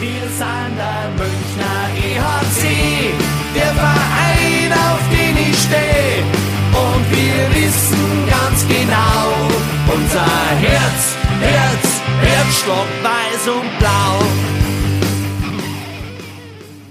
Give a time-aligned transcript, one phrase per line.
[0.00, 3.12] Wir sind der Münchner EHC,
[3.52, 6.22] der Verein, auf den ich stehe.
[6.70, 9.32] Und wir wissen ganz genau,
[9.92, 10.24] unser
[10.60, 14.22] Herz, Herz, Herzstock weiß und blau.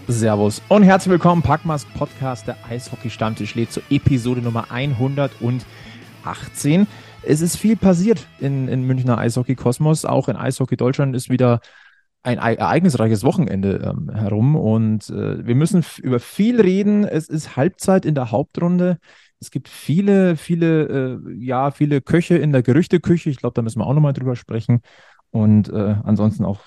[0.10, 6.88] Servus und herzlich willkommen, Packmas Podcast, der Eishockey-Stammtisch lädt zur Episode Nummer 118.
[7.24, 10.04] Es ist viel passiert in, in Münchner Eishockey-Kosmos.
[10.04, 11.62] Auch in Eishockey Deutschland ist wieder
[12.24, 17.06] ein ereignisreiches Wochenende ähm, herum und äh, wir müssen über viel reden.
[17.06, 18.98] Es ist Halbzeit in der Hauptrunde.
[19.40, 23.30] Es gibt viele, viele, äh, ja, viele Köche in der Gerüchteküche.
[23.30, 24.82] Ich glaube, da müssen wir auch nochmal drüber sprechen.
[25.30, 26.62] Und äh, ansonsten auch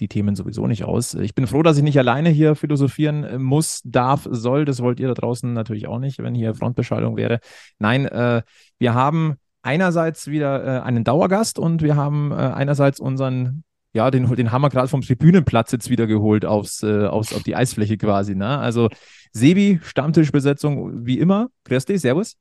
[0.00, 1.12] die Themen sowieso nicht aus.
[1.14, 4.64] Ich bin froh, dass ich nicht alleine hier philosophieren äh, muss, darf, soll.
[4.64, 7.40] Das wollt ihr da draußen natürlich auch nicht, wenn hier Frontbeschallung wäre.
[7.78, 8.42] Nein, äh,
[8.78, 14.34] wir haben einerseits wieder äh, einen Dauergast und wir haben äh, einerseits unseren ja, den,
[14.34, 17.98] den haben wir gerade vom Tribünenplatz jetzt wieder geholt aufs, äh, aufs, auf die Eisfläche
[17.98, 18.34] quasi.
[18.34, 18.58] Ne?
[18.58, 18.88] Also
[19.32, 21.50] Sebi, Stammtischbesetzung wie immer.
[21.64, 22.36] Grüß dich, Servus.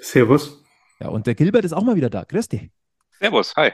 [0.00, 0.62] Servus.
[1.00, 2.24] Ja, und der Gilbert ist auch mal wieder da.
[2.24, 2.70] Grüß dich.
[3.18, 3.72] Servus, hi.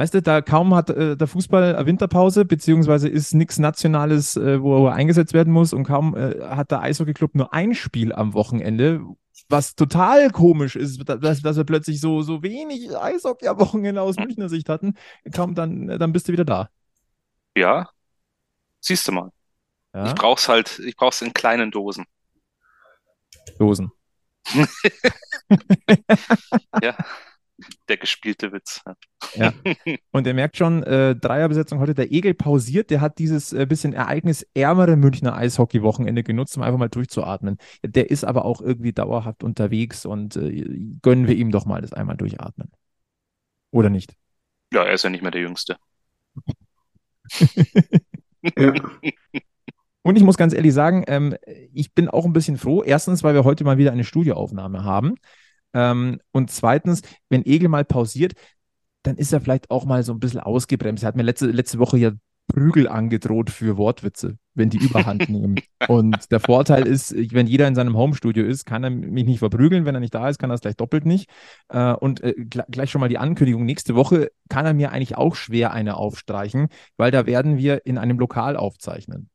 [0.00, 4.86] Weißt du, da kaum hat äh, der Fußball Winterpause, beziehungsweise ist nichts Nationales, äh, wo
[4.86, 9.02] er eingesetzt werden muss und kaum äh, hat der Eishockey-Club nur ein Spiel am Wochenende,
[9.50, 14.16] was total komisch ist, dass, dass wir plötzlich so, so wenig Eishockey am Wochenende aus
[14.16, 14.94] Münchner Sicht hatten.
[15.34, 16.70] Kaum dann, dann bist du wieder da.
[17.54, 17.90] Ja,
[18.80, 19.30] siehst du mal.
[19.92, 20.06] Ja?
[20.06, 22.06] Ich brauch's halt, ich brauch's in kleinen Dosen.
[23.58, 23.92] Dosen.
[26.82, 26.96] ja
[27.88, 28.82] der gespielte Witz.
[29.34, 29.52] Ja.
[30.12, 33.92] Und ihr merkt schon, äh, Dreierbesetzung heute, der Egel pausiert, der hat dieses äh, bisschen
[33.92, 37.58] ereignisärmere Münchner Eishockey-Wochenende genutzt, um einfach mal durchzuatmen.
[37.84, 40.64] Der ist aber auch irgendwie dauerhaft unterwegs und äh,
[41.02, 42.70] gönnen wir ihm doch mal das einmal durchatmen.
[43.70, 44.14] Oder nicht?
[44.72, 45.76] Ja, er ist ja nicht mehr der Jüngste.
[48.56, 48.74] ja.
[50.02, 51.36] Und ich muss ganz ehrlich sagen, ähm,
[51.72, 52.82] ich bin auch ein bisschen froh.
[52.82, 55.16] Erstens, weil wir heute mal wieder eine Studioaufnahme haben.
[55.74, 58.34] Ähm, und zweitens, wenn Egel mal pausiert,
[59.02, 61.04] dann ist er vielleicht auch mal so ein bisschen ausgebremst.
[61.04, 62.12] Er hat mir letzte, letzte Woche ja
[62.50, 65.56] Prügel angedroht für Wortwitze, wenn die Überhand nehmen.
[65.88, 69.84] Und der Vorteil ist, wenn jeder in seinem Homestudio ist, kann er mich nicht verprügeln.
[69.84, 71.30] Wenn er nicht da ist, kann er es gleich doppelt nicht.
[71.68, 73.64] Äh, und äh, gleich schon mal die Ankündigung.
[73.64, 77.98] Nächste Woche kann er mir eigentlich auch schwer eine aufstreichen, weil da werden wir in
[77.98, 79.30] einem Lokal aufzeichnen.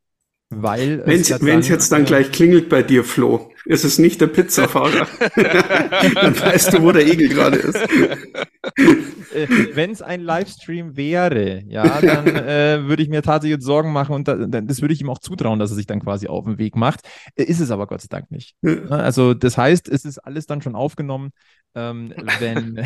[0.58, 4.28] Weil wenn es jetzt dann äh, gleich klingelt bei dir, Flo, ist es nicht der
[4.28, 5.08] Pizzafahrer.
[6.16, 7.76] dann weißt du, wo der Egel gerade ist.
[7.76, 14.16] Äh, wenn es ein Livestream wäre, ja, dann äh, würde ich mir tatsächlich Sorgen machen
[14.16, 16.58] und da, das würde ich ihm auch zutrauen, dass er sich dann quasi auf den
[16.58, 17.02] Weg macht.
[17.36, 18.56] Äh, ist es aber Gott sei Dank nicht.
[18.90, 21.32] Also das heißt, es ist alles dann schon aufgenommen,
[21.76, 22.86] ähm, wenn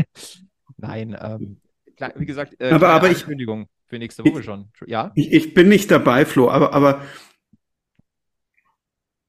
[0.80, 1.60] Nein, ähm,
[1.96, 3.26] klar, wie gesagt, äh, aber, aber ich,
[3.90, 4.68] für nächste Woche schon.
[4.86, 5.12] Ja?
[5.14, 7.02] Ich, ich bin nicht dabei, Flo, aber, aber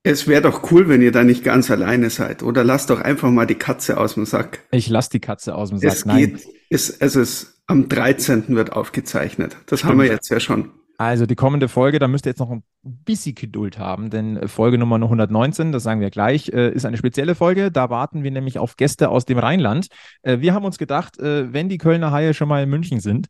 [0.03, 2.43] es wäre doch cool, wenn ihr da nicht ganz alleine seid.
[2.43, 4.63] Oder lasst doch einfach mal die Katze aus dem Sack.
[4.71, 5.91] Ich lass die Katze aus dem Sack.
[5.91, 6.17] Es Nein.
[6.17, 8.55] Geht, es, es ist am 13.
[8.55, 9.57] wird aufgezeichnet.
[9.65, 9.91] Das Stimmt.
[9.91, 10.71] haben wir jetzt ja schon.
[10.97, 14.77] Also die kommende Folge, da müsst ihr jetzt noch ein bisschen Geduld haben, denn Folge
[14.77, 17.71] Nummer 119, das sagen wir gleich, äh, ist eine spezielle Folge.
[17.71, 19.87] Da warten wir nämlich auf Gäste aus dem Rheinland.
[20.21, 23.29] Äh, wir haben uns gedacht, äh, wenn die Kölner Haie schon mal in München sind,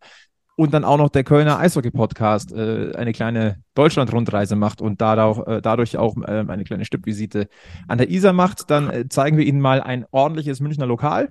[0.56, 5.62] und dann auch noch der Kölner Eishockey-Podcast äh, eine kleine Deutschland-Rundreise macht und dadurch, äh,
[5.62, 7.48] dadurch auch äh, eine kleine Stippvisite
[7.88, 11.30] an der Isar macht, dann äh, zeigen wir Ihnen mal ein ordentliches Münchner Lokal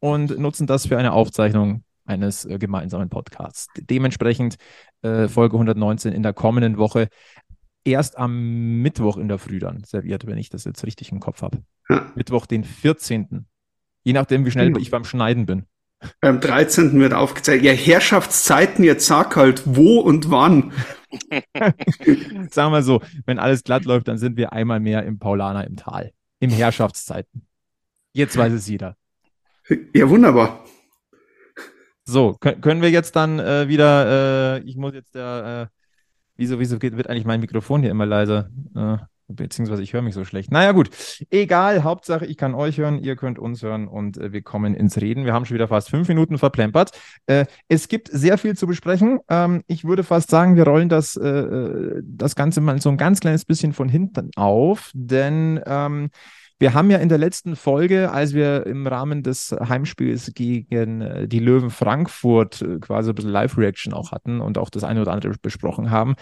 [0.00, 3.68] und nutzen das für eine Aufzeichnung eines äh, gemeinsamen Podcasts.
[3.78, 4.56] Dementsprechend
[5.02, 7.08] äh, Folge 119 in der kommenden Woche
[7.84, 11.42] erst am Mittwoch in der Früh dann serviert, wenn ich das jetzt richtig im Kopf
[11.42, 11.62] habe.
[11.88, 12.10] Ja.
[12.14, 13.46] Mittwoch, den 14.
[14.04, 15.66] Je nachdem, wie schnell ich beim Schneiden bin.
[16.20, 16.98] Am 13.
[16.98, 17.64] wird aufgezeigt.
[17.64, 20.72] Ja, Herrschaftszeiten, jetzt sag halt wo und wann.
[22.50, 25.76] Sagen wir so, wenn alles glatt läuft, dann sind wir einmal mehr im Paulaner im
[25.76, 26.12] Tal.
[26.40, 27.46] Im Herrschaftszeiten.
[28.12, 28.96] Jetzt weiß es jeder.
[29.94, 30.64] Ja, wunderbar.
[32.04, 35.78] So, können wir jetzt dann äh, wieder, äh, ich muss jetzt der, äh,
[36.36, 38.50] wieso, wieso geht, wird eigentlich mein Mikrofon hier immer leiser?
[39.34, 40.50] Beziehungsweise ich höre mich so schlecht.
[40.50, 40.90] Naja, gut.
[41.30, 41.84] Egal.
[41.84, 45.24] Hauptsache, ich kann euch hören, ihr könnt uns hören und äh, wir kommen ins Reden.
[45.24, 46.90] Wir haben schon wieder fast fünf Minuten verplempert.
[47.26, 49.20] Äh, es gibt sehr viel zu besprechen.
[49.28, 52.96] Ähm, ich würde fast sagen, wir rollen das, äh, äh das Ganze mal so ein
[52.96, 56.10] ganz kleines bisschen von hinten auf, denn ähm,
[56.62, 61.26] wir haben ja in der letzten Folge, als wir im Rahmen des Heimspiels gegen äh,
[61.26, 65.10] die Löwen Frankfurt äh, quasi ein bisschen Live-Reaction auch hatten und auch das eine oder
[65.10, 66.14] andere besprochen haben,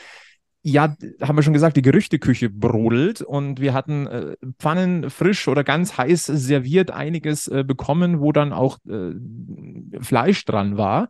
[0.63, 5.65] ja, haben wir schon gesagt, die Gerüchteküche brodelt und wir hatten äh, Pfannen frisch oder
[5.65, 9.13] ganz heiß serviert einiges äh, bekommen, wo dann auch äh,
[10.01, 11.09] Fleisch dran war.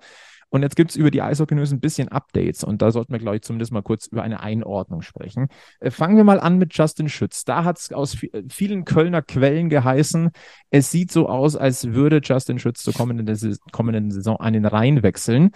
[0.51, 3.21] Und jetzt gibt es über die Eishockey News ein bisschen Updates und da sollten wir,
[3.21, 5.49] glaube ich, zumindest mal kurz über eine Einordnung sprechen.
[5.81, 7.45] Äh, fangen wir mal an mit Justin Schütz.
[7.45, 10.31] Da hat es aus äh, vielen Kölner Quellen geheißen,
[10.71, 13.27] es sieht so aus, als würde Justin Schütz zur kommenden,
[13.73, 15.51] kommenden Saison an den Rhein wechseln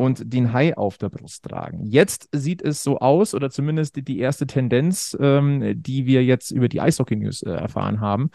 [0.00, 1.84] und den Hai auf der Brust tragen.
[1.84, 6.70] Jetzt sieht es so aus, oder zumindest die, erste Tendenz, ähm, die wir jetzt über
[6.70, 8.30] die Eishockey News äh, erfahren haben.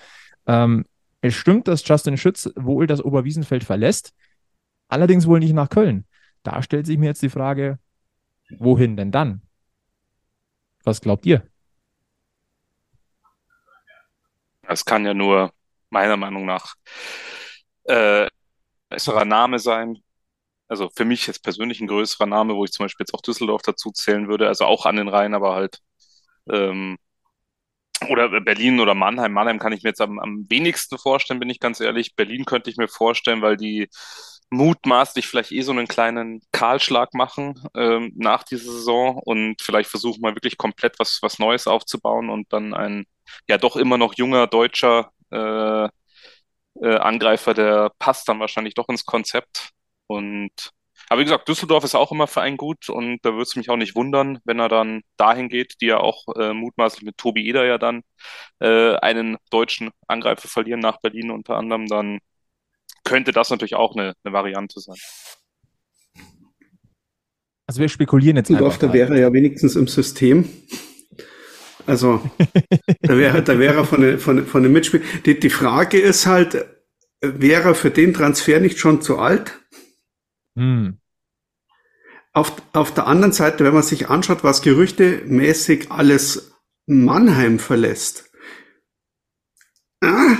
[0.45, 0.85] Ähm,
[1.21, 4.13] es stimmt, dass Justin Schütz wohl das Oberwiesenfeld verlässt,
[4.89, 6.05] allerdings wohl nicht nach Köln.
[6.43, 7.79] Da stellt sich mir jetzt die Frage,
[8.59, 9.41] wohin denn dann?
[10.83, 11.47] Was glaubt ihr?
[14.67, 15.51] Es kann ja nur
[15.89, 16.75] meiner Meinung nach
[17.85, 18.27] äh,
[18.87, 19.97] besserer Name sein,
[20.67, 23.61] also für mich jetzt persönlich ein größerer Name, wo ich zum Beispiel jetzt auch Düsseldorf
[23.63, 25.79] dazu zählen würde, also auch an den Rhein, aber halt
[26.51, 26.97] ähm,
[28.09, 29.33] oder Berlin oder Mannheim.
[29.33, 32.15] Mannheim kann ich mir jetzt am, am wenigsten vorstellen, bin ich ganz ehrlich.
[32.15, 33.89] Berlin könnte ich mir vorstellen, weil die
[34.49, 40.21] mutmaßlich vielleicht eh so einen kleinen Kahlschlag machen ähm, nach dieser Saison und vielleicht versuchen
[40.21, 43.05] mal wirklich komplett was, was Neues aufzubauen und dann ein
[43.49, 45.85] ja doch immer noch junger deutscher äh,
[46.81, 49.69] äh, Angreifer, der passt dann wahrscheinlich doch ins Konzept.
[50.07, 50.71] Und
[51.09, 53.69] aber wie gesagt, Düsseldorf ist auch immer für einen gut und da würde es mich
[53.69, 57.47] auch nicht wundern, wenn er dann dahin geht, die ja auch äh, mutmaßlich mit Tobi
[57.47, 58.01] Eder ja dann
[58.59, 62.19] äh, einen deutschen Angreifer verlieren nach Berlin unter anderem, dann
[63.03, 64.95] könnte das natürlich auch eine, eine Variante sein.
[67.67, 70.49] Also wir spekulieren jetzt Düsseldorf, da wäre er ja wenigstens im System.
[71.87, 72.21] Also
[73.01, 75.05] da wäre da wäre er von den, von, von den Mitspielern.
[75.25, 76.65] Die, die Frage ist halt,
[77.21, 79.64] wäre er für den Transfer nicht schon zu alt?
[80.55, 80.99] Hm.
[82.33, 86.53] Auf, auf der anderen Seite, wenn man sich anschaut, was gerüchtemäßig alles
[86.85, 88.29] Mannheim verlässt.
[90.01, 90.35] Ah.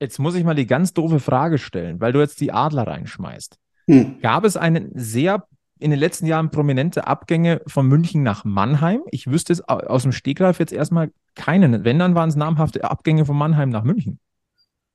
[0.00, 3.58] Jetzt muss ich mal die ganz doofe Frage stellen, weil du jetzt die Adler reinschmeißt.
[3.86, 4.20] Hm.
[4.20, 5.46] Gab es einen sehr
[5.80, 9.00] in den letzten Jahren prominente Abgänge von München nach Mannheim?
[9.10, 11.84] Ich wüsste es aus dem Stegreif jetzt erstmal keinen.
[11.84, 14.18] Wenn, dann waren es namhafte Abgänge von Mannheim nach München.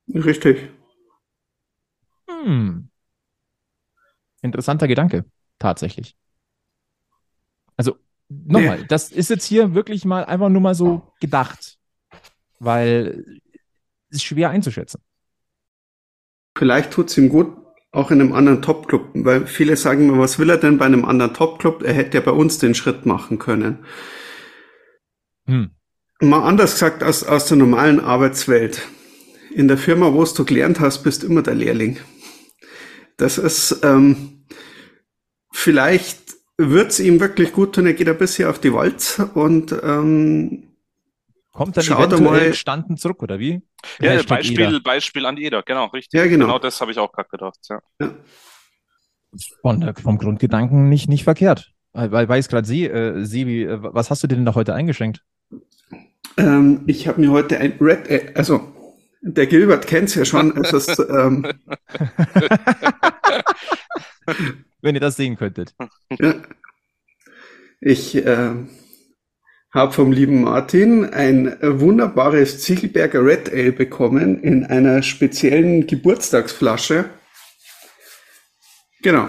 [0.08, 0.70] Richtig.
[2.28, 2.90] Hm.
[4.44, 5.24] Interessanter Gedanke,
[5.58, 6.16] tatsächlich.
[7.76, 7.96] Also,
[8.28, 8.86] nochmal, nee.
[8.88, 11.78] das ist jetzt hier wirklich mal einfach nur mal so gedacht,
[12.60, 13.24] weil
[14.10, 15.00] es ist schwer einzuschätzen.
[16.56, 17.56] Vielleicht tut es ihm gut,
[17.90, 21.06] auch in einem anderen Top-Club, weil viele sagen mir, was will er denn bei einem
[21.06, 21.82] anderen Top-Club?
[21.82, 23.78] Er hätte ja bei uns den Schritt machen können.
[25.46, 25.70] Hm.
[26.20, 28.82] Mal anders gesagt aus, aus der normalen Arbeitswelt.
[29.54, 31.98] In der Firma, wo du gelernt hast, bist immer der Lehrling.
[33.16, 34.33] Das ist, ähm,
[35.54, 36.18] vielleicht
[36.58, 37.86] wird's ihm wirklich gut tun.
[37.86, 40.74] Er geht ein bisschen auf die Walz und ähm,
[41.52, 42.54] Kommt dann Schaut eventuell mal.
[42.54, 43.62] standen zurück, oder wie?
[44.00, 46.18] Ja, Beispiel, Beispiel an Eder, genau, richtig.
[46.18, 46.46] Ja, genau.
[46.46, 47.78] Genau das habe ich auch gerade gedacht, ja.
[48.00, 48.10] ja.
[49.62, 51.70] Von, vom Grundgedanken nicht, nicht verkehrt.
[51.92, 54.56] Weil, weil ich es gerade sehe, äh, Sebi, äh, was hast du dir denn da
[54.56, 55.22] heute eingeschenkt?
[56.36, 58.73] Ähm, ich habe mir heute ein Red, äh, also
[59.26, 61.46] der Gilbert kennt es ja schon, es ist ähm,
[64.82, 65.74] wenn ihr das sehen könntet.
[66.18, 66.34] Ja.
[67.80, 68.52] Ich äh,
[69.72, 77.06] habe vom lieben Martin ein wunderbares Ziegelberger Red Ale bekommen in einer speziellen Geburtstagsflasche.
[79.02, 79.28] Genau.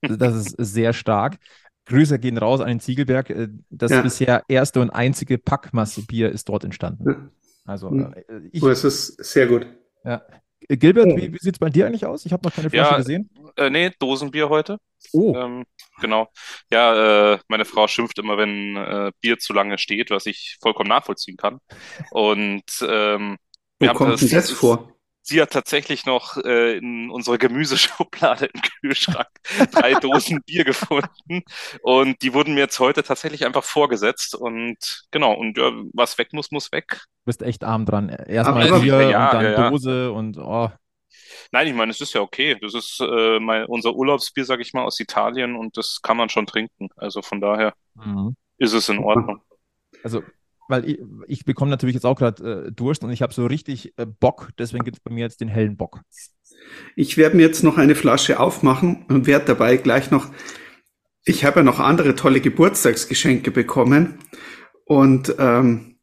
[0.00, 1.38] Das ist sehr stark.
[1.86, 3.34] Grüße gehen raus an den Ziegelberg.
[3.68, 4.02] Das ja.
[4.02, 7.32] bisher erste und einzige Packmasse-Bier ist dort entstanden.
[7.68, 8.14] Also, hm.
[8.14, 8.62] äh, ich.
[8.62, 9.66] Oh, es ist sehr gut.
[10.02, 10.22] Ja.
[10.68, 12.26] Gilbert, wie, wie sieht es bei dir eigentlich aus?
[12.26, 13.30] Ich habe noch keine Flasche ja, gesehen.
[13.56, 14.78] Äh, nee, Dosenbier heute.
[15.12, 15.34] Oh.
[15.34, 15.64] Ähm,
[16.00, 16.28] genau.
[16.70, 20.88] Ja, äh, meine Frau schimpft immer, wenn äh, Bier zu lange steht, was ich vollkommen
[20.88, 21.58] nachvollziehen kann.
[22.10, 23.36] Und ähm,
[23.78, 24.92] wir Wo haben kommt das, das vor?
[25.28, 29.28] Sie hat tatsächlich noch äh, in unserer Gemüseschublade im Kühlschrank
[29.72, 31.42] drei Dosen Bier gefunden.
[31.82, 34.34] Und die wurden mir jetzt heute tatsächlich einfach vorgesetzt.
[34.34, 34.78] Und
[35.10, 37.02] genau, und ja, was weg muss, muss weg.
[37.02, 38.08] Du bist echt arm dran.
[38.08, 39.70] Erstmal Bier ja, und dann ja, ja.
[39.70, 40.70] Dose und oh.
[41.52, 42.56] Nein, ich meine, es ist ja okay.
[42.62, 46.30] Das ist äh, mein, unser Urlaubsbier, sag ich mal, aus Italien und das kann man
[46.30, 46.88] schon trinken.
[46.96, 48.34] Also von daher mhm.
[48.56, 49.42] ist es in Ordnung.
[50.02, 50.22] Also
[50.68, 53.94] weil ich, ich bekomme natürlich jetzt auch gerade äh, Durst und ich habe so richtig
[53.96, 56.02] äh, Bock, deswegen gibt es bei mir jetzt den hellen Bock.
[56.96, 60.30] Ich werde mir jetzt noch eine Flasche aufmachen und werde dabei gleich noch,
[61.24, 64.18] ich habe ja noch andere tolle Geburtstagsgeschenke bekommen
[64.84, 65.97] und ähm,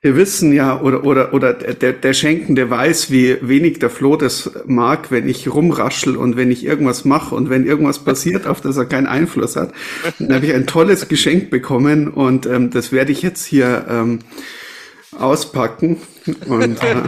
[0.00, 4.50] wir wissen ja, oder, oder, oder der, der Schenkende weiß, wie wenig der Flo das
[4.64, 8.76] mag, wenn ich rumraschel und wenn ich irgendwas mache und wenn irgendwas passiert, auf das
[8.76, 9.72] er keinen Einfluss hat.
[10.20, 14.20] Dann habe ich ein tolles Geschenk bekommen und ähm, das werde ich jetzt hier ähm,
[15.18, 15.96] auspacken.
[16.46, 17.02] Und, äh,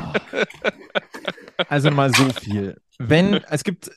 [1.68, 2.76] also mal so viel.
[2.99, 3.90] Wenn, es gibt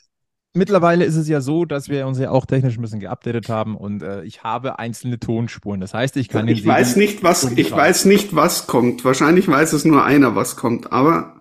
[0.54, 3.76] mittlerweile ist es ja so, dass wir uns ja auch technisch ein bisschen geupdatet haben
[3.76, 5.80] und äh, ich habe einzelne Tonspuren.
[5.80, 9.04] Das heißt, ich kann Ich weiß nicht, was, ich weiß nicht, was kommt.
[9.04, 11.32] Wahrscheinlich weiß es nur einer, was kommt, aber.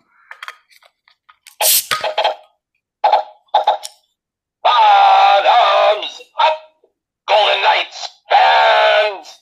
[7.25, 9.39] Golden Knights Fans!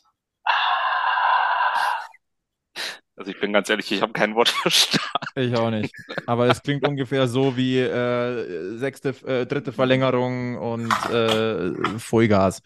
[3.15, 5.05] Also ich bin ganz ehrlich, ich habe kein Wort verstanden.
[5.35, 5.93] Ich auch nicht.
[6.25, 12.61] Aber es klingt ungefähr so wie äh, sechste, äh, dritte Verlängerung und äh, Vollgas.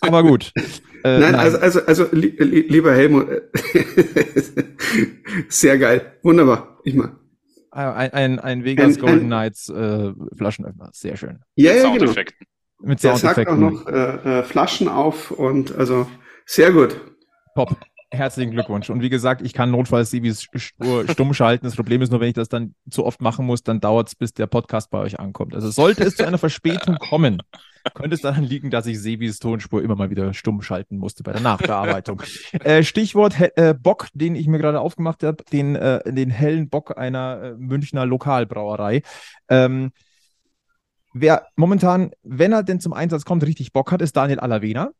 [0.00, 0.52] Aber gut.
[1.04, 3.26] Äh, nein, nein, also, also, also li lieber Helmut,
[5.48, 6.12] sehr geil.
[6.22, 6.78] Wunderbar.
[6.84, 7.16] Ich mal.
[7.72, 10.90] Ah, ein, ein, ein Vegas ein, Golden Knights äh, Flaschenöffner.
[10.92, 11.40] Sehr schön.
[11.56, 12.12] Ja, ja, genau.
[12.82, 13.00] Mit Soundeffekten.
[13.00, 16.06] Der sagt auch noch äh, äh, Flaschen auf und also
[16.46, 17.00] sehr gut.
[17.56, 17.76] Top.
[18.12, 18.90] Herzlichen Glückwunsch.
[18.90, 20.46] Und wie gesagt, ich kann notfalls Sibis
[21.08, 21.64] stumm schalten.
[21.64, 24.14] Das Problem ist nur, wenn ich das dann zu oft machen muss, dann dauert es,
[24.14, 25.54] bis der Podcast bei euch ankommt.
[25.54, 27.42] Also sollte es zu einer Verspätung kommen,
[27.94, 31.32] könnte es daran liegen, dass ich Sebis Tonspur immer mal wieder stumm schalten musste bei
[31.32, 32.22] der Nachbearbeitung.
[32.60, 36.98] äh, Stichwort äh, Bock, den ich mir gerade aufgemacht habe, den, äh, den hellen Bock
[36.98, 39.00] einer äh, Münchner Lokalbrauerei.
[39.48, 39.90] Ähm,
[41.14, 44.90] wer momentan, wenn er denn zum Einsatz kommt, richtig Bock hat, ist Daniel Alavena.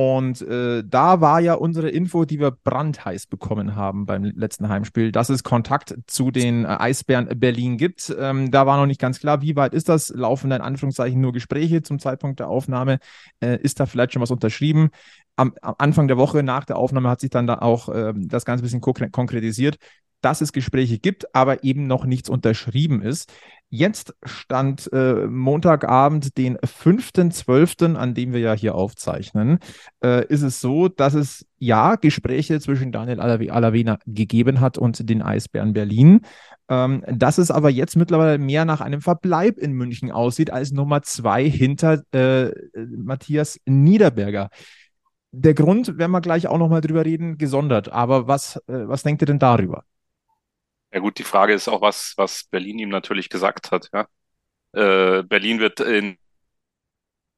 [0.00, 5.10] Und äh, da war ja unsere Info, die wir brandheiß bekommen haben beim letzten Heimspiel,
[5.10, 8.14] dass es Kontakt zu den äh, Eisbären Berlin gibt.
[8.16, 10.10] Ähm, da war noch nicht ganz klar, wie weit ist das?
[10.10, 13.00] Laufen da in Anführungszeichen nur Gespräche zum Zeitpunkt der Aufnahme?
[13.40, 14.90] Äh, ist da vielleicht schon was unterschrieben?
[15.34, 18.44] Am, am, Anfang der Woche nach der Aufnahme hat sich dann da auch äh, das
[18.44, 19.78] Ganze ein bisschen konkretisiert
[20.20, 23.32] dass es Gespräche gibt, aber eben noch nichts unterschrieben ist.
[23.70, 29.58] Jetzt stand äh, Montagabend, den 5.12., an dem wir ja hier aufzeichnen,
[30.02, 35.20] äh, ist es so, dass es ja Gespräche zwischen Daniel Alavena gegeben hat und den
[35.20, 36.22] Eisbären Berlin.
[36.70, 41.02] Ähm, dass es aber jetzt mittlerweile mehr nach einem Verbleib in München aussieht als Nummer
[41.02, 44.48] zwei hinter äh, Matthias Niederberger.
[45.32, 47.90] Der Grund, werden wir gleich auch nochmal drüber reden, gesondert.
[47.90, 49.84] Aber was, äh, was denkt ihr denn darüber?
[50.92, 53.90] Ja gut, die Frage ist auch, was, was Berlin ihm natürlich gesagt hat.
[53.92, 54.06] Ja?
[54.74, 56.18] Äh, Berlin wird in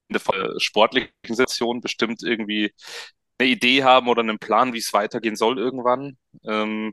[0.09, 0.21] der
[0.59, 2.73] sportlichen Situation bestimmt irgendwie
[3.39, 6.19] eine Idee haben oder einen Plan, wie es weitergehen soll irgendwann.
[6.45, 6.93] Ähm,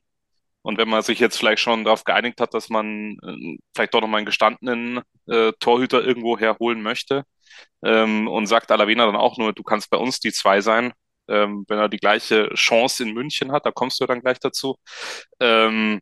[0.63, 4.01] und wenn man sich jetzt vielleicht schon darauf geeinigt hat, dass man äh, vielleicht doch
[4.01, 7.23] nochmal einen gestandenen äh, Torhüter irgendwo herholen möchte
[7.83, 10.93] ähm, und sagt Alavena dann auch nur, du kannst bei uns die zwei sein,
[11.29, 14.77] ähm, wenn er die gleiche Chance in München hat, da kommst du dann gleich dazu.
[15.41, 15.99] Ähm,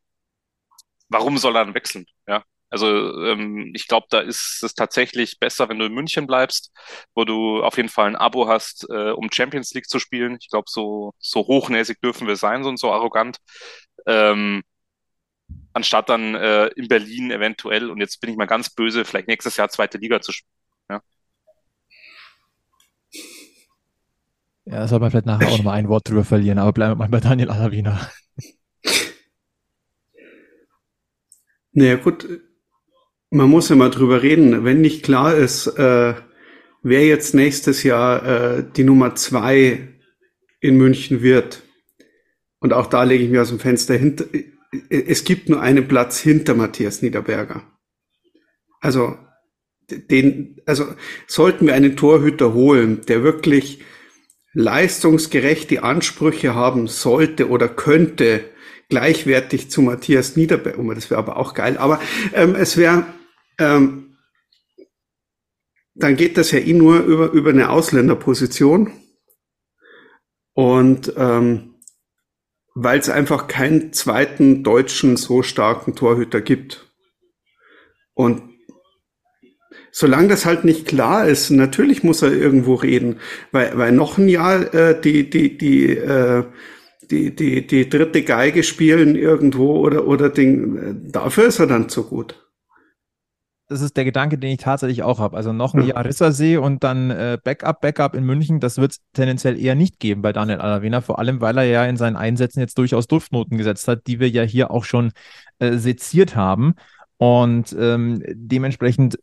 [1.09, 2.05] warum soll er dann wechseln?
[2.27, 2.87] Ja, also
[3.23, 6.71] ähm, ich glaube, da ist es tatsächlich besser, wenn du in München bleibst,
[7.13, 10.37] wo du auf jeden Fall ein Abo hast, äh, um Champions League zu spielen.
[10.41, 13.37] Ich glaube, so, so hochnäsig dürfen wir sein und so arrogant.
[14.07, 14.63] Ähm,
[15.73, 19.57] anstatt dann äh, in Berlin eventuell, und jetzt bin ich mal ganz böse, vielleicht nächstes
[19.57, 20.51] Jahr zweite Liga zu spielen.
[20.89, 21.01] Ja,
[24.65, 27.07] ja da soll man vielleicht nachher auch nochmal ein Wort drüber verlieren, aber bleiben wir
[27.07, 28.09] mal bei Daniel Alavina.
[31.75, 32.27] Naja gut,
[33.29, 34.63] man muss ja mal drüber reden.
[34.63, 36.13] Wenn nicht klar ist, äh,
[36.81, 39.89] wer jetzt nächstes Jahr äh, die Nummer zwei
[40.61, 41.63] in München wird,
[42.59, 44.25] und auch da lege ich mir aus dem Fenster hinter,
[44.89, 47.63] es gibt nur einen Platz hinter Matthias Niederberger.
[48.79, 49.17] Also
[49.89, 50.85] den, also
[51.27, 53.83] sollten wir einen Torhüter holen, der wirklich
[54.53, 58.45] leistungsgerecht die Ansprüche haben sollte oder könnte,
[58.89, 60.77] gleichwertig zu Matthias Niederberg.
[60.77, 61.77] Oh, das wäre aber auch geil.
[61.77, 61.99] Aber
[62.33, 63.05] ähm, es wäre,
[63.59, 64.17] ähm,
[65.93, 68.91] dann geht das ja eh nur über, über eine Ausländerposition.
[70.53, 71.75] Und ähm,
[72.75, 76.91] weil es einfach keinen zweiten deutschen so starken Torhüter gibt.
[78.13, 78.41] Und
[79.91, 83.21] solange das halt nicht klar ist, natürlich muss er irgendwo reden,
[83.53, 86.43] weil, weil noch ein Jahr äh, die, die, die äh,
[87.07, 92.03] die, die, die dritte Geige spielen irgendwo oder, oder den, dafür ist er dann zu
[92.03, 92.41] gut.
[93.67, 95.35] Das ist der Gedanke, den ich tatsächlich auch habe.
[95.35, 98.99] Also noch ein Jahr Rissersee und dann äh, Backup, Backup in München, das wird es
[99.13, 102.59] tendenziell eher nicht geben bei Daniel Alavena, vor allem weil er ja in seinen Einsätzen
[102.59, 105.13] jetzt durchaus Duftnoten gesetzt hat, die wir ja hier auch schon
[105.57, 106.75] äh, seziert haben.
[107.17, 109.17] Und ähm, dementsprechend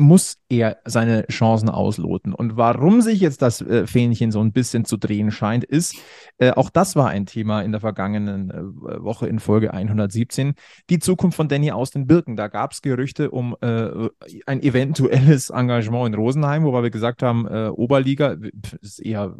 [0.00, 2.32] muss er seine Chancen ausloten.
[2.32, 5.96] Und warum sich jetzt das äh, Fähnchen so ein bisschen zu drehen scheint, ist,
[6.38, 10.54] äh, auch das war ein Thema in der vergangenen äh, Woche in Folge 117,
[10.88, 12.36] die Zukunft von Danny aus den Birken.
[12.36, 14.08] Da gab es Gerüchte um äh,
[14.46, 18.36] ein eventuelles Engagement in Rosenheim, wobei wir gesagt haben, äh, Oberliga
[18.80, 19.36] ist eher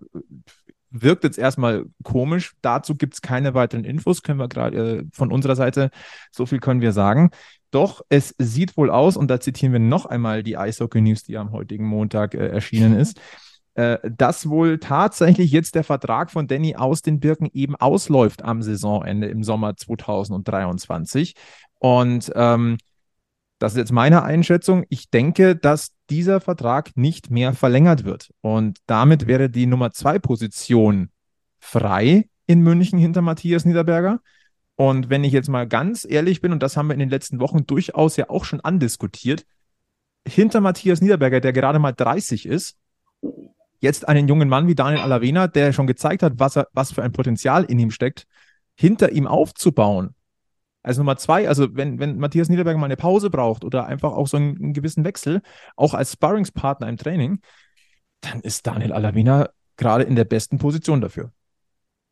[0.90, 2.54] wirkt jetzt erstmal komisch.
[2.62, 5.90] Dazu gibt es keine weiteren Infos, können wir gerade äh, von unserer Seite,
[6.30, 7.30] so viel können wir sagen.
[7.70, 11.36] Doch es sieht wohl aus, und da zitieren wir noch einmal die Eishockey News, die
[11.36, 13.20] am heutigen Montag äh, erschienen ist,
[13.74, 18.62] äh, dass wohl tatsächlich jetzt der Vertrag von Danny aus den Birken eben ausläuft am
[18.62, 21.34] Saisonende im Sommer 2023.
[21.78, 22.78] Und ähm,
[23.58, 24.84] das ist jetzt meine Einschätzung.
[24.88, 28.30] Ich denke, dass dieser Vertrag nicht mehr verlängert wird.
[28.40, 31.10] Und damit wäre die Nummer zwei Position
[31.58, 34.20] frei in München hinter Matthias Niederberger.
[34.80, 37.40] Und wenn ich jetzt mal ganz ehrlich bin, und das haben wir in den letzten
[37.40, 39.44] Wochen durchaus ja auch schon andiskutiert,
[40.24, 42.76] hinter Matthias Niederberger, der gerade mal 30 ist,
[43.80, 47.02] jetzt einen jungen Mann wie Daniel Alavena, der schon gezeigt hat, was, er, was für
[47.02, 48.28] ein Potenzial in ihm steckt,
[48.76, 50.14] hinter ihm aufzubauen.
[50.84, 54.28] Also Nummer zwei, also wenn, wenn Matthias Niederberger mal eine Pause braucht oder einfach auch
[54.28, 55.42] so einen, einen gewissen Wechsel,
[55.74, 57.40] auch als Sparringspartner im Training,
[58.20, 61.32] dann ist Daniel Alavena gerade in der besten Position dafür.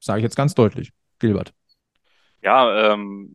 [0.01, 0.91] Sage ich jetzt ganz deutlich.
[1.21, 1.55] Gilbert.
[2.43, 3.35] Ja, ähm,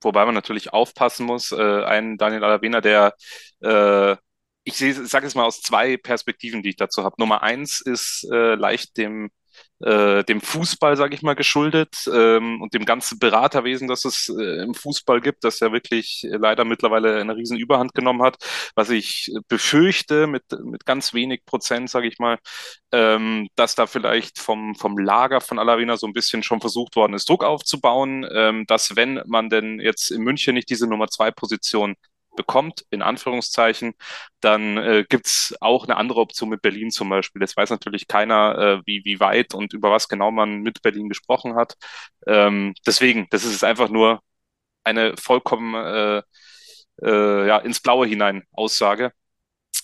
[0.00, 1.52] wobei man natürlich aufpassen muss.
[1.52, 3.14] Äh, ein Daniel Alavena, der
[3.62, 4.16] äh,
[4.64, 7.16] ich sage es mal aus zwei Perspektiven, die ich dazu habe.
[7.18, 9.30] Nummer eins ist äh, leicht dem
[9.80, 14.62] äh, dem Fußball, sage ich mal, geschuldet ähm, und dem ganzen Beraterwesen, das es äh,
[14.62, 18.36] im Fußball gibt, das ja wirklich leider mittlerweile eine riesen Überhand genommen hat.
[18.74, 22.38] Was ich befürchte mit, mit ganz wenig Prozent, sage ich mal,
[22.92, 27.14] ähm, dass da vielleicht vom, vom Lager von Alavena so ein bisschen schon versucht worden
[27.14, 31.30] ist, Druck aufzubauen, ähm, dass wenn man denn jetzt in München nicht diese Nummer zwei
[31.30, 31.94] Position
[32.36, 33.94] bekommt, in Anführungszeichen,
[34.40, 37.42] dann äh, gibt auch eine andere Option mit Berlin zum Beispiel.
[37.42, 41.08] Jetzt weiß natürlich keiner, äh, wie, wie weit und über was genau man mit Berlin
[41.08, 41.74] gesprochen hat.
[42.26, 44.20] Ähm, deswegen, das ist einfach nur
[44.84, 46.22] eine vollkommen äh,
[47.02, 49.12] äh, ja, ins Blaue hinein Aussage.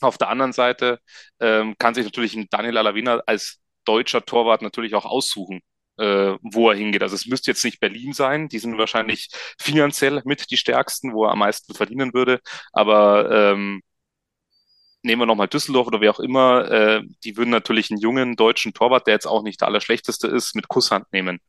[0.01, 1.01] Auf der anderen Seite
[1.41, 5.61] ähm, kann sich natürlich ein Daniel Alavina als deutscher Torwart natürlich auch aussuchen,
[5.99, 7.03] äh, wo er hingeht.
[7.03, 11.25] Also es müsste jetzt nicht Berlin sein, die sind wahrscheinlich finanziell mit die stärksten, wo
[11.25, 12.41] er am meisten verdienen würde,
[12.73, 13.83] aber ähm,
[15.03, 18.75] nehmen wir nochmal Düsseldorf oder wer auch immer, äh, die würden natürlich einen jungen deutschen
[18.75, 21.41] Torwart, der jetzt auch nicht der Allerschlechteste ist, mit Kusshand nehmen.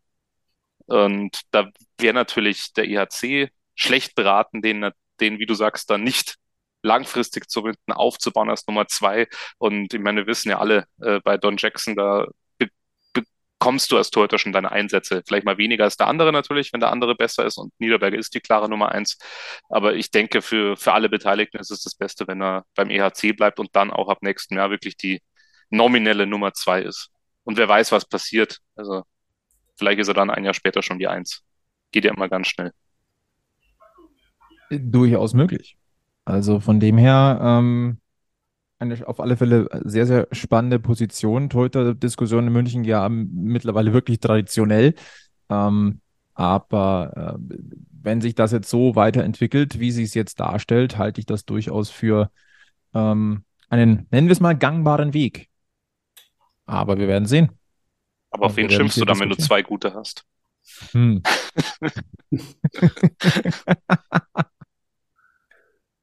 [0.86, 6.36] Und da wäre natürlich der IHC schlecht beraten, den, den, wie du sagst, dann nicht
[6.84, 9.28] langfristig zu aufzubauen als Nummer zwei.
[9.58, 12.28] Und ich meine, wir wissen ja alle äh, bei Don Jackson, da
[13.60, 15.24] kommst du als Torhüter schon deine Einsätze.
[15.26, 18.34] Vielleicht mal weniger als der andere natürlich, wenn der andere besser ist und Niederberger ist
[18.36, 19.18] die klare Nummer eins.
[19.70, 23.34] Aber ich denke, für, für alle Beteiligten ist es das Beste, wenn er beim EHC
[23.36, 25.22] bleibt und dann auch ab nächsten Jahr wirklich die
[25.70, 27.10] nominelle Nummer zwei ist.
[27.44, 28.60] Und wer weiß, was passiert.
[28.76, 29.04] Also
[29.78, 31.44] vielleicht ist er dann ein Jahr später schon die Eins.
[31.92, 32.72] Geht ja immer ganz schnell.
[34.70, 35.78] Durchaus möglich.
[36.26, 38.00] Also von dem her, ähm,
[38.80, 41.50] eine auf alle Fälle sehr, sehr spannende Position.
[41.50, 44.94] Torhüter-Diskussion in München ja mittlerweile wirklich traditionell.
[45.50, 46.02] Ähm,
[46.34, 47.56] aber äh,
[47.92, 51.90] wenn sich das jetzt so weiterentwickelt, wie sich es jetzt darstellt, halte ich das durchaus
[51.90, 52.30] für
[52.94, 55.50] ähm, einen, nennen wir es mal, gangbaren Weg.
[56.66, 57.52] Aber wir werden sehen.
[58.30, 60.26] Aber auf wen schimpfst du dann, wenn du zwei gute hast?
[60.92, 61.24] Hm.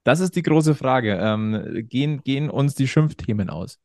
[0.05, 1.19] Das ist die große Frage.
[1.21, 3.81] Ähm, gehen, gehen uns die Schimpfthemen aus?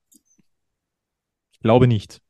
[1.54, 2.22] Ich glaube nicht.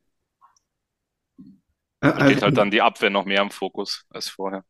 [1.99, 4.63] Da steht halt also dann die Abwehr noch mehr im Fokus als vorher.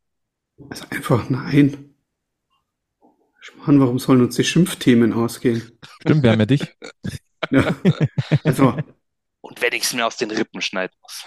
[0.68, 1.94] Also einfach nein.
[3.66, 5.78] Mann, warum sollen uns die Schimpfthemen ausgehen?
[6.02, 6.76] Stimmt, wir haben ja dich.
[7.50, 7.74] ja.
[8.44, 8.76] Also.
[9.40, 11.24] Und wenn ich es mir aus den Rippen schneiden muss.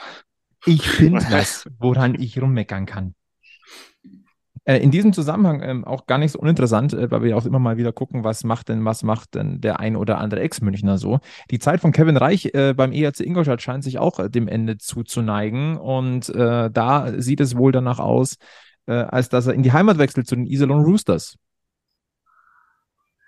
[0.66, 3.16] Ich finde was, woran ich rummeckern kann.
[4.66, 7.60] Äh, in diesem Zusammenhang ähm, auch gar nicht so uninteressant, äh, weil wir auch immer
[7.60, 11.20] mal wieder gucken, was macht denn, was macht denn der ein oder andere Ex-Münchner so.
[11.52, 14.78] Die Zeit von Kevin Reich äh, beim ERC Ingolstadt scheint sich auch äh, dem Ende
[14.78, 18.38] zuzuneigen und äh, da sieht es wohl danach aus,
[18.86, 21.38] als dass er in die Heimat wechselt zu den Iserlohn Roosters.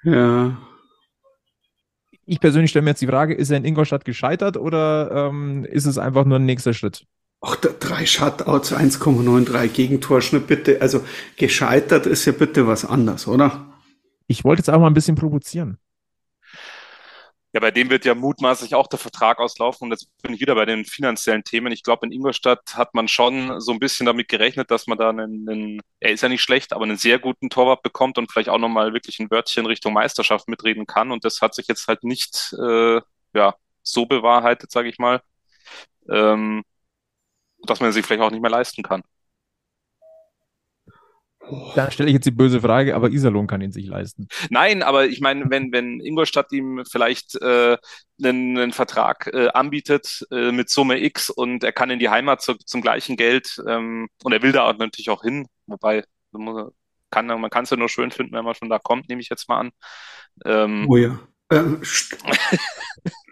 [0.04, 0.58] Ja.
[2.26, 5.86] Ich persönlich stelle mir jetzt die Frage, ist er in Ingolstadt gescheitert oder ähm, ist
[5.86, 7.06] es einfach nur ein nächster Schritt?
[7.48, 10.82] Ach, drei Shutouts, 1,93 Gegentorschnitt, bitte.
[10.82, 11.06] Also
[11.38, 13.72] gescheitert ist ja bitte was anderes, oder?
[14.26, 15.78] Ich wollte jetzt auch mal ein bisschen provozieren.
[17.54, 19.86] Ja, bei dem wird ja mutmaßlich auch der Vertrag auslaufen.
[19.86, 21.72] Und jetzt bin ich wieder bei den finanziellen Themen.
[21.72, 25.10] Ich glaube, in Ingolstadt hat man schon so ein bisschen damit gerechnet, dass man da
[25.10, 28.50] einen, einen, er ist ja nicht schlecht, aber einen sehr guten Torwart bekommt und vielleicht
[28.50, 31.12] auch nochmal wirklich ein Wörtchen Richtung Meisterschaft mitreden kann.
[31.12, 33.02] Und das hat sich jetzt halt nicht äh,
[33.36, 33.54] ja,
[33.84, 35.22] so bewahrheitet, sage ich mal.
[36.10, 36.64] Ähm,
[37.70, 39.04] dass man sich vielleicht auch nicht mehr leisten kann.
[41.76, 44.28] Da stelle ich jetzt die böse Frage, aber Iserlohn kann ihn sich leisten.
[44.50, 47.78] Nein, aber ich meine, wenn, wenn Ingolstadt ihm vielleicht äh,
[48.24, 52.42] einen, einen Vertrag äh, anbietet äh, mit Summe X und er kann in die Heimat
[52.42, 56.04] zu, zum gleichen Geld ähm, und er will da auch natürlich auch hin, wobei
[57.12, 59.30] kann man kann es ja nur schön finden, wenn man von da kommt, nehme ich
[59.30, 59.72] jetzt mal an.
[60.46, 61.20] Ähm, oh ja.
[61.52, 61.82] Ähm,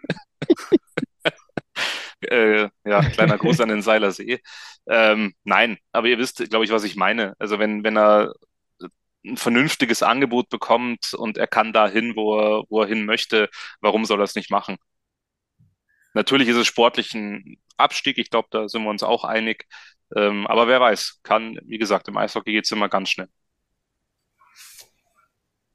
[2.31, 4.39] äh, ja, kleiner Gruß an den Seilersee.
[4.87, 7.35] Ähm, nein, aber ihr wisst, glaube ich, was ich meine.
[7.39, 8.33] Also wenn, wenn er
[9.25, 13.49] ein vernünftiges Angebot bekommt und er kann dahin, wo er, wo er hin möchte,
[13.81, 14.77] warum soll er es nicht machen?
[16.13, 19.65] Natürlich ist es sportlich ein Abstieg, ich glaube, da sind wir uns auch einig.
[20.15, 23.29] Ähm, aber wer weiß, kann, wie gesagt, im Eishockey geht es immer ganz schnell.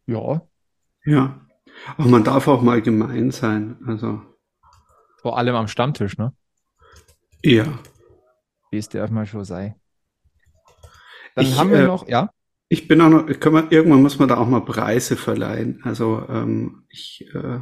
[0.07, 0.43] Ja.
[1.05, 1.41] Ja.
[1.97, 3.77] Aber man darf auch mal gemein sein.
[3.87, 4.23] Also.
[5.21, 6.33] Vor allem am Stammtisch, ne?
[7.43, 7.79] Ja.
[8.71, 9.75] Wie es darf mal schon sein.
[11.35, 12.31] Dann Ich, haben wir äh, noch, ja.
[12.69, 15.81] Ich bin auch noch, können wir, irgendwann muss man da auch mal Preise verleihen.
[15.85, 17.61] Also ähm, ich äh,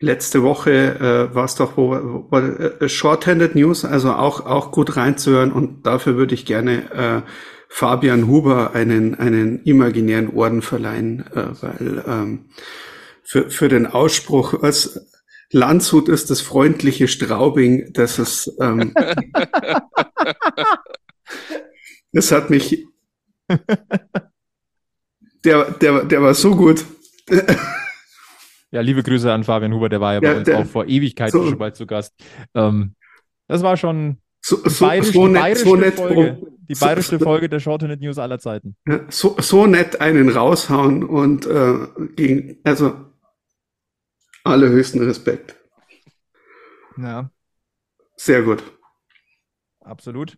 [0.00, 4.96] letzte Woche äh, war es doch wo, wo, äh, Shorthanded News, also auch auch gut
[4.96, 7.22] reinzuhören und dafür würde ich gerne äh,
[7.68, 12.50] Fabian Huber einen einen imaginären Orden verleihen, äh, weil ähm,
[13.24, 15.17] für für den Ausspruch als
[15.52, 18.92] Landshut ist das freundliche Straubing, das ist ähm,
[22.12, 22.86] das hat mich
[25.44, 26.84] der der der war so gut.
[28.70, 30.86] Ja, liebe Grüße an Fabian Huber, der war ja bei Ja, uns der- auch vor
[30.86, 32.12] Ewigkeiten so- schon mal zu Gast.
[32.54, 32.94] Ähm,
[33.46, 37.48] das war schon So, so, bayerisch- so nett, bayerische so nett, Folge, die bayerische Folge
[37.48, 38.76] der Shorthanded News aller Zeiten.
[39.08, 41.78] So, so nett einen raushauen und äh,
[42.14, 42.94] gegen, also
[44.48, 45.56] allerhöchsten Respekt.
[46.96, 47.30] Ja,
[48.16, 48.62] Sehr gut.
[49.80, 50.36] absolut.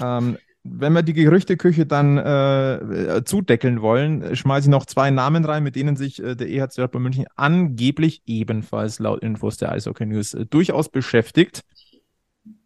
[0.00, 5.44] Ähm, wenn wir die Gerüchteküche dann äh, äh, zudeckeln wollen, schmeiße ich noch zwei Namen
[5.44, 9.72] rein, mit denen sich äh, der EHC Red Bull München angeblich ebenfalls laut Infos der
[9.72, 11.64] Eishockey News äh, durchaus beschäftigt.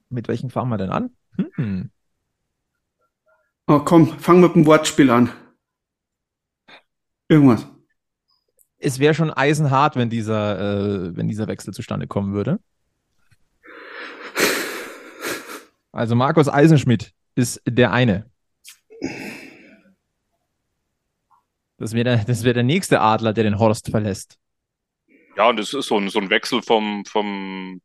[0.09, 1.11] Mit welchen fangen wir denn an?
[1.55, 1.91] Hm.
[3.67, 5.31] Oh, komm, fang mit dem Wortspiel an.
[7.29, 7.67] Irgendwas.
[8.85, 12.59] Es wäre schon eisenhart, wenn dieser, äh, wenn dieser Wechsel zustande kommen würde.
[15.91, 18.29] Also Markus Eisenschmidt ist der eine.
[21.79, 24.39] Das wäre der, das wär der nächste Adler, der den Horst verlässt.
[25.37, 27.81] Ja, und es ist so ein, so ein Wechsel vom, vom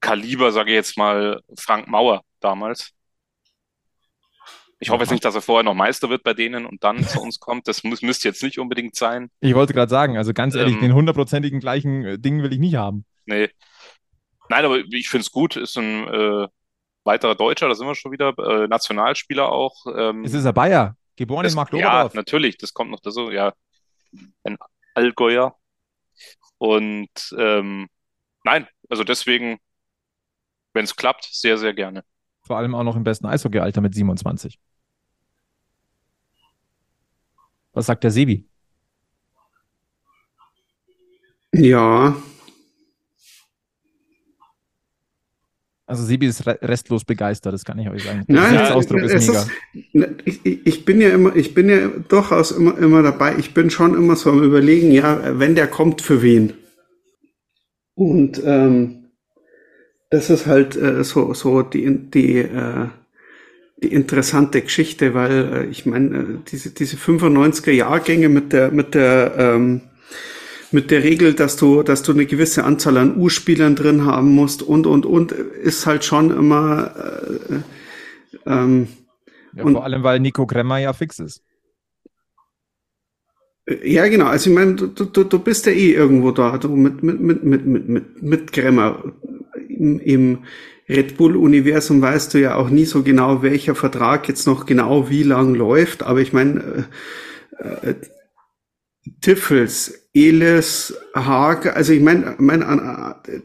[0.00, 2.93] Kaliber, sage ich jetzt mal, Frank Mauer damals.
[4.80, 7.20] Ich hoffe jetzt nicht, dass er vorher noch Meister wird bei denen und dann zu
[7.20, 7.68] uns kommt.
[7.68, 9.30] Das muss, müsste jetzt nicht unbedingt sein.
[9.40, 10.80] Ich wollte gerade sagen, also ganz ehrlich, Ähm.
[10.80, 13.04] den hundertprozentigen gleichen äh, Ding will ich nicht haben.
[13.26, 13.48] Nee.
[14.48, 15.56] Nein, aber ich finde es gut.
[15.56, 16.48] Ist ein äh,
[17.04, 18.34] weiterer Deutscher, da sind wir schon wieder.
[18.38, 19.86] Äh, Nationalspieler auch.
[19.96, 22.14] Ähm, Es ist ein Bayer, geboren das, in ja, Marktoberdorf.
[22.14, 23.30] natürlich, das kommt noch dazu.
[23.30, 23.52] Ja,
[24.42, 24.58] ein
[24.94, 25.56] Allgäuer.
[26.58, 27.08] Und
[27.38, 27.88] ähm,
[28.44, 29.58] nein, also deswegen,
[30.72, 32.04] wenn es klappt, sehr, sehr gerne.
[32.46, 34.58] Vor allem auch noch im besten Eishockeyalter mit 27.
[37.72, 38.46] Was sagt der Sebi?
[41.52, 42.14] Ja,
[45.86, 48.24] Also Sebi ist re restlos begeistert, das kann ich euch sagen.
[48.26, 49.40] Nein, der Gesichtsausdruck ist es mega.
[49.40, 53.36] ist, ich, ich ich bin ja immer, ich bin ja durchaus immer, immer dabei.
[53.38, 56.54] Ich bin schon immer so am überlegen, ja, wenn der kommt, für wen?
[57.94, 59.03] Und ähm,
[60.14, 62.86] das ist halt äh, so, so die, die, äh,
[63.82, 68.94] die interessante Geschichte, weil äh, ich meine, äh, diese, diese 95er Jahrgänge mit der, mit
[68.94, 69.80] der, ähm,
[70.70, 74.62] mit der Regel, dass du, dass du eine gewisse Anzahl an U-Spielern drin haben musst
[74.62, 76.92] und, und, und, ist halt schon immer,
[77.50, 78.88] äh, ähm,
[79.52, 81.42] Ja, und- vor allem, weil Nico Kremmer ja fix ist.
[83.82, 84.26] Ja, genau.
[84.26, 87.44] Also ich meine, du, du, du bist ja eh irgendwo da, du mit, mit, mit,
[87.44, 89.02] mit, mit, mit, Gremmer.
[90.00, 90.44] Im,
[90.88, 95.22] Red Bull-Universum weißt du ja auch nie so genau, welcher Vertrag jetzt noch genau wie
[95.22, 96.02] lang läuft.
[96.02, 96.88] Aber ich meine,
[97.58, 97.94] äh, äh,
[99.20, 103.44] Tiffels, Elis, Haag, also ich meine, mein, äh,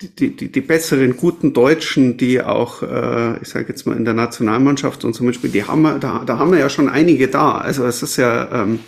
[0.00, 4.14] die, die, die besseren, guten Deutschen, die auch, äh, ich sage jetzt mal, in der
[4.14, 7.58] Nationalmannschaft und zum Beispiel, die haben wir, da, da haben wir ja schon einige da.
[7.58, 8.80] Also es ist ja, ähm,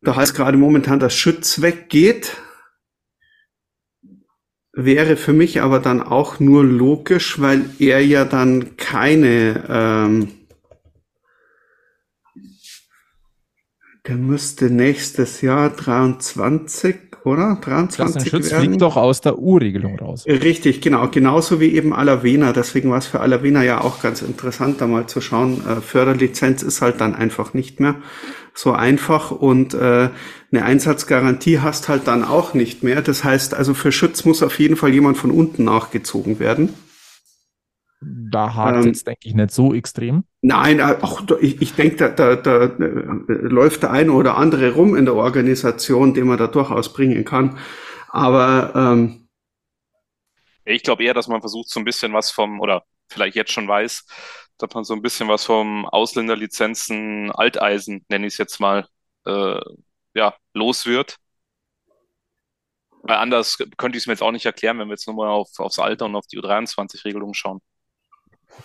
[0.00, 2.36] da heißt gerade momentan, dass Schütz weggeht.
[4.74, 10.32] Wäre für mich aber dann auch nur logisch, weil er ja dann keine, ähm,
[14.06, 17.56] der müsste nächstes Jahr 23, oder?
[17.56, 18.64] Klassen 23 Schütz werden.
[18.64, 20.24] fliegt doch aus der U-Regelung raus.
[20.26, 21.08] Richtig, genau.
[21.08, 22.52] Genauso wie eben Alavena.
[22.52, 25.62] Deswegen war es für Alavena ja auch ganz interessant, da mal zu schauen.
[25.66, 27.96] Äh, Förderlizenz ist halt dann einfach nicht mehr
[28.54, 30.10] so einfach und äh,
[30.50, 33.00] eine Einsatzgarantie hast halt dann auch nicht mehr.
[33.00, 36.70] Das heißt, also für Schütz muss auf jeden Fall jemand von unten nachgezogen werden.
[38.02, 40.24] Da hakt ähm, jetzt, denke ich, nicht so extrem.
[40.40, 44.72] Nein, äh, auch ich, ich denke, da, da, da äh, läuft der eine oder andere
[44.72, 47.58] rum in der Organisation, den man da durchaus bringen kann.
[48.08, 49.28] Aber ähm,
[50.64, 53.68] ich glaube eher, dass man versucht, so ein bisschen was vom, oder vielleicht jetzt schon
[53.68, 54.06] weiß,
[54.58, 58.86] dass man so ein bisschen was vom Ausländerlizenzen Alteisen, nenne ich es jetzt mal,
[59.26, 59.60] äh,
[60.14, 61.16] ja, los wird.
[63.04, 65.48] Weil anders könnte ich es mir jetzt auch nicht erklären, wenn wir jetzt nochmal auf,
[65.58, 67.60] aufs Alter und auf die U23-Regelung schauen.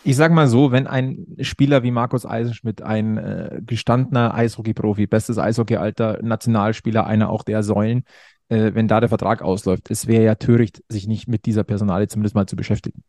[0.04, 5.38] Ich sag mal so, wenn ein Spieler wie Markus Eisenschmidt, ein äh, gestandener Eishockey-Profi, bestes
[5.38, 8.04] Eishockey-Alter, Nationalspieler, einer auch der Säulen,
[8.50, 12.08] äh, wenn da der Vertrag ausläuft, es wäre ja töricht, sich nicht mit dieser Personalie
[12.08, 13.04] zumindest mal zu beschäftigen.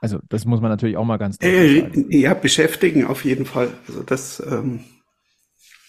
[0.00, 2.06] Also das muss man natürlich auch mal ganz deutlich sagen.
[2.10, 3.70] Ja, beschäftigen auf jeden Fall.
[3.88, 4.84] Also das ähm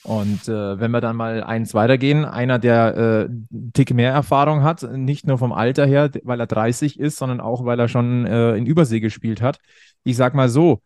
[0.05, 3.29] und äh, wenn wir dann mal eins weitergehen, einer, der äh,
[3.73, 7.65] Tick mehr Erfahrung hat, nicht nur vom Alter her, weil er 30 ist, sondern auch,
[7.65, 9.57] weil er schon äh, in Übersee gespielt hat.
[10.03, 10.81] Ich sag mal so,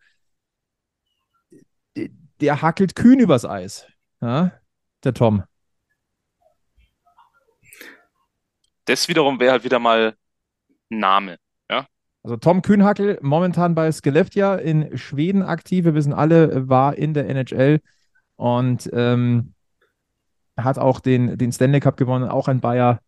[2.40, 3.86] der hackelt kühn übers Eis,
[4.22, 4.52] ja?
[5.04, 5.42] der Tom.
[8.86, 10.14] Das wiederum wäre halt wieder mal
[10.88, 11.36] Name.
[11.70, 11.86] Ja?
[12.22, 15.84] Also Tom Kühnhackel, momentan bei Skellefteå in Schweden aktiv.
[15.84, 17.80] Wir wissen alle, war in der NHL
[18.40, 19.52] und ähm,
[20.56, 23.00] hat auch den, den Stanley Cup gewonnen, auch ein Bayer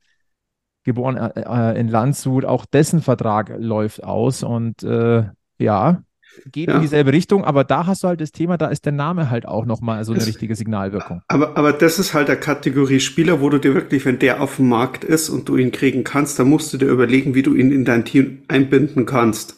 [0.85, 2.45] geboren äh, äh, in Landshut.
[2.45, 5.25] Auch dessen Vertrag läuft aus und äh,
[5.59, 6.03] ja,
[6.47, 6.77] geht ja.
[6.77, 9.47] in dieselbe Richtung, aber da hast du halt das Thema, da ist der Name halt
[9.47, 11.23] auch nochmal so eine das, richtige Signalwirkung.
[11.29, 14.57] Aber, aber das ist halt der Kategorie Spieler, wo du dir wirklich, wenn der auf
[14.57, 17.55] dem Markt ist und du ihn kriegen kannst, dann musst du dir überlegen, wie du
[17.55, 19.57] ihn in dein Team einbinden kannst.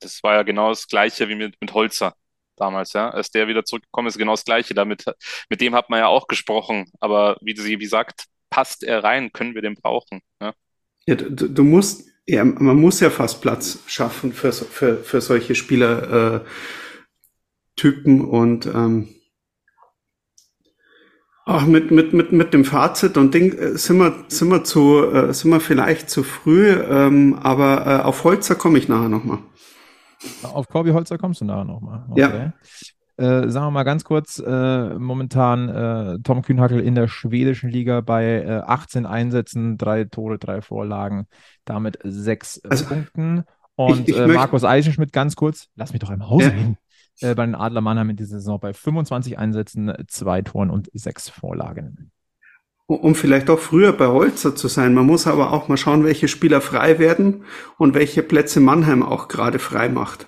[0.00, 2.14] Das war ja genau das Gleiche wie mit, mit Holzer
[2.60, 3.10] damals, ja.
[3.10, 4.74] Als der wieder zurückgekommen ist, genau das Gleiche.
[4.74, 5.04] Damit,
[5.48, 6.90] mit dem hat man ja auch gesprochen.
[7.00, 10.20] Aber wie sie wie sagt, passt er rein, können wir den brauchen.
[10.40, 10.52] Ja,
[11.06, 15.54] ja du, du, musst, ja, man muss ja fast Platz schaffen für, für, für solche
[15.54, 16.44] Spielertypen
[17.76, 19.14] äh, und ähm,
[21.46, 25.04] auch mit, mit, mit, mit dem Fazit und Ding äh, sind wir, sind wir zu,
[25.04, 29.38] äh, sind wir vielleicht zu früh, ähm, aber äh, auf Holzer komme ich nachher nochmal.
[30.42, 32.04] Auf Corby Holzer kommst du nachher nochmal.
[32.10, 32.20] Okay.
[32.20, 32.52] Ja.
[33.16, 38.00] Äh, sagen wir mal ganz kurz, äh, momentan äh, Tom Kühnhackel in der schwedischen Liga
[38.00, 41.26] bei 18 äh, Einsätzen, drei Tore, drei Vorlagen,
[41.66, 43.44] damit sechs äh, also, Punkten.
[43.74, 46.50] Und ich, ich äh, Markus Eisenschmidt, ganz kurz, lass mich doch im Hause ja.
[46.50, 46.78] reden.
[47.20, 52.10] bei den Adler Mannheim in dieser Saison bei 25 Einsätzen, zwei Toren und sechs Vorlagen
[52.94, 54.94] um vielleicht auch früher bei Holzer zu sein.
[54.94, 57.44] Man muss aber auch mal schauen, welche Spieler frei werden
[57.78, 60.26] und welche Plätze Mannheim auch gerade frei macht.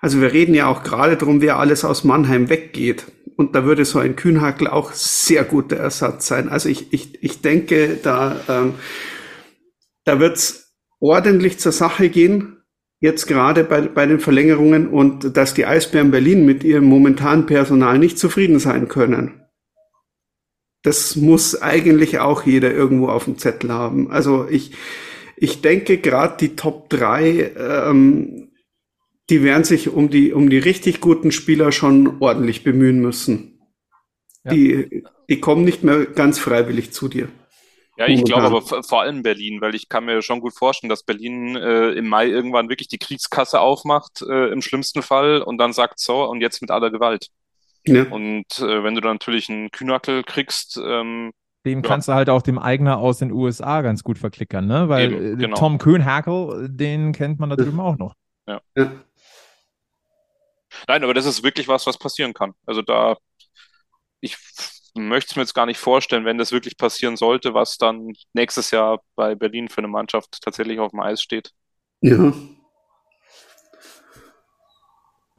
[0.00, 3.06] Also wir reden ja auch gerade drum, wer alles aus Mannheim weggeht.
[3.36, 6.48] Und da würde so ein Kühnhackel auch sehr guter Ersatz sein.
[6.48, 8.74] Also ich, ich, ich denke, da, ähm,
[10.04, 12.58] da wird's ordentlich zur Sache gehen.
[13.00, 17.98] Jetzt gerade bei, bei den Verlängerungen und dass die Eisbären Berlin mit ihrem momentanen Personal
[17.98, 19.43] nicht zufrieden sein können
[20.84, 24.10] das muss eigentlich auch jeder irgendwo auf dem Zettel haben.
[24.10, 24.72] Also ich,
[25.36, 28.52] ich denke gerade die Top 3, ähm,
[29.30, 33.58] die werden sich um die, um die richtig guten Spieler schon ordentlich bemühen müssen.
[34.44, 34.52] Ja.
[34.52, 37.28] Die, die kommen nicht mehr ganz freiwillig zu dir.
[37.96, 41.04] Ja, ich glaube aber vor allem Berlin, weil ich kann mir schon gut vorstellen, dass
[41.04, 45.72] Berlin äh, im Mai irgendwann wirklich die Kriegskasse aufmacht, äh, im schlimmsten Fall, und dann
[45.72, 47.28] sagt so, und jetzt mit aller Gewalt.
[47.86, 48.04] Ja.
[48.04, 51.32] Und äh, wenn du dann natürlich einen Kühnackel kriegst, ähm,
[51.64, 51.88] dem ja.
[51.88, 54.88] kannst du halt auch dem Eigner aus den USA ganz gut verklickern, ne?
[54.88, 55.56] Weil Eben, äh, genau.
[55.56, 58.14] Tom Kühnhackel, den kennt man da drüben auch noch.
[58.46, 58.60] Ja.
[58.76, 58.92] ja.
[60.88, 62.52] Nein, aber das ist wirklich was, was passieren kann.
[62.66, 63.16] Also da,
[64.20, 64.36] ich
[64.94, 68.70] möchte es mir jetzt gar nicht vorstellen, wenn das wirklich passieren sollte, was dann nächstes
[68.70, 71.50] Jahr bei Berlin für eine Mannschaft tatsächlich auf dem Eis steht.
[72.00, 72.32] Ja,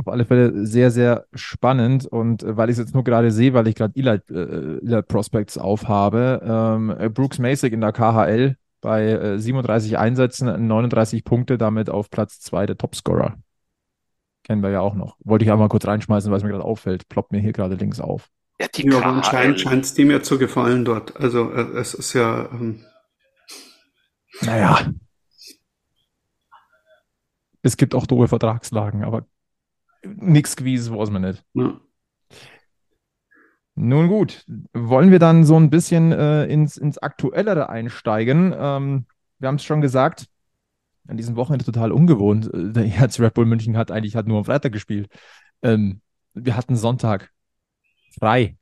[0.06, 2.06] auf alle Fälle sehr, sehr spannend.
[2.06, 5.02] Und äh, weil ich es jetzt nur gerade sehe, weil ich gerade Eli, äh, Eli
[5.02, 11.58] Prospects aufhabe, ähm, äh, Brooks Masick in der KHL bei äh, 37 Einsätzen, 39 Punkte,
[11.58, 13.36] damit auf Platz 2 der Topscorer.
[14.44, 15.18] Kennen wir ja auch noch.
[15.24, 17.10] Wollte ich auch mal kurz reinschmeißen, weil es mir gerade auffällt.
[17.10, 18.30] Ploppt mir hier gerade links auf.
[18.60, 21.18] Ja, die ja, anscheinend scheint es dem ja zu gefallen dort.
[21.18, 22.48] Also äh, es ist ja.
[22.52, 22.86] Ähm
[24.42, 24.92] naja.
[27.64, 29.26] Es gibt auch doofe Vertragslagen, aber
[30.06, 31.44] nichts gewesen, weiß man nicht.
[31.54, 31.80] Ja.
[33.76, 38.54] Nun gut, wollen wir dann so ein bisschen äh, ins, ins Aktuellere einsteigen?
[38.58, 39.06] Ähm,
[39.38, 40.28] wir haben es schon gesagt,
[41.08, 42.52] an diesem Wochenende total ungewohnt.
[42.54, 45.10] Äh, der Herz Red Bull München hat eigentlich hat nur am Freitag gespielt.
[45.62, 46.02] Ähm,
[46.34, 47.32] wir hatten Sonntag
[48.18, 48.58] frei.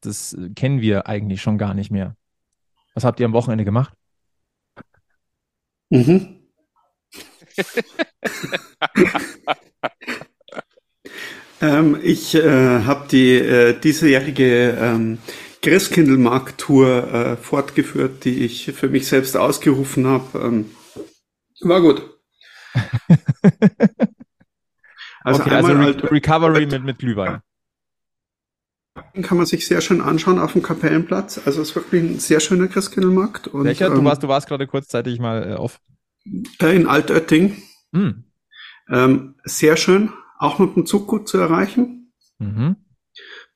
[0.00, 2.16] Das äh, kennen wir eigentlich schon gar nicht mehr.
[2.94, 3.94] Was habt ihr am Wochenende gemacht?
[5.90, 6.36] Mhm.
[11.60, 15.18] ähm, ich äh, habe die äh, diesejährige ähm,
[15.62, 20.38] Christkindlmarkt-Tour äh, fortgeführt, die ich für mich selbst ausgerufen habe.
[20.38, 20.70] Ähm,
[21.60, 22.02] war gut.
[25.24, 27.40] also okay, also Re Recovery mit, mit Glühwein.
[29.22, 31.40] Kann man sich sehr schön anschauen auf dem Kapellenplatz.
[31.44, 33.48] Also es ist wirklich ein sehr schöner Christkindlmarkt.
[33.48, 33.90] Und, Welcher?
[33.90, 35.80] Du ähm, warst, du warst gerade kurzzeitig mal äh, auf.
[36.60, 37.62] Äh, in Altötting.
[37.92, 38.24] Hm.
[38.90, 42.12] Ähm, sehr schön, auch mit dem Zug gut zu erreichen.
[42.38, 42.76] Mhm.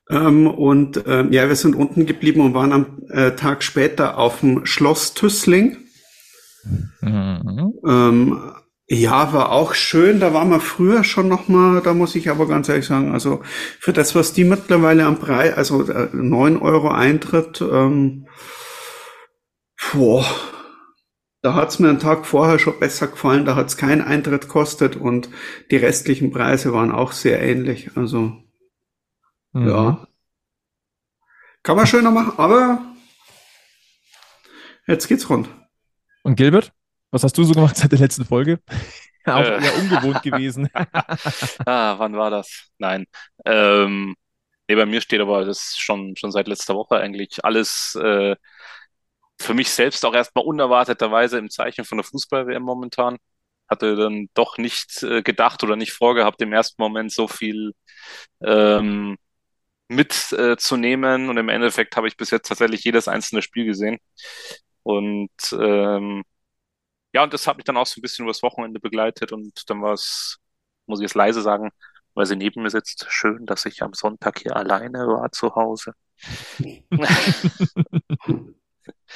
[0.09, 4.41] Ähm, und ähm, ja, wir sind unten geblieben und waren am äh, Tag später auf
[4.41, 5.77] dem Schloss Tüssling.
[7.01, 7.73] Mhm.
[7.87, 8.53] Ähm,
[8.87, 10.19] ja, war auch schön.
[10.19, 11.81] Da waren wir früher schon noch mal.
[11.81, 13.41] Da muss ich aber ganz ehrlich sagen, also
[13.79, 18.27] für das, was die mittlerweile am Preis, also äh, neun Euro Eintritt, ähm,
[19.93, 20.25] boah,
[21.43, 23.45] da hat's mir einen Tag vorher schon besser gefallen.
[23.45, 25.29] Da hat's keinen Eintritt kostet und
[25.71, 27.91] die restlichen Preise waren auch sehr ähnlich.
[27.95, 28.41] Also
[29.51, 29.67] mhm.
[29.67, 30.07] ja,
[31.61, 32.81] kann man schöner machen, aber
[34.87, 35.49] jetzt geht's rund.
[36.23, 36.71] Und Gilbert?
[37.11, 38.59] Was hast du so gemacht seit der letzten Folge?
[39.25, 39.63] Auch äh.
[39.63, 40.69] eher ungewohnt gewesen.
[41.65, 42.69] ah, wann war das?
[42.77, 43.05] Nein.
[43.45, 44.15] Ähm,
[44.69, 48.35] nee, bei mir steht aber das schon, schon seit letzter Woche eigentlich alles äh,
[49.39, 53.17] für mich selbst auch erstmal unerwarteterweise im Zeichen von der Fußball-WM momentan.
[53.69, 57.73] Hatte dann doch nicht äh, gedacht oder nicht vorgehabt, im ersten Moment so viel
[58.43, 59.17] ähm,
[59.89, 61.29] mitzunehmen.
[61.29, 63.99] und im Endeffekt habe ich bis jetzt tatsächlich jedes einzelne Spiel gesehen.
[64.83, 66.23] Und ähm,
[67.13, 69.81] ja, und das hat mich dann auch so ein bisschen übers Wochenende begleitet und dann
[69.81, 70.39] war es,
[70.87, 71.71] muss ich jetzt leise sagen,
[72.15, 75.93] weil sie neben mir sitzt, schön, dass ich am Sonntag hier alleine war zu Hause.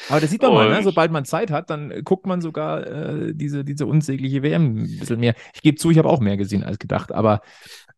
[0.10, 0.84] Aber das sieht man und, mal, ne?
[0.84, 5.19] sobald man Zeit hat, dann guckt man sogar äh, diese, diese unsägliche WM ein bisschen
[5.19, 5.36] mehr.
[5.53, 7.41] Ich gebe zu, ich habe auch mehr gesehen als gedacht, aber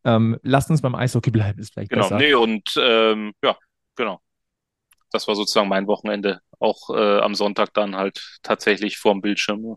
[0.04, 2.16] ähm, lasst uns beim Eishockey bleiben, ist vielleicht genau, besser.
[2.16, 3.56] Nee, und ähm, ja,
[3.96, 4.20] genau.
[5.12, 6.40] Das war sozusagen mein Wochenende.
[6.58, 9.76] Auch äh, am Sonntag dann halt tatsächlich vorm Bildschirm.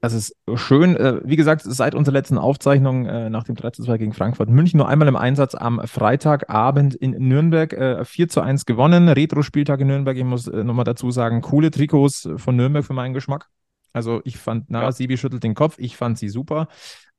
[0.00, 0.96] Das ist schön.
[0.96, 4.78] Äh, wie gesagt, seit unserer letzten Aufzeichnung äh, nach dem 3 2 gegen Frankfurt München
[4.78, 8.06] nur einmal im Einsatz am Freitagabend in Nürnberg.
[8.06, 9.08] 4 äh, zu 1 gewonnen.
[9.08, 10.16] Retro-Spieltag in Nürnberg.
[10.16, 13.48] Ich muss nochmal dazu sagen, coole Trikots von Nürnberg für meinen Geschmack.
[13.92, 14.92] Also ich fand, na, ja.
[14.92, 15.76] Sibi schüttelt den Kopf.
[15.78, 16.68] Ich fand sie super.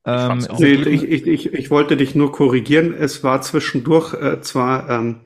[0.04, 2.94] Ähm, ich, ich, ich, ich wollte dich nur korrigieren.
[2.94, 5.22] Es war zwischendurch äh, zwar, ähm,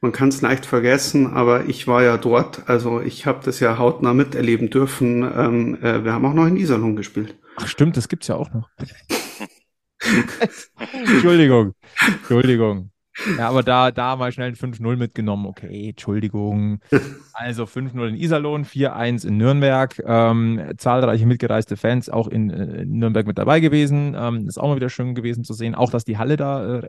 [0.00, 2.68] man kann es leicht vergessen, aber ich war ja dort.
[2.68, 5.22] Also ich habe das ja hautnah miterleben dürfen.
[5.22, 7.36] Ähm, äh, wir haben auch noch in Iserlohn gespielt.
[7.56, 8.68] Ach stimmt, das gibt's ja auch noch.
[10.92, 11.74] Entschuldigung,
[12.06, 12.91] Entschuldigung.
[13.38, 15.46] Ja, aber da, da mal schnell ein 5-0 mitgenommen.
[15.46, 16.80] Okay, Entschuldigung.
[17.34, 19.98] Also 5-0 in Iserlohn, 4-1 in Nürnberg.
[20.04, 24.14] Ähm, zahlreiche mitgereiste Fans auch in, äh, in Nürnberg mit dabei gewesen.
[24.16, 25.74] Ähm, ist auch mal wieder schön gewesen zu sehen.
[25.74, 26.88] Auch, dass die Halle da äh,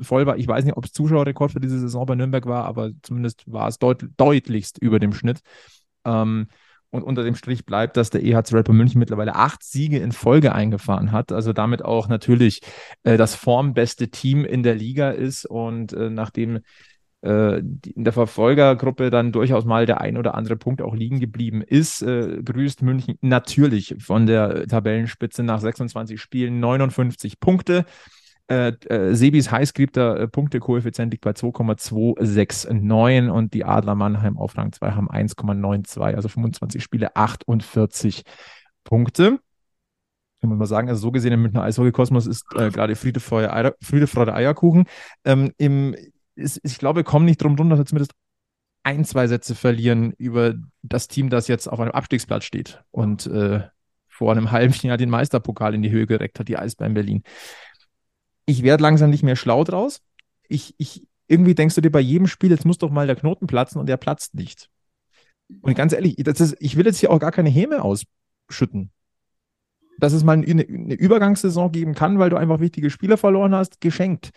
[0.00, 0.36] voll war.
[0.36, 3.68] Ich weiß nicht, ob es Zuschauerrekord für diese Saison bei Nürnberg war, aber zumindest war
[3.68, 5.40] es deut deutlichst über dem Schnitt.
[6.04, 6.46] Ähm,
[6.92, 10.12] und unter dem Strich bleibt, dass der EHC Red Bull München mittlerweile acht Siege in
[10.12, 11.32] Folge eingefahren hat.
[11.32, 12.60] Also damit auch natürlich
[13.02, 15.46] äh, das formbeste Team in der Liga ist.
[15.46, 16.60] Und äh, nachdem
[17.22, 21.62] äh, in der Verfolgergruppe dann durchaus mal der ein oder andere Punkt auch liegen geblieben
[21.62, 27.86] ist, äh, grüßt München natürlich von der Tabellenspitze nach 26 Spielen 59 Punkte.
[28.52, 34.72] Äh, äh, Sebis heißgeliebter äh, Punktekoeffizient liegt bei 2,269 und die Adler Mannheim auf Rang
[34.72, 38.24] 2 haben 1,92, also 25 Spiele, 48
[38.84, 39.38] Punkte.
[40.42, 43.74] Kann man mal sagen, also so gesehen im Münchner Eishockey-Kosmos ist äh, gerade Friede, Freude,
[43.80, 44.84] Friede, Freude, Eierkuchen.
[45.24, 45.96] Ähm, im,
[46.34, 48.12] ist, ich glaube, wir kommen nicht drum rum, dass wir zumindest
[48.82, 53.62] ein, zwei Sätze verlieren über das Team, das jetzt auf einem Abstiegsplatz steht und äh,
[54.10, 57.22] vor einem halben Jahr den Meisterpokal in die Höhe gereckt hat, die Eisbären Berlin
[58.46, 60.02] ich werde langsam nicht mehr schlau draus.
[60.48, 63.46] Ich, ich, irgendwie denkst du dir bei jedem Spiel, jetzt muss doch mal der Knoten
[63.46, 64.68] platzen und der platzt nicht.
[65.60, 68.90] Und ganz ehrlich, ist, ich will jetzt hier auch gar keine Häme ausschütten.
[69.98, 73.80] Dass es mal eine, eine Übergangssaison geben kann, weil du einfach wichtige Spieler verloren hast,
[73.80, 74.30] geschenkt.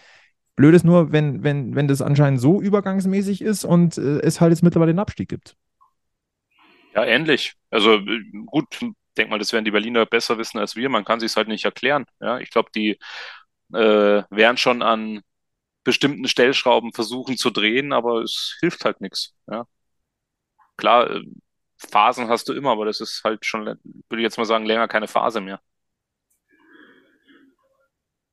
[0.56, 4.52] Blöd ist nur, wenn, wenn, wenn das anscheinend so übergangsmäßig ist und äh, es halt
[4.52, 5.56] jetzt mittlerweile den Abstieg gibt.
[6.94, 7.56] Ja, ähnlich.
[7.72, 8.80] Also äh, gut,
[9.18, 10.90] denk mal, das werden die Berliner besser wissen als wir.
[10.90, 12.06] Man kann sich halt nicht erklären.
[12.22, 12.98] Ja, ich glaube, die
[13.74, 15.22] äh, werden schon an
[15.84, 19.34] bestimmten Stellschrauben versuchen zu drehen, aber es hilft halt nichts.
[19.48, 19.66] Ja.
[20.78, 21.22] Klar, äh,
[21.78, 23.78] Phasen hast du immer, aber das ist halt schon, würde
[24.18, 25.60] ich jetzt mal sagen, länger keine Phase mehr.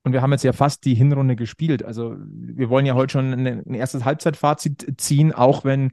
[0.05, 1.85] Und wir haben jetzt ja fast die Hinrunde gespielt.
[1.85, 5.93] Also wir wollen ja heute schon ein erstes Halbzeitfazit ziehen, auch wenn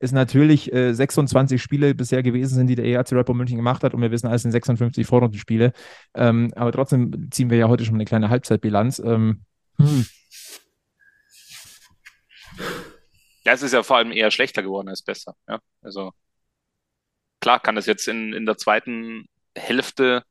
[0.00, 3.94] es natürlich äh, 26 Spiele bisher gewesen sind, die der Red Bull München gemacht hat
[3.94, 5.72] und wir wissen, es sind 56 Vorrundenspiele.
[6.14, 9.00] Ähm, aber trotzdem ziehen wir ja heute schon eine kleine Halbzeitbilanz.
[9.00, 9.42] Ähm,
[9.76, 10.06] hm.
[13.44, 15.34] Ja, es ist ja vor allem eher schlechter geworden als besser.
[15.48, 15.60] Ja?
[15.82, 16.12] Also
[17.40, 19.26] klar kann es jetzt in, in der zweiten
[19.56, 20.22] Hälfte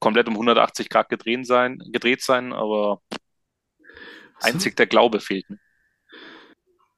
[0.00, 3.00] komplett um 180 Grad gedreht sein, gedreht sein aber
[4.40, 5.46] einzig der Glaube fehlt.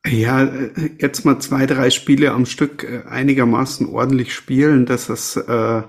[0.07, 0.51] Ja,
[0.99, 5.83] jetzt mal zwei, drei Spiele am Stück äh, einigermaßen ordentlich spielen, dass es äh,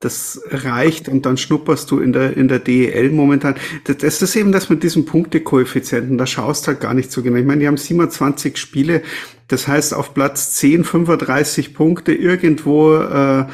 [0.00, 3.54] das reicht und dann schnupperst du in der in der DEL momentan.
[3.84, 7.36] Das, das ist eben das mit diesem Punktekoeffizienten, da schaust halt gar nicht so genau.
[7.36, 9.02] Ich meine, die haben 27 Spiele,
[9.48, 13.44] das heißt auf Platz 10 35 Punkte irgendwo äh,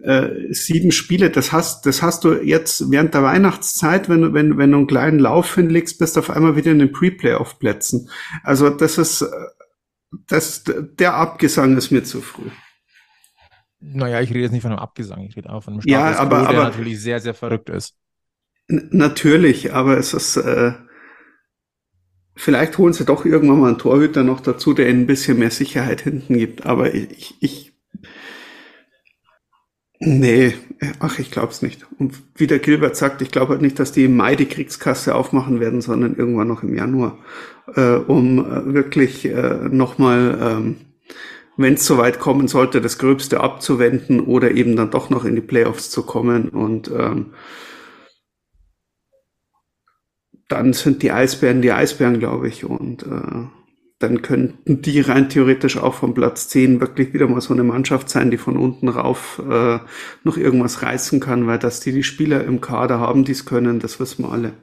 [0.00, 4.58] äh, sieben Spiele, das hast, das hast du jetzt während der Weihnachtszeit, wenn du, wenn,
[4.58, 8.10] wenn du einen kleinen Lauf hinlegst, bist du auf einmal wieder in den Pre-Playoff-Plätzen.
[8.42, 9.24] Also das ist,
[10.28, 12.50] das, der Abgesang ist mir zu früh.
[13.80, 16.18] Naja, ich rede jetzt nicht von einem Abgesang, ich rede auch von einem Status ja,
[16.18, 17.94] aber, der aber, natürlich sehr, sehr verrückt ist.
[18.68, 20.72] Natürlich, aber es ist, äh,
[22.36, 25.50] vielleicht holen sie doch irgendwann mal einen Torhüter noch dazu, der ihnen ein bisschen mehr
[25.50, 26.64] Sicherheit hinten gibt.
[26.64, 27.71] Aber ich, ich
[30.04, 30.54] Nee,
[30.98, 31.86] ach, ich glaube es nicht.
[31.98, 35.14] Und wie der Gilbert sagt, ich glaube halt nicht, dass die im Mai die Kriegskasse
[35.14, 37.18] aufmachen werden, sondern irgendwann noch im Januar,
[37.76, 40.76] äh, um äh, wirklich äh, nochmal, ähm,
[41.56, 45.40] wenn es soweit kommen sollte, das Gröbste abzuwenden oder eben dann doch noch in die
[45.40, 46.48] Playoffs zu kommen.
[46.48, 47.26] Und ähm,
[50.48, 52.64] dann sind die Eisbären die Eisbären, glaube ich.
[52.64, 53.46] Und äh,
[54.02, 58.08] dann könnten die rein theoretisch auch vom Platz 10 wirklich wieder mal so eine Mannschaft
[58.08, 59.78] sein, die von unten rauf äh,
[60.24, 63.78] noch irgendwas reißen kann, weil dass die die Spieler im Kader haben, die es können,
[63.80, 64.54] das wissen wir alle.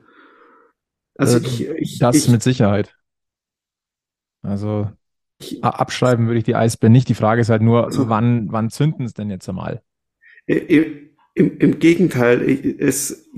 [1.16, 2.96] Also äh, ich, ich, das ich, mit Sicherheit.
[4.42, 4.90] Also
[5.40, 7.10] ich, abschreiben würde ich die Eisbären nicht.
[7.10, 9.82] Die Frage ist halt nur, also, wann, wann zünden es denn jetzt einmal?
[10.46, 12.42] Im, im, Gegenteil,
[12.80, 13.30] es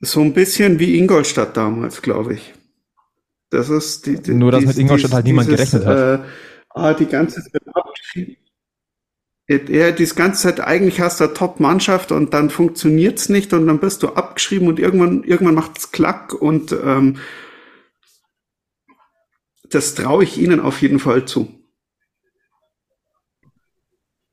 [0.00, 2.54] so ein bisschen wie Ingolstadt damals, glaube ich.
[3.50, 6.20] Das ist die, die Nur, dass dies, mit Ingolstadt dies, halt niemand dieses, gerechnet hat.
[6.20, 6.24] Äh,
[6.70, 7.62] ah, die ganze Zeit
[9.68, 13.80] ja, die ganze Zeit eigentlich hast du eine Top-Mannschaft und dann funktioniert's nicht und dann
[13.80, 17.16] bist du abgeschrieben und irgendwann, irgendwann macht's klack und ähm,
[19.68, 21.48] das traue ich ihnen auf jeden Fall zu.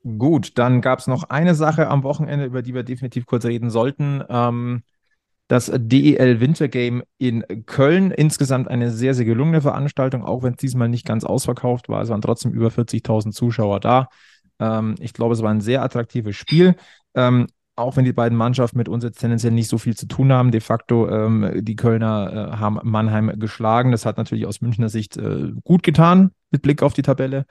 [0.04, 3.72] Gut, dann gab es noch eine Sache am Wochenende, über die wir definitiv kurz reden
[3.72, 4.24] sollten.
[4.30, 4.84] Ähm,
[5.48, 8.12] das DEL Wintergame in Köln.
[8.12, 12.02] Insgesamt eine sehr, sehr gelungene Veranstaltung, auch wenn es diesmal nicht ganz ausverkauft war.
[12.02, 14.10] Es waren trotzdem über 40.000 Zuschauer da.
[14.60, 16.76] Ähm, ich glaube, es war ein sehr attraktives Spiel.
[17.16, 20.34] Ähm, auch wenn die beiden Mannschaften mit uns jetzt tendenziell nicht so viel zu tun
[20.34, 20.52] haben.
[20.52, 23.92] De facto, ähm, die Kölner äh, haben Mannheim geschlagen.
[23.92, 27.46] Das hat natürlich aus Münchner Sicht äh, gut getan, mit Blick auf die Tabelle.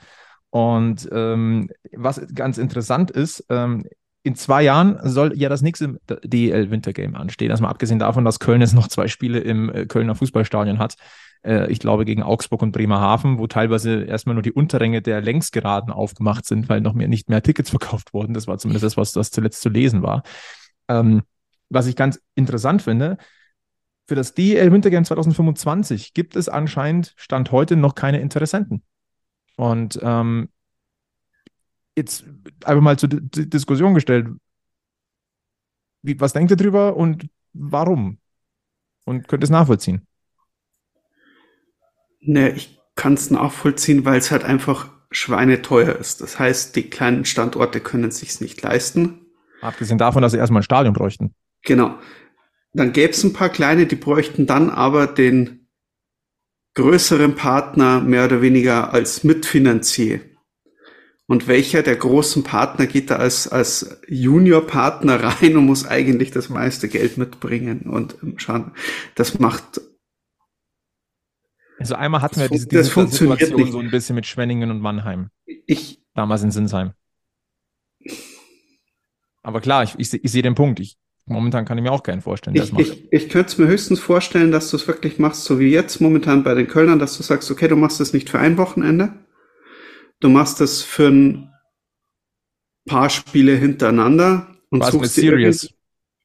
[0.51, 3.87] Und ähm, was ganz interessant ist, ähm,
[4.27, 7.53] in zwei Jahren soll ja das nächste DEL Wintergame anstehen.
[7.53, 10.97] Also mal abgesehen davon, dass Köln jetzt noch zwei Spiele im äh, Kölner Fußballstadion hat.
[11.45, 15.93] Äh, ich glaube gegen Augsburg und Bremerhaven, wo teilweise erstmal nur die Unterränge der Längsgeraden
[15.93, 18.35] aufgemacht sind, weil noch mehr, nicht mehr Tickets verkauft wurden.
[18.35, 20.25] Das war zumindest das, was das zuletzt zu lesen war.
[20.89, 21.23] Ähm,
[21.69, 23.19] was ich ganz interessant finde,
[24.09, 28.83] für das DEL Wintergame 2025 gibt es anscheinend Stand heute noch keine Interessenten.
[29.57, 30.49] Und ähm,
[31.97, 32.25] jetzt
[32.65, 34.29] einfach mal zur D Diskussion gestellt.
[36.03, 38.19] Wie, was denkt ihr drüber und warum?
[39.05, 40.07] Und könnt ihr es nachvollziehen?
[42.21, 46.21] Ne, ich kann es nachvollziehen, weil es halt einfach schweineteuer ist.
[46.21, 49.27] Das heißt, die kleinen Standorte können es sich nicht leisten.
[49.61, 51.35] Abgesehen davon, dass sie erstmal ein Stadion bräuchten.
[51.63, 51.99] Genau.
[52.73, 55.69] Dann gäbe es ein paar kleine, die bräuchten dann aber den
[56.75, 60.21] größeren Partner mehr oder weniger als Mitfinanzier.
[61.29, 66.49] Und welcher der großen Partner geht da als, als Junior-Partner rein und muss eigentlich das
[66.49, 68.73] meiste Geld mitbringen und schauen,
[69.17, 69.81] das macht.
[71.79, 73.73] Also einmal hatten wir diese, diese Situation nicht.
[73.73, 75.31] so ein bisschen mit Schwenningen und Mannheim.
[75.67, 76.93] Ich, damals in Sinsheim.
[79.43, 80.79] Aber klar, ich, ich, ich sehe den Punkt.
[80.81, 82.83] Ich, momentan kann ich mir auch keinen vorstellen, der ich, macht.
[82.83, 86.01] Ich, ich könnte es mir höchstens vorstellen, dass du es wirklich machst, so wie jetzt
[86.01, 89.13] momentan bei den Kölnern, dass du sagst, okay, du machst es nicht für ein Wochenende,
[90.21, 91.51] Du machst das für ein
[92.87, 95.53] paar Spiele hintereinander und Was suchst dir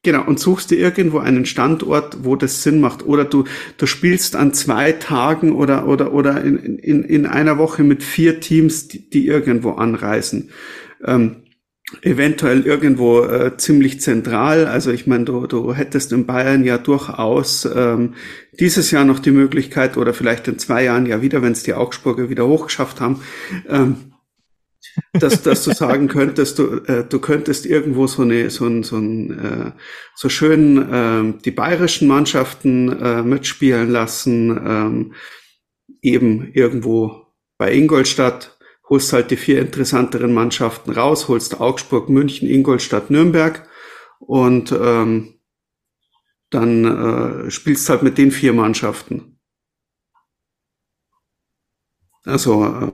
[0.04, 3.06] Genau, und suchst dir irgendwo einen Standort, wo das Sinn macht.
[3.06, 3.44] Oder du,
[3.76, 8.40] du spielst an zwei Tagen oder, oder, oder in, in, in einer Woche mit vier
[8.40, 10.50] Teams, die, die irgendwo anreisen.
[11.04, 11.41] Ähm,
[12.00, 14.66] eventuell irgendwo äh, ziemlich zentral.
[14.66, 18.14] Also ich meine, du, du hättest in Bayern ja durchaus ähm,
[18.58, 21.74] dieses Jahr noch die Möglichkeit oder vielleicht in zwei Jahren ja wieder, wenn es die
[21.74, 23.20] Augsburger wieder hochgeschafft haben,
[23.68, 24.12] ähm,
[25.12, 28.96] dass, dass du sagen könntest, du, äh, du könntest irgendwo so eine so ein, so
[28.96, 29.70] ein äh,
[30.14, 35.14] so schön äh, die bayerischen Mannschaften äh, mitspielen lassen, ähm,
[36.02, 37.26] eben irgendwo
[37.58, 38.51] bei Ingolstadt
[38.92, 43.66] holst halt die vier interessanteren Mannschaften raus, holst Augsburg, München, Ingolstadt, Nürnberg
[44.18, 45.40] und ähm,
[46.50, 46.84] dann
[47.46, 49.40] äh, spielst halt mit den vier Mannschaften.
[52.26, 52.92] Also äh,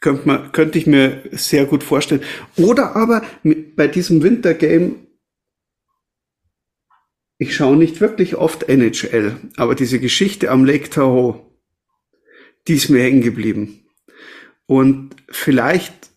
[0.00, 2.24] könnte, man, könnte ich mir sehr gut vorstellen.
[2.56, 4.96] Oder aber mit, bei diesem Wintergame,
[7.38, 11.49] ich schaue nicht wirklich oft NHL, aber diese Geschichte am Lake Tahoe,
[12.68, 13.84] die ist mir hängen geblieben.
[14.66, 16.10] Und vielleicht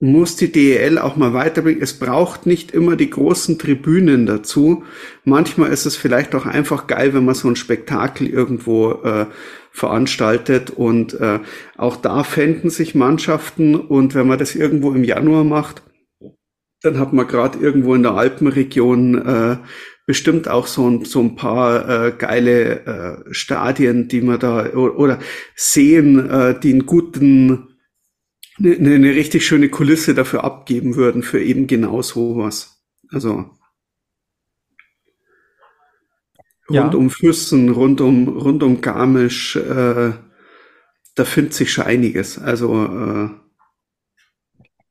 [0.00, 1.82] muss die DEL auch mal weiterbringen.
[1.82, 4.84] Es braucht nicht immer die großen Tribünen dazu.
[5.24, 9.26] Manchmal ist es vielleicht auch einfach geil, wenn man so ein Spektakel irgendwo äh,
[9.72, 10.70] veranstaltet.
[10.70, 11.40] Und äh,
[11.76, 13.74] auch da fänden sich Mannschaften.
[13.74, 15.82] Und wenn man das irgendwo im Januar macht,
[16.82, 19.56] dann hat man gerade irgendwo in der Alpenregion äh,
[20.10, 24.98] bestimmt auch so ein, so ein paar äh, geile äh, Stadien, die man da oder,
[24.98, 25.18] oder
[25.54, 27.76] Seen, äh, die einen guten,
[28.58, 32.82] eine, eine ne richtig schöne Kulisse dafür abgeben würden, für eben genau sowas.
[33.12, 33.50] Also
[36.68, 36.98] rund ja.
[36.98, 40.10] um Füssen, rund um, rund um Garmisch, äh,
[41.14, 42.36] da findet sich schon einiges.
[42.36, 43.28] Also äh,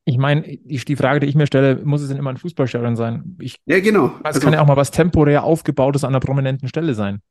[0.10, 3.38] ich meine, die Frage, die ich mir stelle, muss es denn immer ein Fußballstadion sein?
[3.40, 4.08] Ich, ja, genau.
[4.20, 7.22] Es also, kann ja auch mal was temporär aufgebautes an einer prominenten Stelle sein.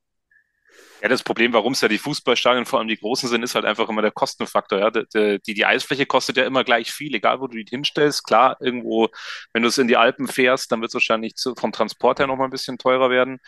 [1.02, 3.64] Ja, das Problem, warum es ja die Fußballstadien vor allem die großen sind, ist halt
[3.64, 4.78] einfach immer der Kostenfaktor.
[4.78, 4.90] Ja?
[4.90, 8.24] Die, die, die Eisfläche kostet ja immer gleich viel, egal wo du die hinstellst.
[8.24, 9.08] Klar, irgendwo,
[9.52, 12.26] wenn du es in die Alpen fährst, dann wird es wahrscheinlich zu, vom Transport her
[12.26, 13.38] nochmal ein bisschen teurer werden.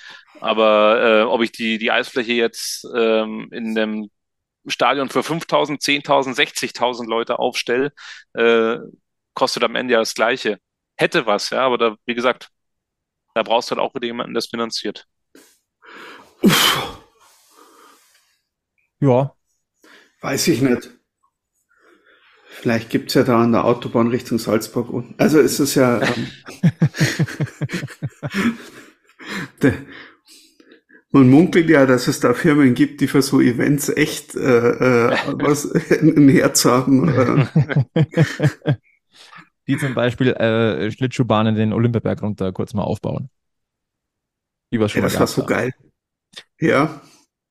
[0.41, 4.11] Aber äh, ob ich die, die Eisfläche jetzt ähm, in einem
[4.67, 7.93] Stadion für 5.000, 10.000, 60.000 Leute aufstelle,
[8.35, 8.79] äh,
[9.35, 10.59] kostet am Ende ja das Gleiche.
[10.97, 12.51] Hätte was, ja, aber da, wie gesagt,
[13.35, 15.07] da brauchst du halt auch wieder jemanden, der es finanziert.
[16.43, 17.01] Uff.
[19.01, 19.35] Ja.
[20.21, 20.91] Weiß ich nicht.
[22.61, 25.15] Vielleicht gibt es ja da an der Autobahn Richtung Salzburg unten.
[25.17, 26.03] Also ist es ja.
[26.03, 26.27] Ähm,
[29.63, 29.73] de,
[31.11, 35.17] man munkelt ja, dass es da Firmen gibt, die für so Events echt äh, äh,
[35.33, 37.09] was ein Herz haben.
[37.09, 38.75] Äh.
[39.71, 43.31] Die zum Beispiel äh, Schlittschuhbahnen den Olympiaberg runter kurz mal aufbauen.
[44.73, 45.73] Die was schon ja, das war so geil.
[46.59, 47.01] Ja.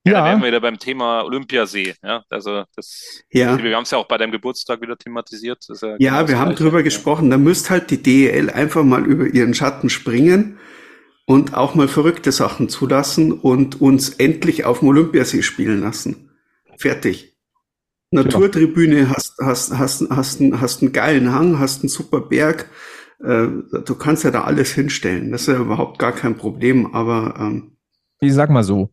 [0.05, 0.19] Ja, ja.
[0.19, 1.93] da wären wir wieder beim Thema Olympiasee.
[2.01, 3.61] Ja, also das, ja.
[3.61, 5.65] wir haben es ja auch bei deinem Geburtstag wieder thematisiert.
[5.81, 7.29] ja, ja wir haben drüber gesprochen.
[7.29, 10.57] Da müsste halt die DEL einfach mal über ihren Schatten springen
[11.25, 16.31] und auch mal verrückte Sachen zulassen und uns endlich auf dem Olympiasee spielen lassen.
[16.77, 17.35] Fertig.
[18.11, 22.69] Naturtribüne, hast, hast, hast, hast, einen, hast einen geilen Hang, hast einen super Berg.
[23.19, 23.47] Äh,
[23.85, 25.31] du kannst ja da alles hinstellen.
[25.31, 27.77] Das ist ja überhaupt gar kein Problem, aber ähm,
[28.21, 28.89] ich sag mal so,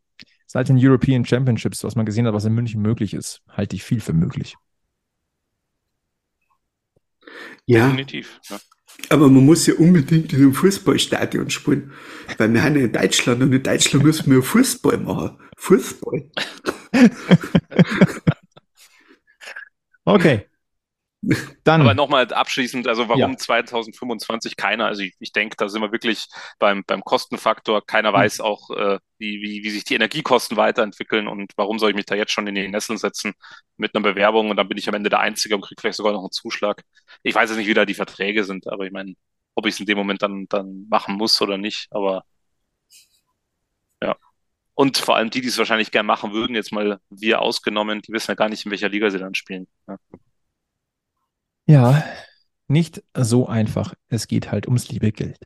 [0.47, 3.83] seit den European Championships, was man gesehen hat, was in München möglich ist, halte ich
[3.83, 4.57] viel für möglich.
[7.67, 8.41] Ja, definitiv.
[8.49, 8.59] Ja.
[9.11, 11.93] Aber man muss ja unbedingt in einem Fußballstadion spielen,
[12.39, 15.39] weil wir haben ja in Deutschland und in Deutschland müssen wir Fußball machen.
[15.57, 16.31] Fußball.
[20.07, 20.47] Okay.
[21.65, 21.81] Dann.
[21.81, 23.37] Aber nochmal abschließend, also warum ja.
[23.37, 24.87] 2025 keiner?
[24.87, 26.29] Also ich, ich denke, da sind wir wirklich
[26.61, 27.85] beim, beim Kostenfaktor.
[27.85, 28.15] Keiner hm.
[28.15, 32.07] weiß auch, äh, wie, wie, wie sich die Energiekosten weiterentwickeln und warum soll ich mich
[32.07, 33.35] da jetzt schon in die Nesseln setzen
[33.77, 36.13] mit einer Bewerbung und dann bin ich am Ende der Einzige und kriege vielleicht sogar
[36.13, 36.85] noch einen Zuschlag.
[37.25, 39.15] Ich weiß jetzt nicht, wie da die Verträge sind, aber ich meine,
[39.57, 42.25] ob ich es in dem Moment dann, dann machen muss oder nicht, aber
[44.03, 44.17] ja.
[44.79, 48.13] Und vor allem die, die es wahrscheinlich gern machen würden, jetzt mal wir ausgenommen, die
[48.13, 49.67] wissen ja gar nicht, in welcher Liga sie dann spielen.
[49.89, 49.97] Ja,
[51.67, 52.05] ja
[52.69, 53.95] nicht so einfach.
[54.09, 55.39] Es geht halt ums liebe Geld.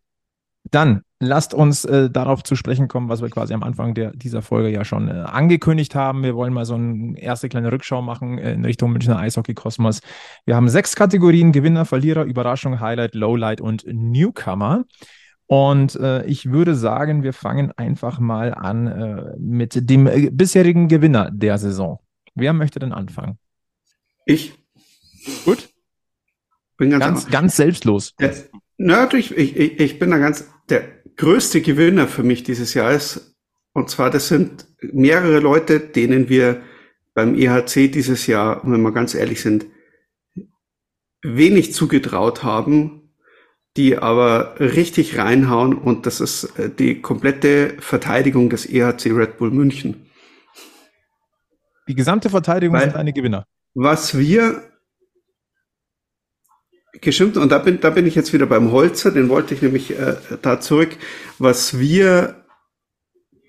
[0.72, 4.43] Dann lasst uns äh, darauf zu sprechen kommen, was wir quasi am Anfang der, dieser
[4.43, 6.24] Folge ja schon äh, angekündigt haben.
[6.24, 10.01] Wir wollen mal so eine erste kleine Rückschau machen äh, in Richtung Münchner Eishockey-Kosmos.
[10.45, 14.85] Wir haben sechs Kategorien: Gewinner, Verlierer, Überraschung, Highlight, Lowlight und Newcomer.
[15.51, 20.86] Und äh, ich würde sagen, wir fangen einfach mal an äh, mit dem äh, bisherigen
[20.86, 21.98] Gewinner der Saison.
[22.36, 23.36] Wer möchte denn anfangen?
[24.26, 24.55] Ich.
[25.44, 25.68] Gut.
[26.76, 28.14] Bin ganz, ganz, ganz selbstlos.
[28.20, 28.30] Ja,
[28.78, 30.84] na, ich, ich, ich bin da ganz, der
[31.16, 33.34] größte Gewinner für mich dieses Jahr ist,
[33.72, 36.62] und zwar das sind mehrere Leute, denen wir
[37.12, 39.66] beim EHC dieses Jahr, wenn wir ganz ehrlich sind,
[41.22, 42.99] wenig zugetraut haben,
[43.77, 49.51] die aber richtig reinhauen und das ist äh, die komplette Verteidigung des EHC Red Bull
[49.51, 50.07] München.
[51.89, 53.47] Die gesamte Verteidigung Weil- sind eine Gewinner.
[53.75, 54.64] Was wir
[57.01, 59.97] geschimpft, und da bin, da bin ich jetzt wieder beim Holzer, den wollte ich nämlich
[59.99, 60.97] äh, da zurück,
[61.39, 62.45] was wir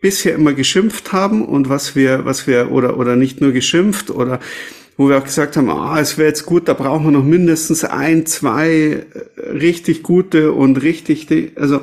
[0.01, 4.39] bisher immer geschimpft haben und was wir, was wir, oder, oder nicht nur geschimpft, oder
[4.97, 7.83] wo wir auch gesagt haben, ah, es wäre jetzt gut, da brauchen wir noch mindestens
[7.83, 11.81] ein, zwei äh, richtig gute und richtig, also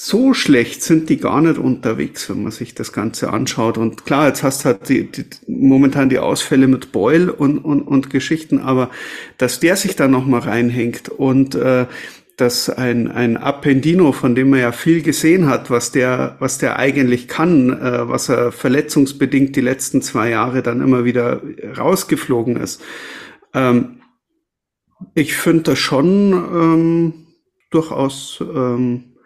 [0.00, 3.78] so schlecht sind die gar nicht unterwegs, wenn man sich das Ganze anschaut.
[3.78, 7.82] Und klar, jetzt hast du halt die, die, momentan die Ausfälle mit Beul und, und,
[7.82, 8.90] und Geschichten, aber
[9.38, 11.86] dass der sich da nochmal reinhängt und äh,
[12.38, 16.78] dass ein, ein Appendino, von dem man ja viel gesehen hat, was der, was der
[16.78, 21.42] eigentlich kann, äh, was er verletzungsbedingt die letzten zwei Jahre dann immer wieder
[21.76, 22.80] rausgeflogen ist.
[23.54, 24.00] Ähm,
[25.14, 27.14] ich finde das schon ähm,
[27.70, 29.16] durchaus ähm,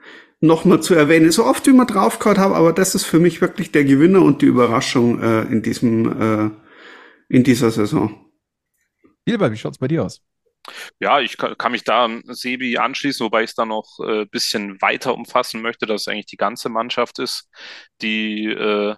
[0.41, 1.31] nochmal zu erwähnen.
[1.33, 4.41] So oft wie man draufgehört habe, aber das ist für mich wirklich der Gewinner und
[4.41, 6.51] die Überraschung äh, in diesem, äh,
[7.29, 8.27] in dieser Saison.
[9.27, 10.23] Wie schaut's bei dir aus?
[11.01, 14.27] Ja, ich kann, mich da an Sebi anschließen, wobei ich es da noch ein äh,
[14.27, 17.49] bisschen weiter umfassen möchte, dass es eigentlich die ganze Mannschaft ist,
[18.01, 18.95] die äh,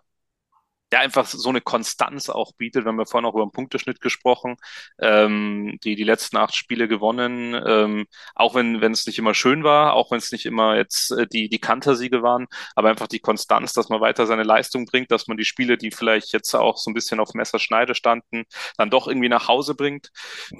[0.94, 2.84] ja einfach so eine Konstanz auch bietet.
[2.84, 4.56] Wir haben ja vorhin auch über den Punkteschnitt gesprochen,
[5.00, 9.64] ähm, die die letzten acht Spiele gewonnen, ähm, auch wenn wenn es nicht immer schön
[9.64, 13.20] war, auch wenn es nicht immer jetzt äh, die die Kantersiege waren, aber einfach die
[13.20, 16.76] Konstanz, dass man weiter seine Leistung bringt, dass man die Spiele, die vielleicht jetzt auch
[16.76, 18.44] so ein bisschen auf Messerschneide standen,
[18.76, 20.10] dann doch irgendwie nach Hause bringt.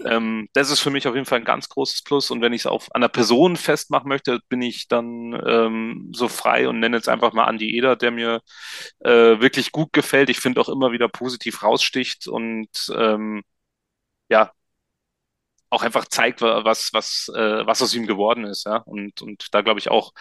[0.05, 2.31] Ähm, das ist für mich auf jeden Fall ein ganz großes Plus.
[2.31, 6.69] Und wenn ich es auf einer Person festmachen möchte, bin ich dann ähm, so frei
[6.69, 8.41] und nenne jetzt einfach mal Andi Eder, der mir
[9.01, 10.24] äh, wirklich gut gefällt.
[10.31, 13.43] Ich finde auch immer wieder positiv raussticht und ähm,
[14.29, 14.53] ja,
[15.71, 18.77] auch einfach zeigt, was, was, äh, was aus ihm geworden ist, ja.
[18.79, 20.13] Und, und da glaube ich auch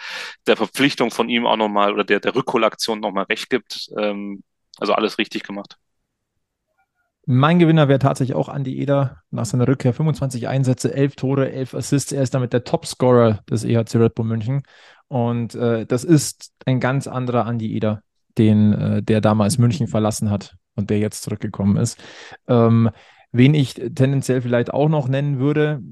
[0.46, 3.88] der Verpflichtung von ihm auch nochmal oder der, der Rückholaktion nochmal recht gibt.
[3.96, 4.42] Ähm,
[4.78, 5.78] also alles richtig gemacht.
[7.26, 9.94] Mein Gewinner wäre tatsächlich auch Andi Eder nach seiner Rückkehr.
[9.94, 12.12] 25 Einsätze, 11 Tore, 11 Assists.
[12.12, 14.62] Er ist damit der Topscorer des EHC Red Bull München.
[15.08, 18.02] Und äh, das ist ein ganz anderer Andi Eder,
[18.38, 22.02] den äh, der damals München verlassen hat und der jetzt zurückgekommen ist.
[22.48, 22.90] Ähm,
[23.32, 25.82] wen ich tendenziell vielleicht auch noch nennen würde,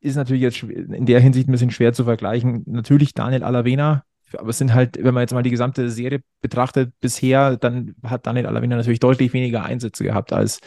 [0.00, 2.62] ist natürlich jetzt in der Hinsicht ein bisschen schwer zu vergleichen.
[2.66, 4.04] Natürlich Daniel Alavena,
[4.36, 8.26] aber es sind halt, wenn man jetzt mal die gesamte Serie betrachtet bisher, dann hat
[8.26, 10.60] Daniel Alavena natürlich deutlich weniger Einsätze gehabt als,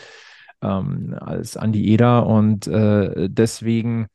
[0.62, 4.08] ähm, als Andi Eder und äh, deswegen,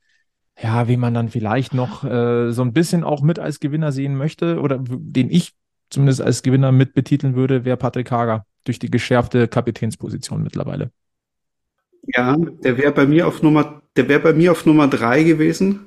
[0.60, 4.16] ja, wie man dann vielleicht noch äh, so ein bisschen auch mit als Gewinner sehen
[4.16, 5.54] möchte oder den ich
[5.90, 10.90] zumindest als Gewinner mit betiteln würde, wäre Patrick Hager durch die geschärfte Kapitänsposition mittlerweile.
[12.02, 15.86] Ja, der wäre bei mir auf Nummer, der wäre bei mir auf Nummer drei gewesen.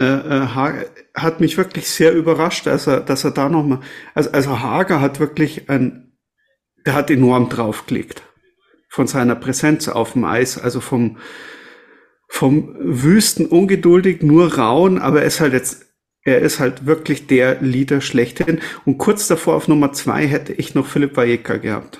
[0.00, 3.80] Äh, äh, Hager hat mich wirklich sehr überrascht, dass er, dass er da nochmal,
[4.14, 6.12] also, also Hager hat wirklich ein,
[6.86, 8.22] der hat enorm draufgelegt
[8.88, 11.18] von seiner Präsenz auf dem Eis, also vom,
[12.28, 15.86] vom Wüsten ungeduldig, nur rauen, aber er ist halt jetzt,
[16.22, 18.60] er ist halt wirklich der Leader schlechthin.
[18.84, 21.98] Und kurz davor auf Nummer zwei hätte ich noch Philipp Vajeka gehabt.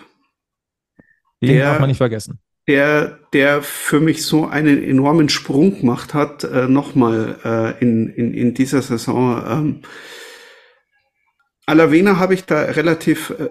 [1.43, 2.39] Den der, darf man nicht vergessen.
[2.69, 8.35] Der, der für mich so einen enormen Sprung gemacht hat, äh, nochmal äh, in, in,
[8.35, 9.43] in dieser Saison.
[9.49, 9.83] Ähm,
[11.67, 13.49] Alavena habe ich da relativ, äh,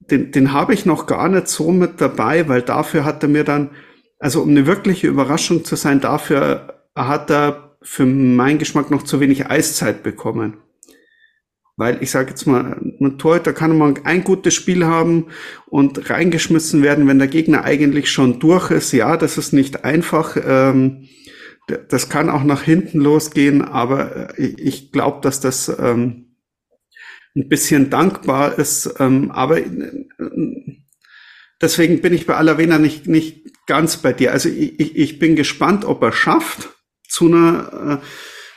[0.00, 3.44] den, den habe ich noch gar nicht so mit dabei, weil dafür hat er mir
[3.44, 3.70] dann,
[4.18, 9.20] also um eine wirkliche Überraschung zu sein, dafür hat er für meinen Geschmack noch zu
[9.20, 10.56] wenig Eiszeit bekommen.
[11.76, 15.26] Weil ich sage jetzt mal, ein Torhüter kann man ein gutes Spiel haben
[15.66, 18.92] und reingeschmissen werden, wenn der Gegner eigentlich schon durch ist.
[18.92, 20.36] Ja, das ist nicht einfach.
[20.42, 21.08] Ähm,
[21.88, 26.36] das kann auch nach hinten losgehen, aber ich glaube, dass das ähm,
[27.34, 28.94] ein bisschen dankbar ist.
[28.98, 29.60] Ähm, aber
[31.60, 34.32] deswegen bin ich bei Alavena nicht, nicht ganz bei dir.
[34.32, 36.68] Also ich, ich bin gespannt, ob er schafft,
[37.08, 38.04] zu einer äh,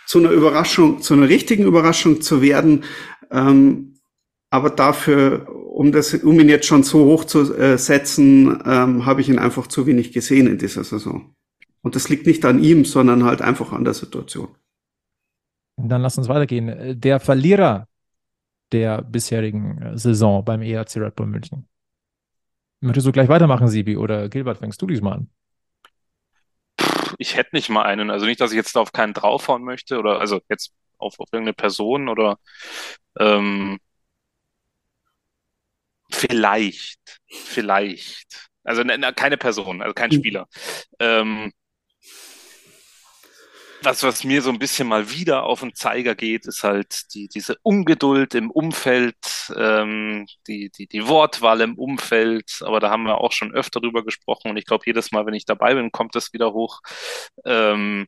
[0.07, 2.85] zu einer Überraschung, zu einer richtigen Überraschung zu werden.
[3.29, 3.99] Ähm,
[4.49, 9.19] aber dafür, um das, um ihn jetzt schon so hoch zu äh, setzen, ähm, habe
[9.19, 11.35] ich ihn einfach zu wenig gesehen in dieser Saison.
[11.81, 14.47] Und das liegt nicht an ihm, sondern halt einfach an der Situation.
[15.75, 16.99] Dann lass uns weitergehen.
[16.99, 17.87] Der Verlierer
[18.71, 21.67] der bisherigen Saison beim ERC Red Bull München.
[22.79, 25.29] Möchtest du gleich weitermachen, Sibi, oder Gilbert, fängst du diesmal an?
[27.17, 28.11] Ich hätte nicht mal einen.
[28.11, 31.53] Also nicht, dass ich jetzt auf keinen draufhauen möchte oder also jetzt auf, auf irgendeine
[31.53, 32.37] Person oder
[33.19, 33.79] ähm,
[36.11, 40.47] vielleicht, vielleicht Also ne, ne, keine Person, also kein Spieler.
[40.99, 41.51] Ähm,
[43.87, 47.27] was, was mir so ein bisschen mal wieder auf den Zeiger geht, ist halt die,
[47.29, 49.15] diese Ungeduld im Umfeld,
[49.55, 52.59] ähm, die, die, die Wortwahl im Umfeld.
[52.61, 55.33] Aber da haben wir auch schon öfter drüber gesprochen und ich glaube, jedes Mal, wenn
[55.33, 56.81] ich dabei bin, kommt das wieder hoch.
[57.45, 58.07] Ähm,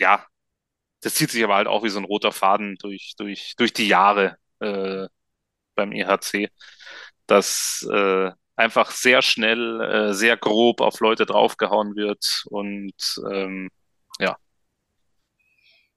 [0.00, 0.26] ja,
[1.02, 3.88] das zieht sich aber halt auch wie so ein roter Faden durch, durch, durch die
[3.88, 5.08] Jahre äh,
[5.74, 6.50] beim EHC,
[7.26, 12.94] dass äh, einfach sehr schnell, äh, sehr grob auf Leute draufgehauen wird und
[13.30, 13.70] ähm,
[14.20, 14.36] ja,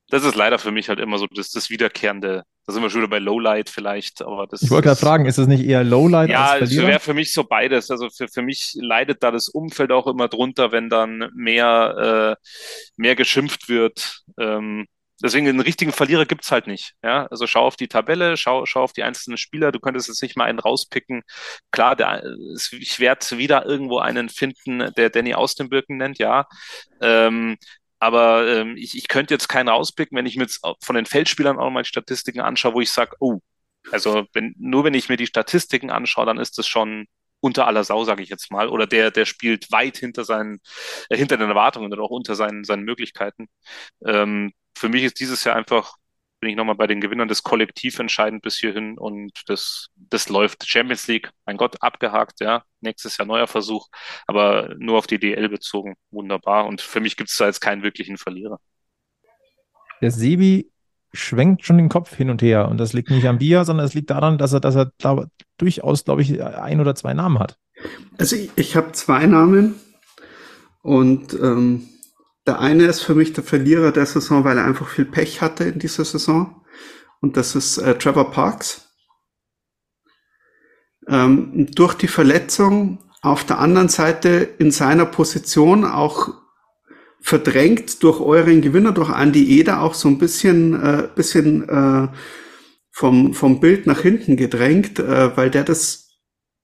[0.10, 2.44] das ist leider für mich halt immer so das, das wiederkehrende.
[2.66, 5.38] Da sind wir schon wieder bei Lowlight vielleicht, aber das Ich wollte gerade fragen, ist
[5.38, 7.92] es nicht eher Lowlight ja, als es wäre für mich so beides.
[7.92, 12.46] Also für, für mich leidet da das Umfeld auch immer drunter, wenn dann mehr, äh,
[12.98, 14.22] mehr geschimpft wird.
[14.40, 14.88] Ähm,
[15.24, 16.94] deswegen einen richtigen Verlierer gibt's halt nicht.
[17.04, 17.28] Ja?
[17.28, 19.72] Also schau auf die Tabelle, schau, schau auf die einzelnen Spieler.
[19.72, 21.24] Du könntest jetzt nicht mal einen rauspicken.
[21.72, 22.24] Klar, der,
[22.72, 26.46] ich werde wieder irgendwo einen finden, der Danny aus dem Birken nennt, ja.
[27.02, 27.58] Ähm,
[28.06, 31.58] aber ähm, ich, ich könnte jetzt keinen rauspicken, wenn ich mir jetzt von den Feldspielern
[31.58, 33.40] auch mal Statistiken anschaue, wo ich sage, oh,
[33.92, 37.08] also wenn, nur wenn ich mir die Statistiken anschaue, dann ist das schon
[37.40, 38.70] unter aller Sau, sage ich jetzt mal.
[38.70, 40.60] Oder der, der spielt weit hinter seinen,
[41.10, 43.48] äh, hinter den Erwartungen oder auch unter seinen, seinen Möglichkeiten.
[44.06, 45.96] Ähm, für mich ist dieses Jahr einfach
[46.46, 50.68] bin ich nochmal bei den Gewinnern des Kollektiv entscheidend bis hierhin und das, das läuft.
[50.68, 52.62] Champions League, mein Gott, abgehakt, ja.
[52.82, 53.88] Nächstes Jahr neuer Versuch,
[54.28, 55.96] aber nur auf die DL bezogen.
[56.12, 56.68] Wunderbar.
[56.68, 58.60] Und für mich gibt es da jetzt keinen wirklichen Verlierer.
[60.04, 60.70] Der Sebi
[61.14, 63.96] schwenkt schon den Kopf hin und her und das liegt nicht am Bier, sondern es
[63.96, 65.26] liegt daran, dass er, dass er glaub,
[65.58, 67.58] durchaus, glaube ich, ein oder zwei Namen hat.
[68.20, 69.74] Also ich, ich habe zwei Namen
[70.84, 71.90] und ähm,
[72.46, 75.64] der eine ist für mich der Verlierer der Saison, weil er einfach viel Pech hatte
[75.64, 76.62] in dieser Saison.
[77.22, 78.90] Und das ist äh, Trevor Parks.
[81.08, 86.34] Ähm, durch die Verletzung auf der anderen Seite in seiner Position auch
[87.22, 92.08] verdrängt durch euren Gewinner, durch Andy Eder auch so ein bisschen, äh, bisschen äh,
[92.92, 96.06] vom, vom Bild nach hinten gedrängt, äh, weil der das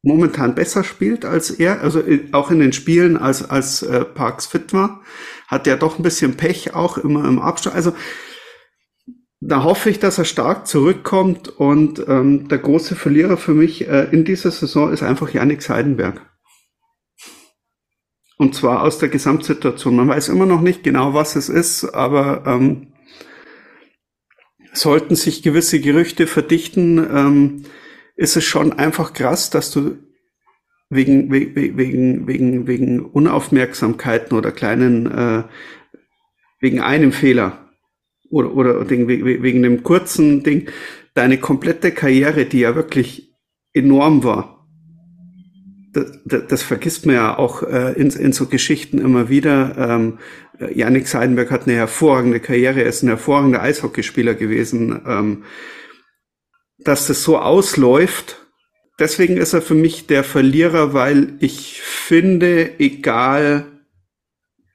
[0.03, 4.45] momentan besser spielt als er, also äh, auch in den Spielen als, als äh, Parks
[4.45, 5.01] fit war
[5.51, 7.75] hat ja doch ein bisschen Pech auch immer im Abstand.
[7.75, 7.93] Also
[9.41, 14.07] da hoffe ich, dass er stark zurückkommt und ähm, der große Verlierer für mich äh,
[14.11, 16.25] in dieser Saison ist einfach Yannick Seidenberg.
[18.37, 19.95] Und zwar aus der Gesamtsituation.
[19.95, 22.93] Man weiß immer noch nicht genau, was es ist, aber ähm,
[24.73, 27.65] sollten sich gewisse Gerüchte verdichten, ähm,
[28.15, 29.97] ist es schon einfach krass, dass du
[30.91, 35.43] wegen, wegen, wegen, wegen Unaufmerksamkeiten oder kleinen, äh,
[36.59, 37.69] wegen einem Fehler
[38.29, 40.69] oder, oder wegen, wegen dem kurzen Ding,
[41.13, 43.33] deine komplette Karriere, die ja wirklich
[43.73, 44.67] enorm war,
[45.93, 49.75] das, das, das vergisst man ja auch äh, in, in so Geschichten immer wieder.
[49.77, 50.19] Ähm,
[50.73, 55.01] Yannick Seidenberg hat eine hervorragende Karriere, er ist ein hervorragender Eishockeyspieler gewesen.
[55.05, 55.43] Ähm,
[56.79, 58.40] dass das so ausläuft,
[58.99, 63.65] deswegen ist er für mich der Verlierer, weil ich finde, egal,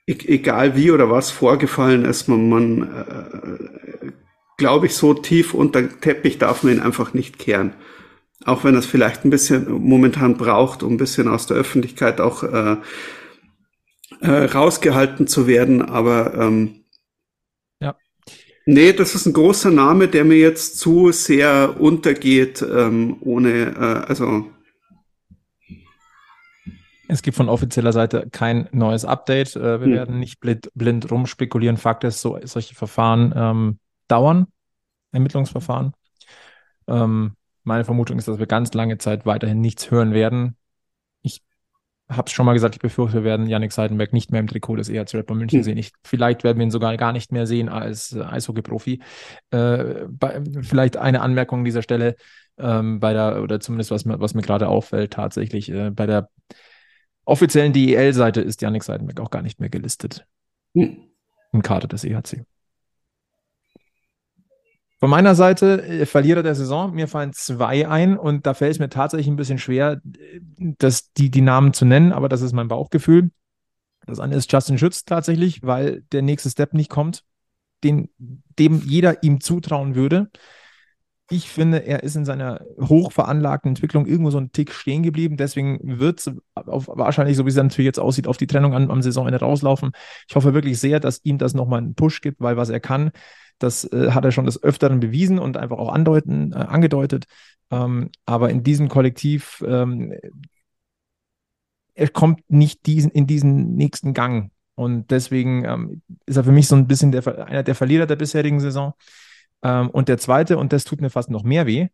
[0.07, 4.11] e egal wie oder was vorgefallen ist, man, man äh,
[4.57, 7.75] glaube ich, so tief unter den Teppich darf man ihn einfach nicht kehren.
[8.45, 12.43] Auch wenn es vielleicht ein bisschen momentan braucht, um ein bisschen aus der Öffentlichkeit auch
[12.43, 12.77] äh,
[14.21, 15.83] äh, rausgehalten zu werden.
[15.83, 16.85] Aber ähm,
[18.69, 24.09] Nee, das ist ein großer Name, der mir jetzt zu sehr untergeht, ähm, ohne, äh,
[24.09, 24.51] also.
[27.07, 29.55] Es gibt von offizieller Seite kein neues Update.
[29.55, 29.93] Äh, wir hm.
[29.93, 31.77] werden nicht blind, blind rumspekulieren.
[31.77, 34.49] Fakt ist, so, solche Verfahren ähm, dauern,
[35.13, 35.93] Ermittlungsverfahren.
[36.89, 40.57] Ähm, meine Vermutung ist, dass wir ganz lange Zeit weiterhin nichts hören werden
[42.09, 44.77] habe es schon mal gesagt, ich befürchte, wir werden Yannick Seidenberg nicht mehr im Trikot
[44.77, 45.65] des EHC Bull München hm.
[45.65, 45.77] sehen.
[45.77, 49.01] Ich, vielleicht werden wir ihn sogar gar nicht mehr sehen als äh, Eishockey-Profi.
[49.51, 50.07] Äh,
[50.63, 52.17] vielleicht eine Anmerkung an dieser Stelle
[52.59, 56.31] ähm, bei der, oder zumindest was mir, was mir gerade auffällt, tatsächlich, äh, bei der
[57.25, 60.27] offiziellen DEL-Seite ist Yannick Seidenberg auch gar nicht mehr gelistet.
[60.75, 60.99] Hm.
[61.53, 62.45] Im Kader des EHC.
[64.99, 68.79] Von meiner Seite, äh, Verlierer der Saison, mir fallen zwei ein und da fällt es
[68.79, 70.01] mir tatsächlich ein bisschen schwer,
[70.57, 73.31] das, die, die Namen zu nennen, aber das ist mein Bauchgefühl.
[74.07, 77.25] Das eine ist Justin Schütz tatsächlich, weil der nächste Step nicht kommt,
[77.85, 78.09] den,
[78.59, 80.31] dem jeder ihm zutrauen würde.
[81.29, 85.37] Ich finde, er ist in seiner hochveranlagten Entwicklung irgendwo so einen Tick stehen geblieben.
[85.37, 89.03] Deswegen wird es wahrscheinlich, so wie es natürlich jetzt aussieht, auf die Trennung am, am
[89.03, 89.91] Saisonende rauslaufen.
[90.29, 93.11] Ich hoffe wirklich sehr, dass ihm das nochmal einen Push gibt, weil was er kann,
[93.59, 97.25] das äh, hat er schon des Öfteren bewiesen und einfach auch andeuten, äh, angedeutet.
[97.71, 100.15] Ähm, aber in diesem Kollektiv ähm,
[101.97, 104.53] er kommt nicht diesen, in diesen nächsten Gang.
[104.75, 108.17] Und deswegen ähm, ist er für mich so ein bisschen der, einer der Verlierer der
[108.17, 108.93] bisherigen Saison.
[109.63, 111.89] Ähm, und der zweite, und das tut mir fast noch mehr weh,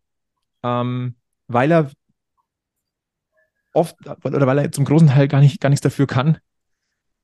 [0.65, 1.15] ähm,
[1.47, 1.91] weil er
[3.73, 6.39] oft oder weil er zum großen Teil gar, nicht, gar nichts dafür kann,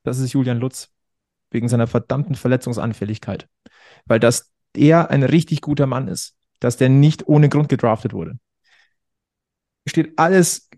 [0.04, 0.90] das ist Julian Lutz
[1.50, 3.48] wegen seiner verdammten Verletzungsanfälligkeit.
[4.06, 8.38] Weil das er ein richtig guter Mann ist, dass der nicht ohne Grund gedraftet wurde.
[9.86, 10.68] Steht alles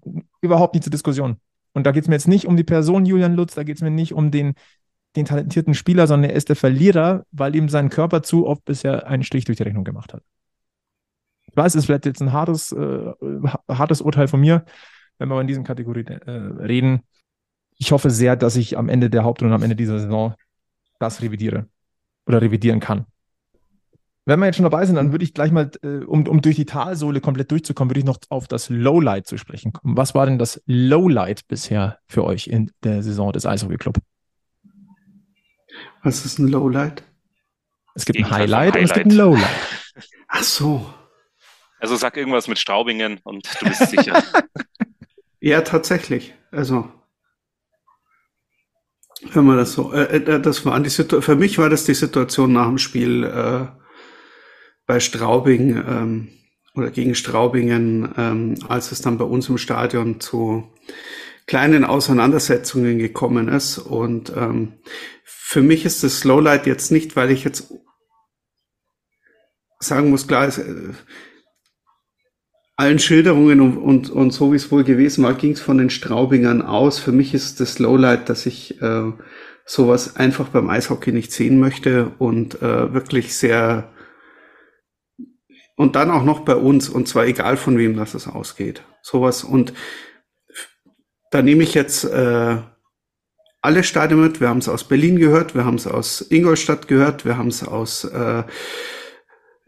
[0.41, 1.41] überhaupt nicht zur Diskussion.
[1.73, 3.83] Und da geht es mir jetzt nicht um die Person Julian Lutz, da geht es
[3.83, 4.55] mir nicht um den,
[5.17, 9.07] den talentierten Spieler, sondern er ist der Verlierer, weil ihm sein Körper zu oft bisher
[9.07, 10.23] einen Strich durch die Rechnung gemacht hat.
[11.47, 13.13] Ich weiß, es ist vielleicht jetzt ein hartes, äh,
[13.69, 14.65] hartes Urteil von mir,
[15.19, 17.01] wenn wir in diesen Kategorien äh, reden.
[17.77, 20.35] Ich hoffe sehr, dass ich am Ende der Hauptrunde, am Ende dieser Saison
[21.01, 21.67] das revidiere
[22.27, 23.07] oder revidieren kann.
[24.27, 26.55] Wenn wir jetzt schon dabei sind, dann würde ich gleich mal, äh, um, um durch
[26.55, 29.97] die Talsohle komplett durchzukommen, würde ich noch auf das Lowlight zu sprechen kommen.
[29.97, 33.99] Was war denn das Lowlight bisher für euch in der Saison des Eishockey Club?
[36.03, 37.03] Was ist ein Lowlight?
[37.95, 39.49] Es gibt ein Highlight, Highlight, und es gibt ein Lowlight.
[40.29, 40.95] Ach so.
[41.81, 44.23] Also sag irgendwas mit Straubingen und du bist sicher.
[45.41, 46.35] ja, tatsächlich.
[46.53, 46.93] Also
[49.33, 51.95] wenn man das so, äh, äh das war die Situation, für mich war das die
[51.95, 53.67] Situation nach dem Spiel äh,
[54.87, 56.29] bei Straubing ähm,
[56.75, 60.73] oder gegen Straubingen, ähm, als es dann bei uns im Stadion zu
[61.47, 63.79] kleinen Auseinandersetzungen gekommen ist.
[63.79, 64.75] Und ähm,
[65.25, 67.75] für mich ist das Slowlight jetzt nicht, weil ich jetzt
[69.81, 70.93] sagen muss, klar, es, äh,
[72.81, 75.91] allen Schilderungen und, und, und so wie es wohl gewesen war, ging es von den
[75.91, 76.99] Straubingern aus.
[76.99, 79.13] Für mich ist das Lowlight, dass ich äh,
[79.67, 83.93] sowas einfach beim Eishockey nicht sehen möchte und äh, wirklich sehr
[85.77, 88.83] und dann auch noch bei uns, und zwar egal von wem das es ausgeht.
[89.03, 89.45] Sowas.
[89.45, 89.75] Und
[91.31, 92.57] da nehme ich jetzt äh,
[93.61, 94.41] alle Stadien mit.
[94.41, 97.63] Wir haben es aus Berlin gehört, wir haben es aus Ingolstadt gehört, wir haben es
[97.63, 98.43] aus äh,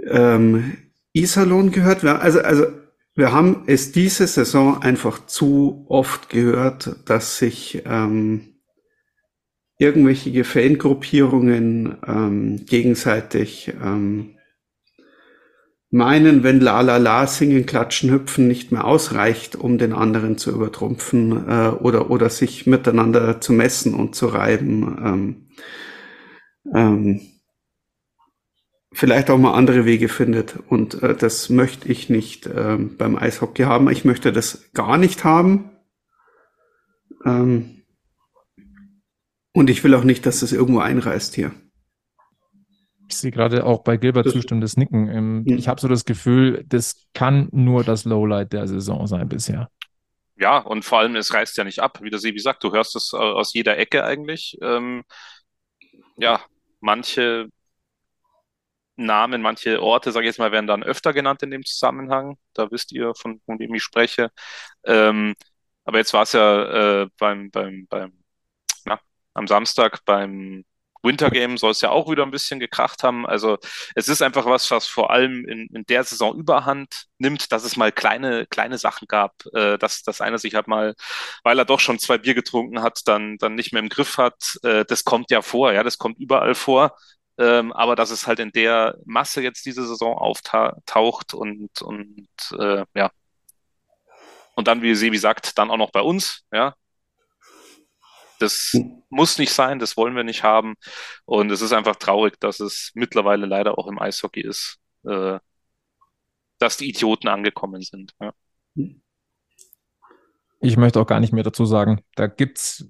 [0.07, 0.77] ähm,
[1.13, 2.03] Iserlohn gehört.
[2.03, 2.82] Wir, also, also
[3.15, 8.57] wir haben es diese Saison einfach zu oft gehört, dass sich ähm,
[9.79, 14.37] irgendwelche Fangruppierungen ähm, gegenseitig ähm,
[15.91, 20.51] meinen, wenn La La La singen, klatschen, hüpfen nicht mehr ausreicht, um den anderen zu
[20.51, 24.97] übertrumpfen äh, oder, oder sich miteinander zu messen und zu reiben.
[25.05, 25.49] Ähm,
[26.75, 27.32] ähm,
[28.93, 30.57] vielleicht auch mal andere Wege findet.
[30.69, 33.91] Und äh, das möchte ich nicht äh, beim Eishockey haben.
[33.91, 35.71] Ich möchte das gar nicht haben.
[37.25, 37.83] Ähm,
[39.53, 41.53] und ich will auch nicht, dass es irgendwo einreißt hier.
[43.09, 45.09] Ich sehe gerade auch bei Gilbert zustimmendes Nicken.
[45.09, 49.69] Ähm, ich habe so das Gefühl, das kann nur das Lowlight der Saison sein bisher.
[50.37, 52.01] Ja, und vor allem, es reißt ja nicht ab.
[52.03, 54.57] Wie der Sebi sagt, du hörst es aus jeder Ecke eigentlich.
[54.63, 55.03] Ähm,
[56.17, 56.41] ja,
[56.81, 57.49] manche
[58.97, 62.39] Namen, manche Orte, sage ich jetzt mal, werden dann öfter genannt in dem Zusammenhang.
[62.55, 64.31] Da wisst ihr, von, von wem ich spreche.
[64.85, 65.35] Ähm,
[65.85, 68.13] aber jetzt war es ja äh, beim, beim, beim,
[68.85, 69.01] na,
[69.35, 70.65] am Samstag beim
[71.03, 73.27] Winter Game soll es ja auch wieder ein bisschen gekracht haben.
[73.27, 73.59] Also
[73.95, 77.77] es ist einfach was, was vor allem in, in der Saison Überhand nimmt, dass es
[77.77, 80.95] mal kleine, kleine Sachen gab, äh, dass, dass einer sich halt mal,
[81.43, 84.59] weil er doch schon zwei Bier getrunken hat, dann, dann nicht mehr im Griff hat.
[84.63, 86.97] Äh, das kommt ja vor, ja, das kommt überall vor.
[87.39, 92.29] Ähm, aber dass es halt in der Masse jetzt diese Saison auftaucht und, und
[92.59, 93.11] äh, ja.
[94.55, 96.75] Und dann, wie Sebi sagt, dann auch noch bei uns, ja.
[98.39, 98.77] Das
[99.09, 100.75] muss nicht sein, das wollen wir nicht haben.
[101.25, 105.39] Und es ist einfach traurig, dass es mittlerweile leider auch im Eishockey ist, äh,
[106.59, 108.15] dass die Idioten angekommen sind.
[108.21, 108.35] Ja.
[110.61, 112.03] Ich möchte auch gar nicht mehr dazu sagen.
[112.15, 112.87] Da gibt's,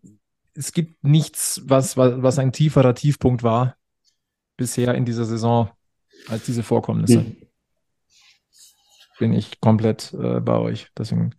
[0.54, 3.76] es gibt nichts, was, was, was ein tieferer Tiefpunkt war
[4.56, 5.70] bisher in dieser Saison
[6.28, 7.20] als diese Vorkommnisse.
[7.20, 7.36] Hm.
[9.18, 10.88] Bin ich komplett äh, bei euch.
[10.96, 11.34] Deswegen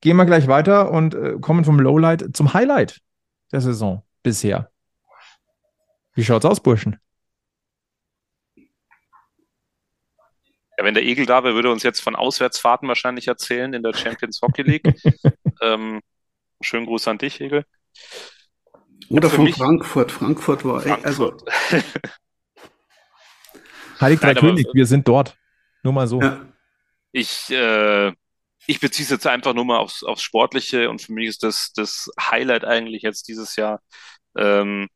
[0.00, 3.00] gehen wir gleich weiter und äh, kommen vom Lowlight zum Highlight
[3.52, 4.70] der Saison bisher.
[6.14, 6.98] Wie schaut's aus, Burschen?
[10.78, 13.82] Ja, wenn der Egel da wäre, würde er uns jetzt von Auswärtsfahrten wahrscheinlich erzählen in
[13.82, 14.94] der Champions Hockey League.
[15.62, 16.00] ähm,
[16.60, 17.64] schönen Gruß an dich, Egel.
[19.08, 20.12] Oder von mich, Frankfurt.
[20.12, 21.06] Frankfurt war also Frankfurt.
[21.06, 21.90] also.
[24.00, 25.36] Heilig Drei König, wir sind dort.
[25.82, 26.20] Nur mal so.
[26.20, 26.40] Ja.
[27.12, 28.12] Ich äh,
[28.66, 31.72] ich beziehe es jetzt einfach nur mal aufs, aufs Sportliche und für mich ist das
[31.74, 33.80] das Highlight eigentlich jetzt dieses Jahr
[34.36, 34.88] ähm,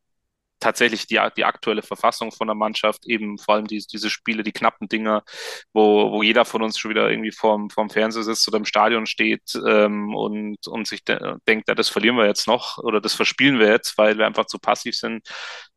[0.61, 4.53] tatsächlich die, die aktuelle Verfassung von der Mannschaft, eben vor allem die, diese Spiele, die
[4.53, 5.25] knappen Dinger,
[5.73, 9.07] wo, wo jeder von uns schon wieder irgendwie vorm, vorm Fernseher sitzt oder im Stadion
[9.07, 13.15] steht ähm, und, und sich de denkt, ja, das verlieren wir jetzt noch oder das
[13.15, 15.27] verspielen wir jetzt, weil wir einfach zu passiv sind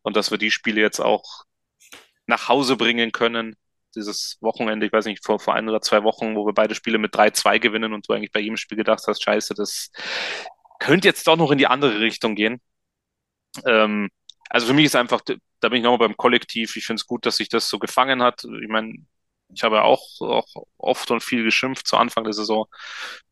[0.02, 1.44] und dass wir die Spiele jetzt auch
[2.28, 3.56] nach Hause bringen können.
[3.96, 6.98] Dieses Wochenende, ich weiß nicht, vor, vor ein oder zwei Wochen, wo wir beide Spiele
[6.98, 9.92] mit 3-2 gewinnen und du eigentlich bei jedem Spiel gedacht hast, scheiße, das
[10.80, 12.62] könnte jetzt doch noch in die andere Richtung gehen.
[13.66, 14.10] Ähm,
[14.50, 15.22] also für mich ist einfach,
[15.60, 16.76] da bin ich nochmal beim Kollektiv.
[16.76, 18.44] Ich finde es gut, dass sich das so gefangen hat.
[18.44, 18.96] Ich meine,
[19.54, 20.48] ich habe ja auch, auch
[20.78, 22.66] oft und viel geschimpft zu Anfang der Saison.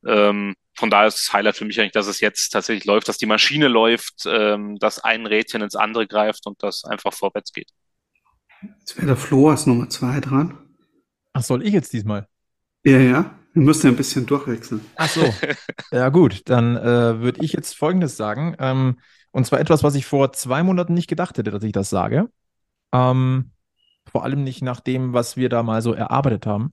[0.05, 3.17] Ähm, von daher ist das Highlight für mich eigentlich, dass es jetzt tatsächlich läuft, dass
[3.17, 7.69] die Maschine läuft, ähm, dass ein Rädchen ins andere greift und das einfach vorwärts geht.
[8.79, 10.57] Jetzt wäre der Flo als Nummer zwei dran.
[11.33, 12.27] Ach, soll ich jetzt diesmal?
[12.83, 13.37] Ja, ja.
[13.53, 14.81] Wir müssen ja ein bisschen durchwechseln.
[14.95, 15.21] Ach so.
[15.91, 16.43] ja, gut.
[16.45, 18.55] Dann äh, würde ich jetzt Folgendes sagen.
[18.59, 18.99] Ähm,
[19.31, 22.29] und zwar etwas, was ich vor zwei Monaten nicht gedacht hätte, dass ich das sage.
[22.93, 23.51] Ähm,
[24.09, 26.71] vor allem nicht nach dem, was wir da mal so erarbeitet haben.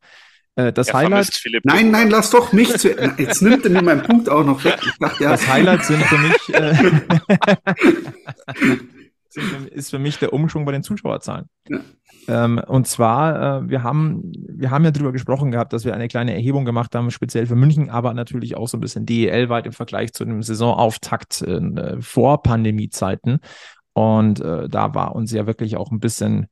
[0.57, 2.89] Äh, das Er Highlight, Nein, nein, lass doch mich zu.
[3.17, 4.79] Jetzt nimmt er mir meinen Punkt auch noch weg.
[4.85, 6.75] Ich dachte, ja, das Highlight sind für mich, äh,
[9.37, 11.47] ist für mich der Umschwung bei den Zuschauerzahlen.
[11.69, 11.81] Ja.
[12.29, 16.09] Ähm, und zwar, äh, wir haben, wir haben ja drüber gesprochen gehabt, dass wir eine
[16.09, 19.73] kleine Erhebung gemacht haben, speziell für München, aber natürlich auch so ein bisschen DEL-weit im
[19.73, 23.41] Vergleich zu einem Saisonauftakt äh, vor Pandemiezeiten.
[23.95, 26.47] Und äh, da war uns ja wirklich auch ein bisschen,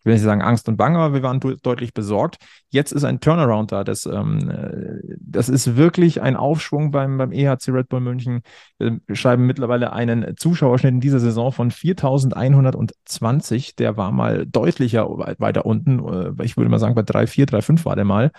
[0.00, 2.38] ich will nicht sagen Angst und Bange, aber wir waren de deutlich besorgt.
[2.70, 3.84] Jetzt ist ein Turnaround da.
[3.84, 8.40] Das, ähm, äh, das ist wirklich ein Aufschwung beim, beim EHC Red Bull München.
[8.78, 13.76] Wir schreiben mittlerweile einen Zuschauerschnitt in dieser Saison von 4120.
[13.76, 15.98] Der war mal deutlicher weit- weiter unten.
[16.38, 18.30] Äh, Ich würde mal sagen, bei 3,4, 3,5 war der mal.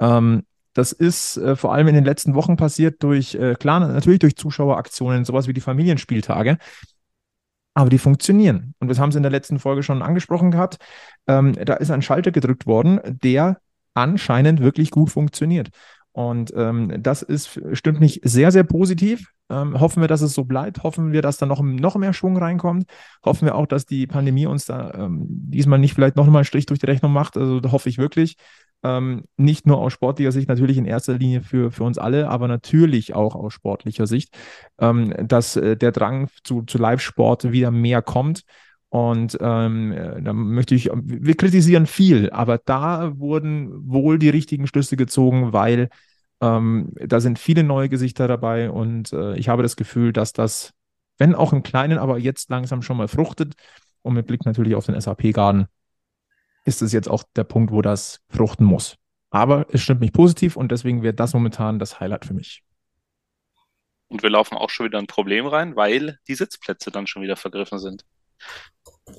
[0.00, 0.42] Ähm,
[0.74, 4.36] das ist äh, vor allem in den letzten Wochen passiert durch, äh, klar, natürlich durch
[4.36, 6.56] Zuschaueraktionen, sowas wie die Familienspieltage.
[7.74, 8.74] Aber die funktionieren.
[8.80, 10.78] Und wir haben es in der letzten Folge schon angesprochen gehabt.
[11.26, 13.58] Ähm, da ist ein Schalter gedrückt worden, der
[13.94, 15.70] anscheinend wirklich gut funktioniert.
[16.12, 19.32] Und ähm, das ist, stimmt mich sehr, sehr positiv.
[19.48, 20.82] Ähm, hoffen wir, dass es so bleibt.
[20.82, 22.84] Hoffen wir, dass da noch, noch mehr Schwung reinkommt.
[23.24, 26.44] Hoffen wir auch, dass die Pandemie uns da ähm, diesmal nicht vielleicht noch mal einen
[26.44, 27.36] Strich durch die Rechnung macht.
[27.38, 28.36] Also da hoffe ich wirklich.
[28.84, 32.48] Ähm, nicht nur aus sportlicher Sicht, natürlich in erster Linie für, für uns alle, aber
[32.48, 34.36] natürlich auch aus sportlicher Sicht,
[34.78, 38.42] ähm, dass äh, der Drang zu, zu Live-Sport wieder mehr kommt.
[38.88, 44.66] Und ähm, äh, da möchte ich, wir kritisieren viel, aber da wurden wohl die richtigen
[44.66, 45.88] Schlüsse gezogen, weil
[46.42, 50.72] ähm, da sind viele neue Gesichter dabei und äh, ich habe das Gefühl, dass das,
[51.16, 53.54] wenn auch im Kleinen, aber jetzt langsam schon mal fruchtet.
[54.02, 55.66] Und mit Blick natürlich auf den SAP-Garden
[56.64, 58.96] ist es jetzt auch der Punkt, wo das fruchten muss.
[59.30, 62.62] Aber es stimmt mich positiv und deswegen wäre das momentan das Highlight für mich.
[64.08, 67.36] Und wir laufen auch schon wieder ein Problem rein, weil die Sitzplätze dann schon wieder
[67.36, 68.04] vergriffen sind.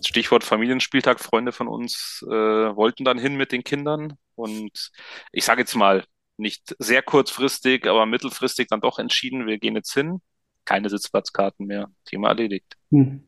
[0.06, 4.92] Stichwort Familienspieltag, Freunde von uns äh, wollten dann hin mit den Kindern und
[5.32, 6.06] ich sage jetzt mal,
[6.38, 10.22] nicht sehr kurzfristig, aber mittelfristig dann doch entschieden, wir gehen jetzt hin.
[10.66, 11.90] Keine Sitzplatzkarten mehr.
[12.06, 12.78] Thema erledigt.
[12.90, 13.24] Hm.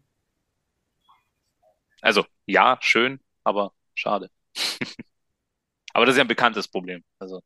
[2.02, 4.30] Also ja, schön, aber schade.
[5.94, 7.04] aber das ist ja ein bekanntes Problem.
[7.20, 7.42] Also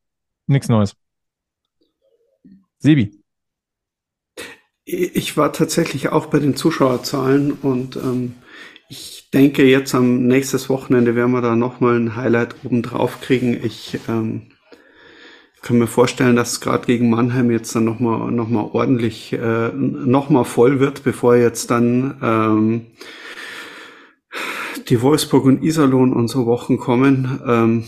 [0.48, 0.96] Nichts Neues.
[2.80, 3.12] Sebi.
[4.86, 8.36] Ich war tatsächlich auch bei den Zuschauerzahlen und ähm,
[8.90, 13.64] ich denke, jetzt am nächstes Wochenende werden wir da nochmal ein Highlight oben drauf kriegen.
[13.64, 14.48] Ich ähm,
[15.62, 19.70] kann mir vorstellen, dass es gerade gegen Mannheim jetzt dann nochmal noch mal ordentlich äh,
[19.74, 22.88] nochmal voll wird, bevor jetzt dann ähm,
[24.90, 27.84] die Wolfsburg und Iserlohn und so Wochen kommen, ähm,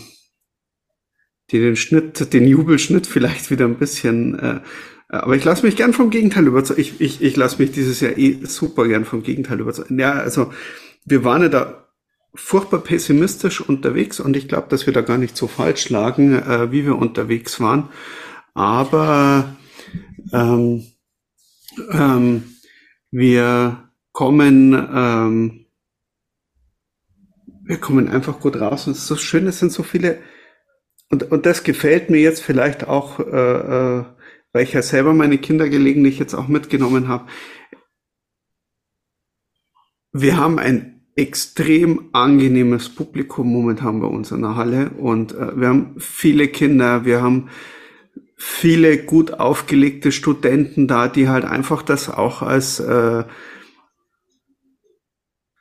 [1.50, 4.60] die den Schnitt, den Jubelschnitt vielleicht wieder ein bisschen äh,
[5.12, 6.80] aber ich lasse mich gern vom Gegenteil überzeugen.
[6.80, 9.98] Ich, ich, ich lasse mich dieses Jahr eh super gern vom Gegenteil überzeugen.
[9.98, 10.52] Ja, also
[11.04, 11.86] wir waren ja da
[12.34, 16.72] furchtbar pessimistisch unterwegs und ich glaube, dass wir da gar nicht so falsch lagen, äh,
[16.72, 17.90] wie wir unterwegs waren.
[18.54, 19.54] Aber
[20.32, 20.86] ähm,
[21.90, 22.44] ähm,
[23.10, 25.61] wir kommen, ähm,
[27.72, 30.18] wir kommen einfach gut raus und es ist so schön, es sind so viele
[31.10, 34.04] und, und das gefällt mir jetzt vielleicht auch, äh, äh,
[34.52, 37.28] weil ich ja selber meine Kinder gelegentlich jetzt auch mitgenommen habe.
[40.12, 45.68] Wir haben ein extrem angenehmes Publikum momentan bei uns in der Halle und äh, wir
[45.68, 47.48] haben viele Kinder, wir haben
[48.36, 53.24] viele gut aufgelegte Studenten da, die halt einfach das auch als äh,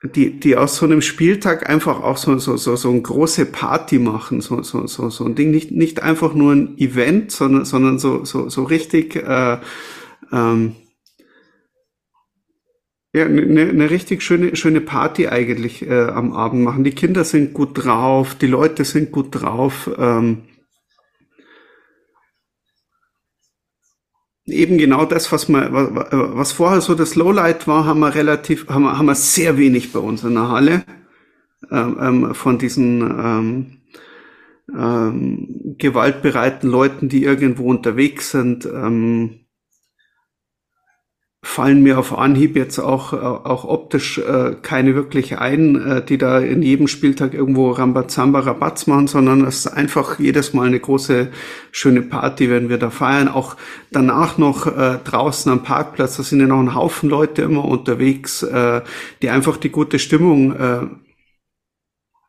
[0.03, 3.99] die, die aus so einem Spieltag einfach auch so, so, so, so eine große Party
[3.99, 7.99] machen, so, so, so, so ein Ding, nicht, nicht einfach nur ein Event, sondern, sondern
[7.99, 9.57] so, so, so richtig, äh,
[10.31, 10.75] ähm,
[13.13, 16.85] Ja, eine ne richtig schöne, schöne Party eigentlich äh, am Abend machen.
[16.85, 19.89] Die Kinder sind gut drauf, die Leute sind gut drauf.
[19.97, 20.43] Ähm,
[24.45, 28.83] eben genau das, was man, was vorher so das Lowlight war, haben wir relativ, haben
[28.83, 30.83] wir, haben wir sehr wenig bei uns in der Halle
[31.71, 33.77] ähm, ähm von diesen ähm,
[34.75, 38.65] ähm, gewaltbereiten Leuten, die irgendwo unterwegs sind.
[38.65, 39.40] Ähm,
[41.43, 46.39] fallen mir auf Anhieb jetzt auch, auch optisch äh, keine wirklich ein, äh, die da
[46.39, 51.31] in jedem Spieltag irgendwo Rambazamba Rabatz machen, sondern es ist einfach jedes Mal eine große,
[51.71, 53.27] schöne Party, wenn wir da feiern.
[53.27, 53.57] Auch
[53.91, 58.43] danach noch äh, draußen am Parkplatz, da sind ja noch ein Haufen Leute immer unterwegs,
[58.43, 58.81] äh,
[59.23, 60.81] die einfach die gute Stimmung äh,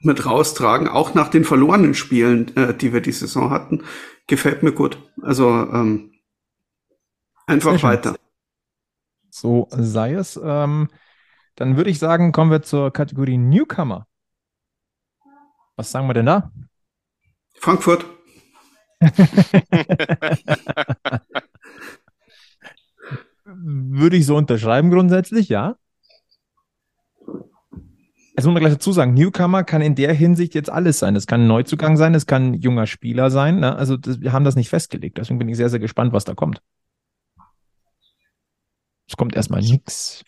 [0.01, 3.83] mit raustragen, auch nach den verlorenen Spielen, äh, die wir die Saison hatten.
[4.27, 4.99] Gefällt mir gut.
[5.21, 6.13] Also ähm,
[7.47, 8.17] einfach weiter.
[9.33, 10.39] So sei es.
[10.43, 10.89] Ähm,
[11.57, 14.07] dann würde ich sagen, kommen wir zur Kategorie Newcomer.
[15.77, 16.53] Was sagen wir denn da?
[17.59, 18.05] Frankfurt.
[23.45, 25.77] würde ich so unterschreiben grundsätzlich, ja.
[28.35, 31.17] Es muss man gleich dazu sagen, Newcomer kann in der Hinsicht jetzt alles sein.
[31.17, 33.61] Es kann ein Neuzugang sein, es kann ein junger Spieler sein.
[33.61, 33.77] Ne?
[33.77, 35.19] Also das, wir haben das nicht festgelegt.
[35.19, 36.63] Deswegen bin ich sehr, sehr gespannt, was da kommt.
[39.13, 40.25] Es kommt erstmal nichts.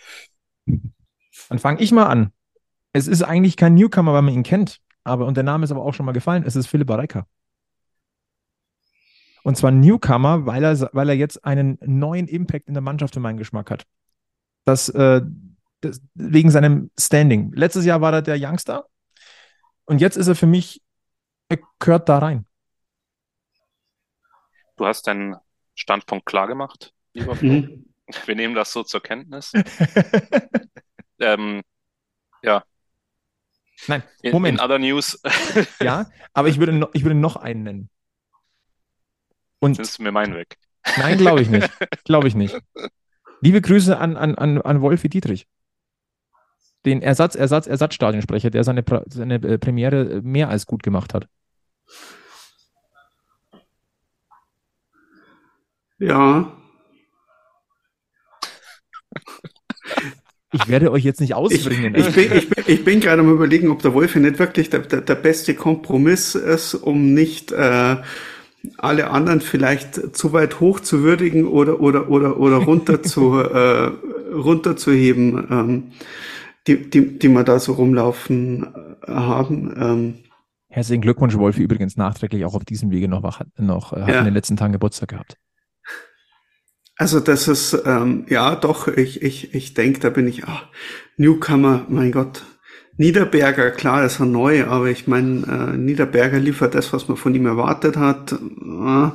[0.67, 2.33] Dann fange ich mal an.
[2.93, 4.83] Es ist eigentlich kein Newcomer, weil man ihn kennt.
[5.05, 7.27] Aber, und der Name ist aber auch schon mal gefallen, es ist Philipp Areika.
[9.43, 13.21] Und zwar Newcomer, weil er, weil er jetzt einen neuen Impact in der Mannschaft für
[13.21, 13.87] meinen Geschmack hat.
[14.67, 15.23] Das, äh,
[15.81, 17.53] das, wegen seinem Standing.
[17.55, 18.87] Letztes Jahr war er der Youngster
[19.87, 20.83] und jetzt ist er für mich,
[21.49, 22.45] er gehört da rein.
[24.77, 25.37] Du hast deinen
[25.75, 27.53] Standpunkt klar gemacht, lieber Flo.
[27.53, 27.94] Mhm.
[28.27, 29.53] Wir nehmen das so zur Kenntnis.
[31.21, 31.63] ähm,
[32.43, 32.65] ja.
[33.87, 34.59] Nein, Moment.
[34.59, 35.21] In, in other news.
[35.81, 37.91] ja, aber ich würde, noch, ich würde noch einen nennen.
[39.59, 40.59] Und Nimmst du mir meinen weg?
[40.99, 41.71] Nein, glaube ich nicht.
[42.05, 42.59] Glaube ich nicht.
[43.41, 45.47] Liebe Grüße an, an, an, an Wolfi Dietrich.
[46.85, 51.27] Den Ersatz, Ersatz, Ersatzstadionsprecher, der seine, seine äh, Premiere mehr als gut gemacht hat.
[55.99, 56.55] Ja,
[60.53, 61.95] Ich werde euch jetzt nicht ausbringen.
[61.97, 64.71] Ich, ich, bin, ich, bin, ich bin gerade am überlegen, ob der Wolf nicht wirklich
[64.71, 67.97] der, der, der beste Kompromiss ist, um nicht äh,
[68.79, 73.91] alle anderen vielleicht zu weit hoch zu würdigen oder oder oder oder runter zu äh,
[74.33, 75.83] runterzuheben, ähm,
[76.67, 78.75] die, die, die wir da so rumlaufen
[79.07, 79.75] äh, haben.
[79.77, 80.15] Ähm.
[80.69, 83.23] Herzlichen Glückwunsch, Wolf, übrigens nachträglich auch auf diesem Wege noch,
[83.59, 84.19] noch äh, hat ja.
[84.21, 85.37] in den letzten Tagen Geburtstag gehabt.
[86.97, 90.67] Also das ist, ähm, ja doch, ich, ich, ich denke, da bin ich, ach,
[91.17, 92.43] Newcomer, mein Gott.
[92.97, 97.35] Niederberger, klar, ist er neu, aber ich meine, äh, Niederberger liefert das, was man von
[97.35, 98.33] ihm erwartet hat.
[98.33, 99.11] Äh,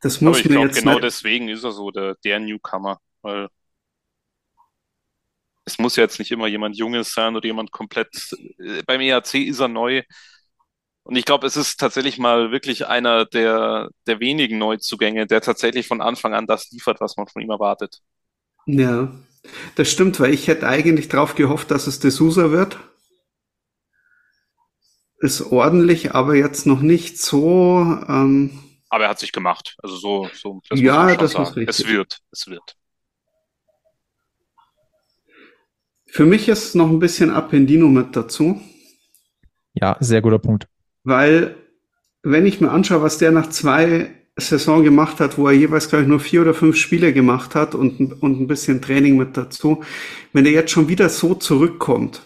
[0.00, 1.04] das muss aber ich glaube, genau nicht...
[1.04, 3.48] deswegen ist er so der, der Newcomer, weil
[5.66, 8.08] es muss ja jetzt nicht immer jemand Junges sein oder jemand komplett,
[8.58, 10.02] äh, beim EAC ist er neu,
[11.10, 15.88] und ich glaube, es ist tatsächlich mal wirklich einer der, der wenigen Neuzugänge, der tatsächlich
[15.88, 17.98] von Anfang an das liefert, was man von ihm erwartet.
[18.66, 19.10] Ja,
[19.74, 22.78] das stimmt, weil ich hätte eigentlich darauf gehofft, dass es der Sousa wird.
[25.18, 27.80] Ist ordentlich, aber jetzt noch nicht so.
[28.08, 29.74] Ähm aber er hat sich gemacht.
[29.82, 31.42] Also so, so das ja, das sagen.
[31.42, 31.86] muss richtig.
[31.86, 32.76] Es wird, es wird.
[36.06, 38.60] Für mich ist noch ein bisschen Appendino mit dazu.
[39.74, 40.69] Ja, sehr guter Punkt.
[41.04, 41.56] Weil,
[42.22, 46.02] wenn ich mir anschaue, was der nach zwei Saison gemacht hat, wo er jeweils, glaube
[46.02, 49.82] ich, nur vier oder fünf Spiele gemacht hat und, und ein bisschen Training mit dazu,
[50.32, 52.22] wenn er jetzt schon wieder so zurückkommt,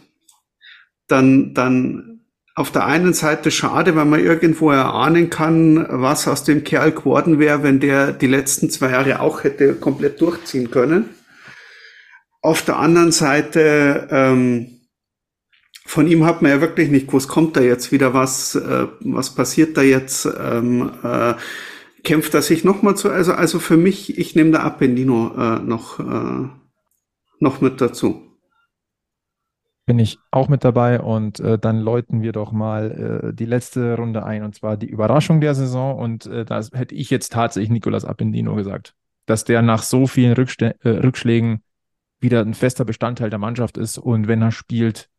[1.08, 2.20] dann, dann
[2.54, 7.38] auf der einen Seite schade, weil man irgendwo erahnen kann, was aus dem Kerl geworden
[7.38, 11.10] wäre, wenn der die letzten zwei Jahre auch hätte komplett durchziehen können.
[12.42, 14.74] Auf der anderen Seite ähm,
[15.86, 19.34] von ihm hat man ja wirklich nicht gewusst, kommt da jetzt wieder was, äh, was
[19.34, 21.34] passiert da jetzt, ähm, äh,
[22.02, 26.00] kämpft er sich nochmal zu, also, also für mich, ich nehme da Appendino äh, noch,
[26.00, 26.48] äh,
[27.38, 28.22] noch mit dazu.
[29.86, 33.96] Bin ich auch mit dabei und äh, dann läuten wir doch mal äh, die letzte
[33.96, 38.06] Runde ein und zwar die Überraschung der Saison und das hätte ich jetzt tatsächlich Nicolas
[38.06, 38.94] Appendino gesagt,
[39.26, 41.62] dass der nach so vielen Rückschlägen
[42.20, 45.10] wieder ein fester Bestandteil der Mannschaft ist und wenn er spielt,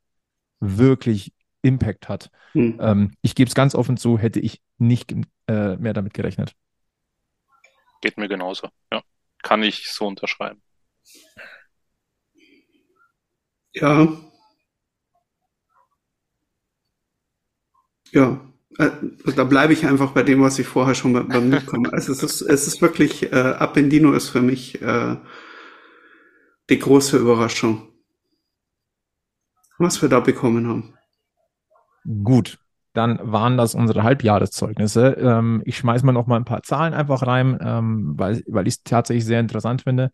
[0.59, 2.29] wirklich Impact hat.
[2.53, 2.77] Hm.
[2.79, 5.13] Ähm, ich gebe es ganz offen zu, hätte ich nicht
[5.47, 6.53] äh, mehr damit gerechnet.
[8.01, 9.01] Geht mir genauso, ja.
[9.41, 10.61] Kann ich so unterschreiben.
[13.73, 14.07] Ja.
[18.11, 18.39] Ja.
[18.77, 18.89] Äh,
[19.35, 21.93] da bleibe ich einfach bei dem, was ich vorher schon beim, beim Newcomer.
[21.93, 25.15] Also es ist, es ist wirklich, äh, Appendino ist für mich äh,
[26.69, 27.87] die große Überraschung,
[29.77, 30.93] was wir da bekommen haben.
[32.23, 32.59] Gut,
[32.93, 35.17] dann waren das unsere Halbjahreszeugnisse.
[35.19, 38.75] Ähm, ich schmeiße mal noch mal ein paar Zahlen einfach rein, ähm, weil, weil ich
[38.75, 40.11] es tatsächlich sehr interessant finde.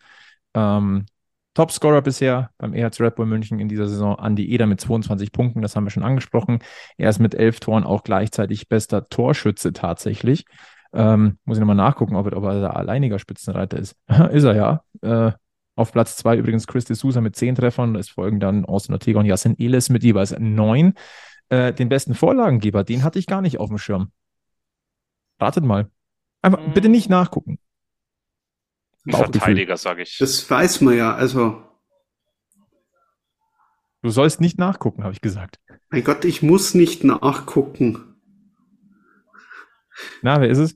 [0.53, 1.05] Ähm,
[1.53, 5.61] Topscorer bisher beim EHC Red Bull München in dieser Saison Andi Eder mit 22 Punkten,
[5.61, 6.59] das haben wir schon angesprochen.
[6.97, 10.45] Er ist mit elf Toren auch gleichzeitig bester Torschütze tatsächlich.
[10.93, 13.95] Ähm, muss ich nochmal nachgucken, ob er, ob er der alleiniger Spitzenreiter ist.
[14.31, 14.83] ist er ja.
[15.01, 15.33] Äh,
[15.81, 17.95] auf Platz zwei übrigens Chris de Sousa mit zehn Treffern.
[17.95, 20.93] Es folgen dann Austin Ortega und Yassin Eles mit jeweils neun.
[21.49, 24.11] Äh, den besten Vorlagengeber, den hatte ich gar nicht auf dem Schirm.
[25.39, 25.89] Ratet mal.
[26.41, 26.73] Einfach mhm.
[26.73, 27.59] bitte nicht nachgucken.
[29.09, 30.17] Verteidiger, sage ich.
[30.19, 31.63] Das weiß man ja, also.
[34.03, 35.59] Du sollst nicht nachgucken, habe ich gesagt.
[35.89, 38.15] Mein Gott, ich muss nicht nachgucken.
[40.21, 40.75] Na, wer ist es?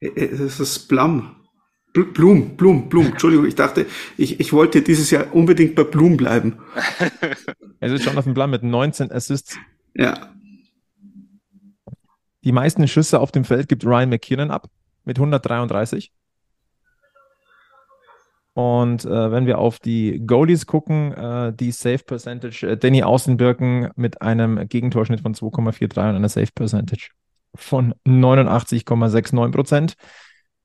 [0.00, 1.34] Es ist Blum.
[1.92, 3.06] Blum, Blum, Blum.
[3.06, 3.86] Entschuldigung, ich dachte,
[4.16, 6.58] ich, ich wollte dieses Jahr unbedingt bei Blum bleiben.
[7.80, 9.56] es ist Jonathan Blum mit 19 Assists.
[9.94, 10.32] Ja.
[12.44, 14.68] Die meisten Schüsse auf dem Feld gibt Ryan McKinnon ab
[15.04, 16.12] mit 133.
[18.58, 23.90] Und äh, wenn wir auf die Goalies gucken, äh, die Save Percentage, äh, Danny Außenbirken
[23.94, 27.10] mit einem Gegentorschnitt von 2,43 und einer Save Percentage
[27.54, 29.94] von 89,69 Prozent.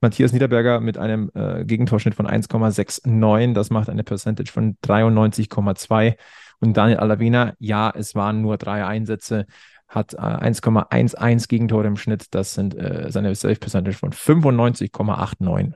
[0.03, 3.53] Matthias Niederberger mit einem äh, Gegentorschnitt von 1,69.
[3.53, 6.17] Das macht eine Percentage von 93,2.
[6.59, 9.47] Und Daniel Alavina, ja, es waren nur drei Einsätze,
[9.87, 12.35] hat äh, 1,11 Gegentore im Schnitt.
[12.35, 15.73] Das sind äh, seine Save Percentage von 95,89.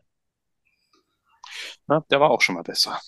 [1.87, 2.99] Na, der war auch schon mal besser.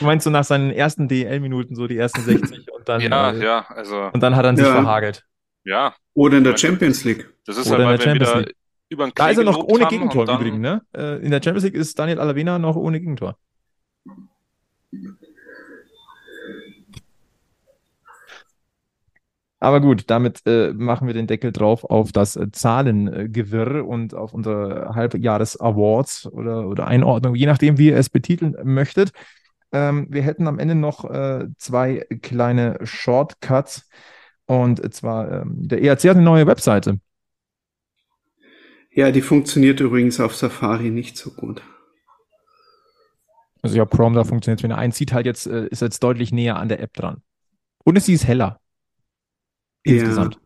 [0.00, 3.66] Meinst du nach seinen ersten DL-Minuten, so die ersten 60 und dann, ja, äh, ja,
[3.68, 4.72] also, und dann hat er sich ja.
[4.72, 5.24] verhagelt?
[5.68, 5.94] Ja.
[6.14, 7.28] Oder in der Champions League.
[7.44, 8.56] Das ist Oder halt, weil wir wieder League.
[8.88, 10.80] über einen Da ist er noch ohne Gegentor im Übrigen, ne?
[10.96, 13.36] Äh, in der Champions League ist Daniel Alavena noch ohne Gegentor.
[19.60, 24.32] Aber gut, damit äh, machen wir den Deckel drauf auf das äh, Zahlengewirr und auf
[24.32, 29.10] unsere Halbjahres-Awards oder, oder Einordnung, je nachdem, wie ihr es betiteln möchtet.
[29.72, 33.86] Ähm, wir hätten am Ende noch äh, zwei kleine Shortcuts.
[34.48, 36.98] Und zwar, ähm, der ERC hat eine neue Webseite.
[38.90, 41.62] Ja, die funktioniert übrigens auf Safari nicht so gut.
[43.60, 46.32] Also ja, Chrome, da funktioniert es, wenn er einzieht, halt jetzt, äh, ist jetzt deutlich
[46.32, 47.22] näher an der App dran.
[47.84, 48.58] Und sie ist heller
[49.82, 50.40] insgesamt.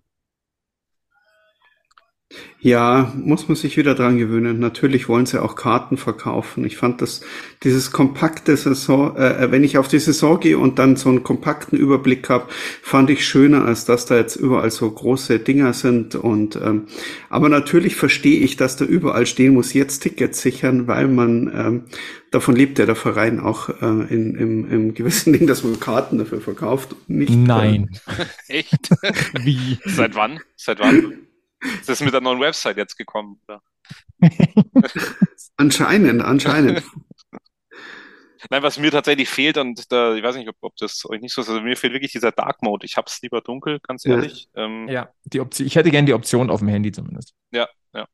[2.60, 3.12] Ja.
[3.16, 4.60] Muss man sich wieder dran gewöhnen.
[4.60, 6.64] Natürlich wollen sie auch Karten verkaufen.
[6.64, 7.22] Ich fand das,
[7.64, 11.76] dieses kompakte Saison, äh, wenn ich auf die Saison gehe und dann so einen kompakten
[11.76, 12.46] Überblick habe,
[12.80, 16.14] fand ich schöner, als dass da jetzt überall so große Dinger sind.
[16.14, 16.86] Und ähm,
[17.28, 21.84] aber natürlich verstehe ich, dass da überall stehen muss, jetzt Tickets sichern, weil man ähm,
[22.30, 26.18] davon lebt ja der Verein auch äh, in, im, im gewissen Ding, dass man Karten
[26.18, 26.94] dafür verkauft.
[27.08, 27.90] Nicht, Nein.
[28.06, 28.24] Äh,
[28.60, 28.90] Echt?
[29.42, 29.78] Wie?
[29.84, 30.40] Seit wann?
[30.56, 31.14] Seit wann?
[31.62, 33.40] Ist das mit der neuen Website jetzt gekommen?
[33.46, 33.62] Oder?
[35.56, 36.82] anscheinend, anscheinend.
[38.50, 41.32] Nein, was mir tatsächlich fehlt, und da, ich weiß nicht, ob, ob das euch nicht
[41.32, 42.84] so ist, also mir fehlt wirklich dieser Dark Mode.
[42.84, 44.48] Ich hab's lieber dunkel, ganz ehrlich.
[44.54, 47.34] Ja, ähm, ja die Option, ich hätte gerne die Option auf dem Handy zumindest.
[47.52, 48.06] Ja, ja.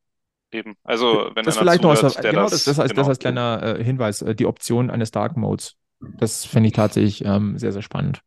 [0.51, 0.75] Eben.
[0.83, 3.79] Also, wenn das vielleicht zuhört, noch als, genau, das, das, heißt, genau, das als kleiner
[3.79, 5.75] äh, Hinweis, äh, die Option eines Dark Modes.
[5.99, 8.21] Das fände ich tatsächlich ähm, sehr, sehr spannend.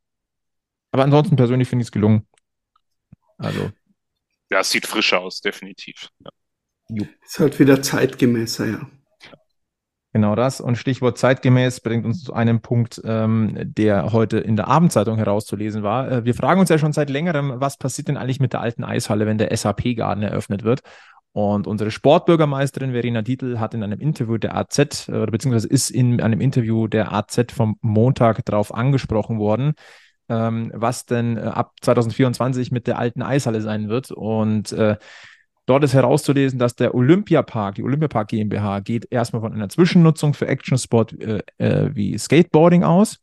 [0.91, 2.27] Aber ansonsten persönlich finde ich es gelungen.
[3.39, 3.71] Also.
[4.53, 6.11] Ja, es sieht frischer aus, definitiv.
[6.91, 7.07] Ja.
[7.25, 8.87] Ist halt wieder zeitgemäßer, ja.
[10.13, 10.61] Genau das.
[10.61, 15.83] Und Stichwort zeitgemäß bringt uns zu einem Punkt, ähm, der heute in der Abendzeitung herauszulesen
[15.83, 16.13] war.
[16.13, 18.85] Äh, wir fragen uns ja schon seit längerem, was passiert denn eigentlich mit der alten
[18.85, 20.83] Eishalle, wenn der SAP-Garten eröffnet wird?
[21.33, 26.21] Und unsere Sportbürgermeisterin Verena Dietl hat in einem Interview der AZ, oder beziehungsweise ist in
[26.21, 29.73] einem Interview der AZ vom Montag darauf angesprochen worden,
[30.33, 34.11] ähm, was denn äh, ab 2024 mit der alten Eishalle sein wird.
[34.11, 34.97] Und äh,
[35.67, 40.49] dort ist herauszulesen, dass der Olympiapark, die Olympiapark GmbH, geht erstmal von einer Zwischennutzung für
[40.49, 43.19] Action-Sport äh, äh, wie Skateboarding aus.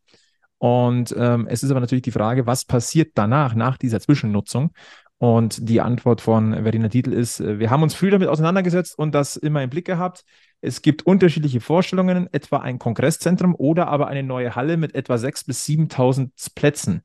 [0.58, 4.70] Und ähm, es ist aber natürlich die Frage, was passiert danach, nach dieser Zwischennutzung?
[5.18, 9.14] Und die Antwort von Verena Dietl ist, äh, wir haben uns früh damit auseinandergesetzt und
[9.14, 10.24] das immer im Blick gehabt.
[10.60, 15.46] Es gibt unterschiedliche Vorstellungen, etwa ein Kongresszentrum oder aber eine neue Halle mit etwa 6.000
[15.46, 17.02] bis 7.000 Plätzen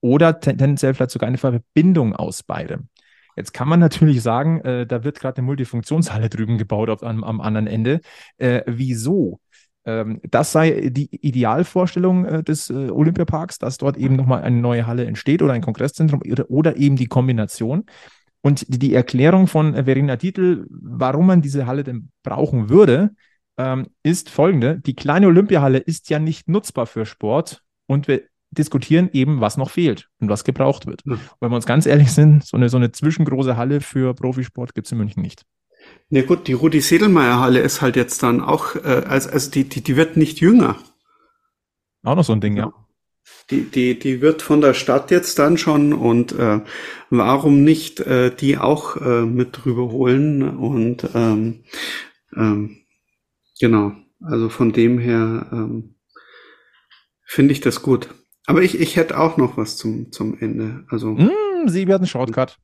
[0.00, 2.88] oder tendenziell vielleicht sogar eine Verbindung aus beidem.
[3.36, 7.22] Jetzt kann man natürlich sagen, äh, da wird gerade eine Multifunktionshalle drüben gebaut auf, am,
[7.22, 8.00] am anderen Ende.
[8.38, 9.40] Äh, wieso?
[9.84, 14.86] Ähm, das sei die Idealvorstellung äh, des äh, Olympiaparks, dass dort eben nochmal eine neue
[14.86, 17.84] Halle entsteht oder ein Kongresszentrum oder, oder eben die Kombination.
[18.42, 23.10] Und die, Erklärung von Verena Dietl, warum man diese Halle denn brauchen würde,
[23.58, 24.78] ähm, ist folgende.
[24.78, 29.70] Die kleine Olympiahalle ist ja nicht nutzbar für Sport und wir diskutieren eben, was noch
[29.70, 31.04] fehlt und was gebraucht wird.
[31.04, 31.20] Mhm.
[31.40, 34.86] Wenn wir uns ganz ehrlich sind, so eine, so eine zwischengroße Halle für Profisport gibt
[34.86, 35.42] es in München nicht.
[36.10, 39.50] Na ja gut, die Rudi Sedelmeier Halle ist halt jetzt dann auch, äh, also, also
[39.50, 40.76] die, die, die wird nicht jünger.
[42.02, 42.72] Auch noch so ein Ding, ja.
[43.50, 46.60] Die, die, die wird von der Stadt jetzt dann schon und äh,
[47.10, 51.64] warum nicht äh, die auch äh, mit drüber holen und ähm,
[52.34, 52.78] ähm,
[53.60, 55.94] genau, also von dem her ähm,
[57.24, 58.08] finde ich das gut.
[58.46, 60.84] Aber ich, ich hätte auch noch was zum, zum Ende.
[60.88, 62.58] Also, mm, Sie werden Shortcut.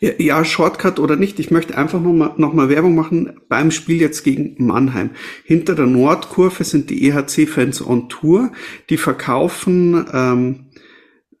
[0.00, 1.38] Ja, Shortcut oder nicht.
[1.40, 5.10] Ich möchte einfach noch mal, noch mal Werbung machen beim Spiel jetzt gegen Mannheim.
[5.44, 8.52] Hinter der Nordkurve sind die EHC-Fans on Tour.
[8.90, 10.66] Die verkaufen ähm,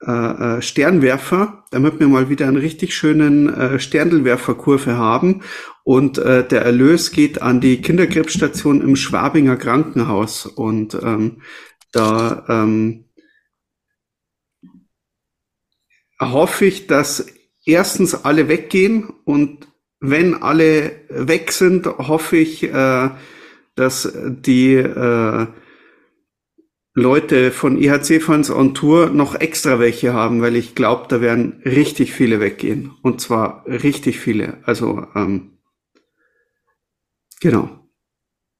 [0.04, 0.10] äh,
[0.58, 5.42] äh, Sternwerfer, damit wir mal wieder einen richtig schönen äh, Sterndelwerferkurve haben.
[5.84, 10.44] Und äh, der Erlös geht an die Kinderkrebsstation im Schwabinger Krankenhaus.
[10.46, 11.42] Und ähm,
[11.92, 13.06] da ähm,
[16.20, 17.26] hoffe ich, dass
[17.66, 19.68] erstens alle weggehen und
[20.00, 23.10] wenn alle weg sind, hoffe ich, äh,
[23.74, 25.46] dass die äh,
[26.94, 31.60] Leute von IHC Fans on Tour noch extra welche haben, weil ich glaube, da werden
[31.64, 32.92] richtig viele weggehen.
[33.02, 34.58] Und zwar richtig viele.
[34.64, 35.58] Also ähm,
[37.40, 37.85] genau.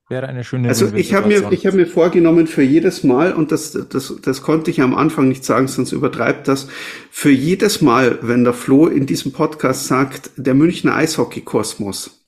[0.08, 3.50] Wäre eine schöne Also ich habe mir, ich habe mir vorgenommen für jedes Mal, und
[3.50, 6.68] das, das, das konnte ich am Anfang nicht sagen, sonst übertreibt das,
[7.10, 12.24] für jedes Mal, wenn der Flo in diesem Podcast sagt, der Münchner Eishockey-Kosmos,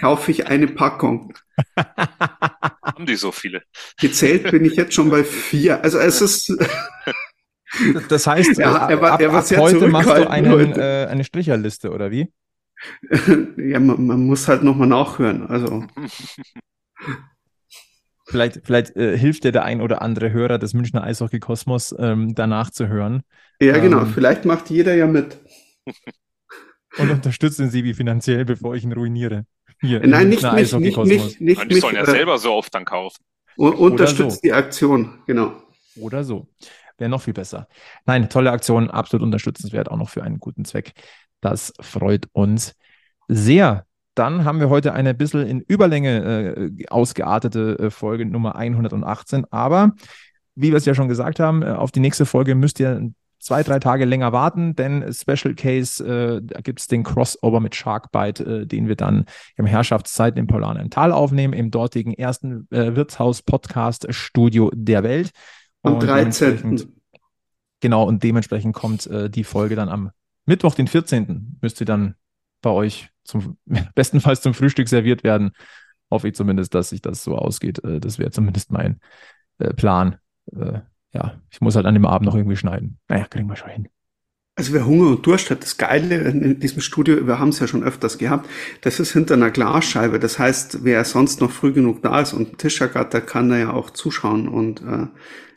[0.00, 1.34] kaufe ich eine Packung.
[1.76, 3.62] Haben die so viele?
[3.98, 5.82] Gezählt bin ich jetzt schon bei vier.
[5.84, 6.56] Also es ist.
[8.08, 11.22] Das heißt, ja, er war, ab, er war ab heute machst du einen, äh, eine
[11.22, 12.32] Stricherliste, oder wie?
[13.58, 15.46] ja, man, man muss halt nochmal nachhören.
[15.46, 15.84] Also.
[18.26, 22.70] Vielleicht, vielleicht äh, hilft dir der ein oder andere Hörer des Münchner Eishockey-Kosmos ähm, danach
[22.70, 23.22] zu hören.
[23.60, 24.02] Ja, genau.
[24.02, 25.38] Ähm, vielleicht macht jeder ja mit.
[26.98, 29.46] Und unterstützen Sie wie finanziell, bevor ich ihn ruiniere.
[29.80, 32.84] Hier, Nein, nicht mich, nicht, nicht, nicht Die sollen ja äh, selber so oft dann
[32.84, 33.24] kaufen.
[33.56, 34.40] Unterstützt so.
[34.42, 35.52] die Aktion, genau.
[35.96, 36.48] Oder so.
[36.98, 37.66] Wäre noch viel besser.
[38.04, 40.92] Nein, tolle Aktion, absolut unterstützenswert, auch noch für einen guten Zweck.
[41.40, 42.74] Das freut uns
[43.26, 49.46] sehr dann haben wir heute eine bisschen in Überlänge äh, ausgeartete äh, Folge Nummer 118.
[49.50, 49.92] Aber
[50.54, 53.10] wie wir es ja schon gesagt haben, äh, auf die nächste Folge müsst ihr
[53.40, 57.74] zwei, drei Tage länger warten, denn Special Case, äh, da gibt es den Crossover mit
[57.74, 59.24] Sharkbite, äh, den wir dann
[59.56, 65.30] im Herrschaftszeiten im Polaren Tal aufnehmen, im dortigen ersten äh, Wirtshaus-Podcast-Studio der Welt.
[65.82, 66.92] Am 13.
[67.80, 70.10] Genau, und dementsprechend kommt äh, die Folge dann am
[70.44, 71.58] Mittwoch, den 14.
[71.62, 72.14] müsst ihr dann
[72.60, 73.56] bei euch zum
[73.94, 75.52] bestenfalls zum Frühstück serviert werden.
[76.10, 77.82] Hoffe ich zumindest, dass sich das so ausgeht.
[77.84, 79.00] Äh, das wäre zumindest mein
[79.58, 80.16] äh, Plan.
[80.52, 80.80] Äh,
[81.12, 82.98] ja, ich muss halt an dem Abend noch irgendwie schneiden.
[83.08, 83.88] Naja, kriegen wir schon hin.
[84.56, 87.66] Also wer Hunger und Durst hat, das Geile in diesem Studio, wir haben es ja
[87.66, 88.48] schon öfters gehabt,
[88.82, 90.18] das ist hinter einer Glasscheibe.
[90.18, 93.48] Das heißt, wer sonst noch früh genug da ist und einen Tisch hat, der kann
[93.48, 95.06] da ja auch zuschauen und äh,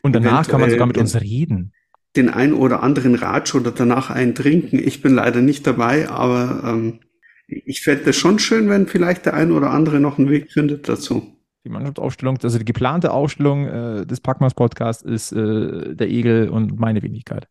[0.03, 1.73] und danach kann man sogar mit uns reden.
[2.15, 4.77] Den ein oder anderen Ratsch oder danach einen trinken.
[4.77, 6.99] Ich bin leider nicht dabei, aber ähm,
[7.47, 10.87] ich fände es schon schön, wenn vielleicht der eine oder andere noch einen Weg findet
[10.87, 11.37] dazu.
[11.65, 16.79] Die Mannschaftsaufstellung, also die geplante Aufstellung äh, des Packmas Podcasts ist äh, der Egel und
[16.79, 17.47] meine Wenigkeit.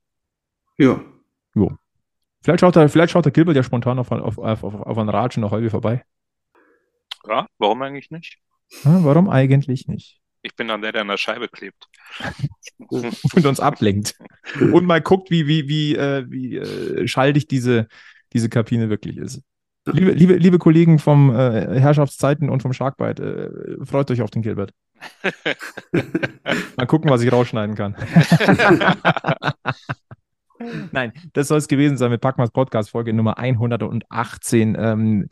[0.78, 1.00] Ja.
[1.54, 1.76] Jo.
[2.42, 5.36] Vielleicht schaut der, vielleicht schaut der Gilbert ja spontan auf, auf, auf, auf einen Ratsch
[5.36, 6.04] in der Häube vorbei.
[7.28, 8.38] Ja, warum eigentlich nicht?
[8.84, 10.21] Ja, warum eigentlich nicht?
[10.42, 11.88] Ich bin dann der, der an der Scheibe klebt.
[12.88, 14.16] und uns ablenkt.
[14.60, 17.86] Und mal guckt, wie, wie, wie, äh, wie äh, schalldig diese,
[18.32, 19.42] diese Kabine wirklich ist.
[19.86, 24.42] Liebe, liebe, liebe Kollegen vom äh, Herrschaftszeiten und vom Sharkbite, äh, freut euch auf den
[24.42, 24.72] Gilbert.
[26.76, 27.96] Mal gucken, was ich rausschneiden kann.
[30.92, 34.76] Nein, das soll es gewesen sein mit Packmas Podcast Folge Nummer 118.
[34.78, 35.28] Ähm,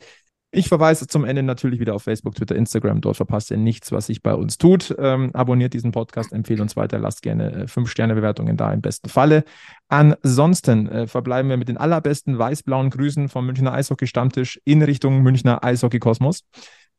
[0.51, 2.99] ich verweise zum Ende natürlich wieder auf Facebook, Twitter, Instagram.
[2.99, 4.93] Dort verpasst ihr nichts, was sich bei uns tut.
[4.99, 9.45] Ähm, abonniert diesen Podcast, empfehlt uns weiter, lasst gerne äh, 5-Sterne-Bewertungen da im besten Falle.
[9.87, 15.63] Ansonsten äh, verbleiben wir mit den allerbesten weiß-blauen Grüßen vom Münchner Eishockey-Stammtisch in Richtung Münchner
[15.63, 16.43] Eishockey-Kosmos.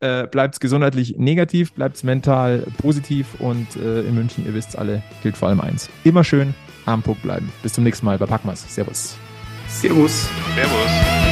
[0.00, 5.36] Äh, bleibt gesundheitlich negativ, bleibt mental positiv und äh, in München, ihr wisst alle, gilt
[5.36, 5.90] vor allem eins.
[6.04, 6.54] Immer schön
[6.86, 7.52] am Puck bleiben.
[7.62, 8.74] Bis zum nächsten Mal bei Packmas.
[8.74, 9.16] Servus.
[9.68, 10.28] Servus.
[10.56, 11.31] Servus.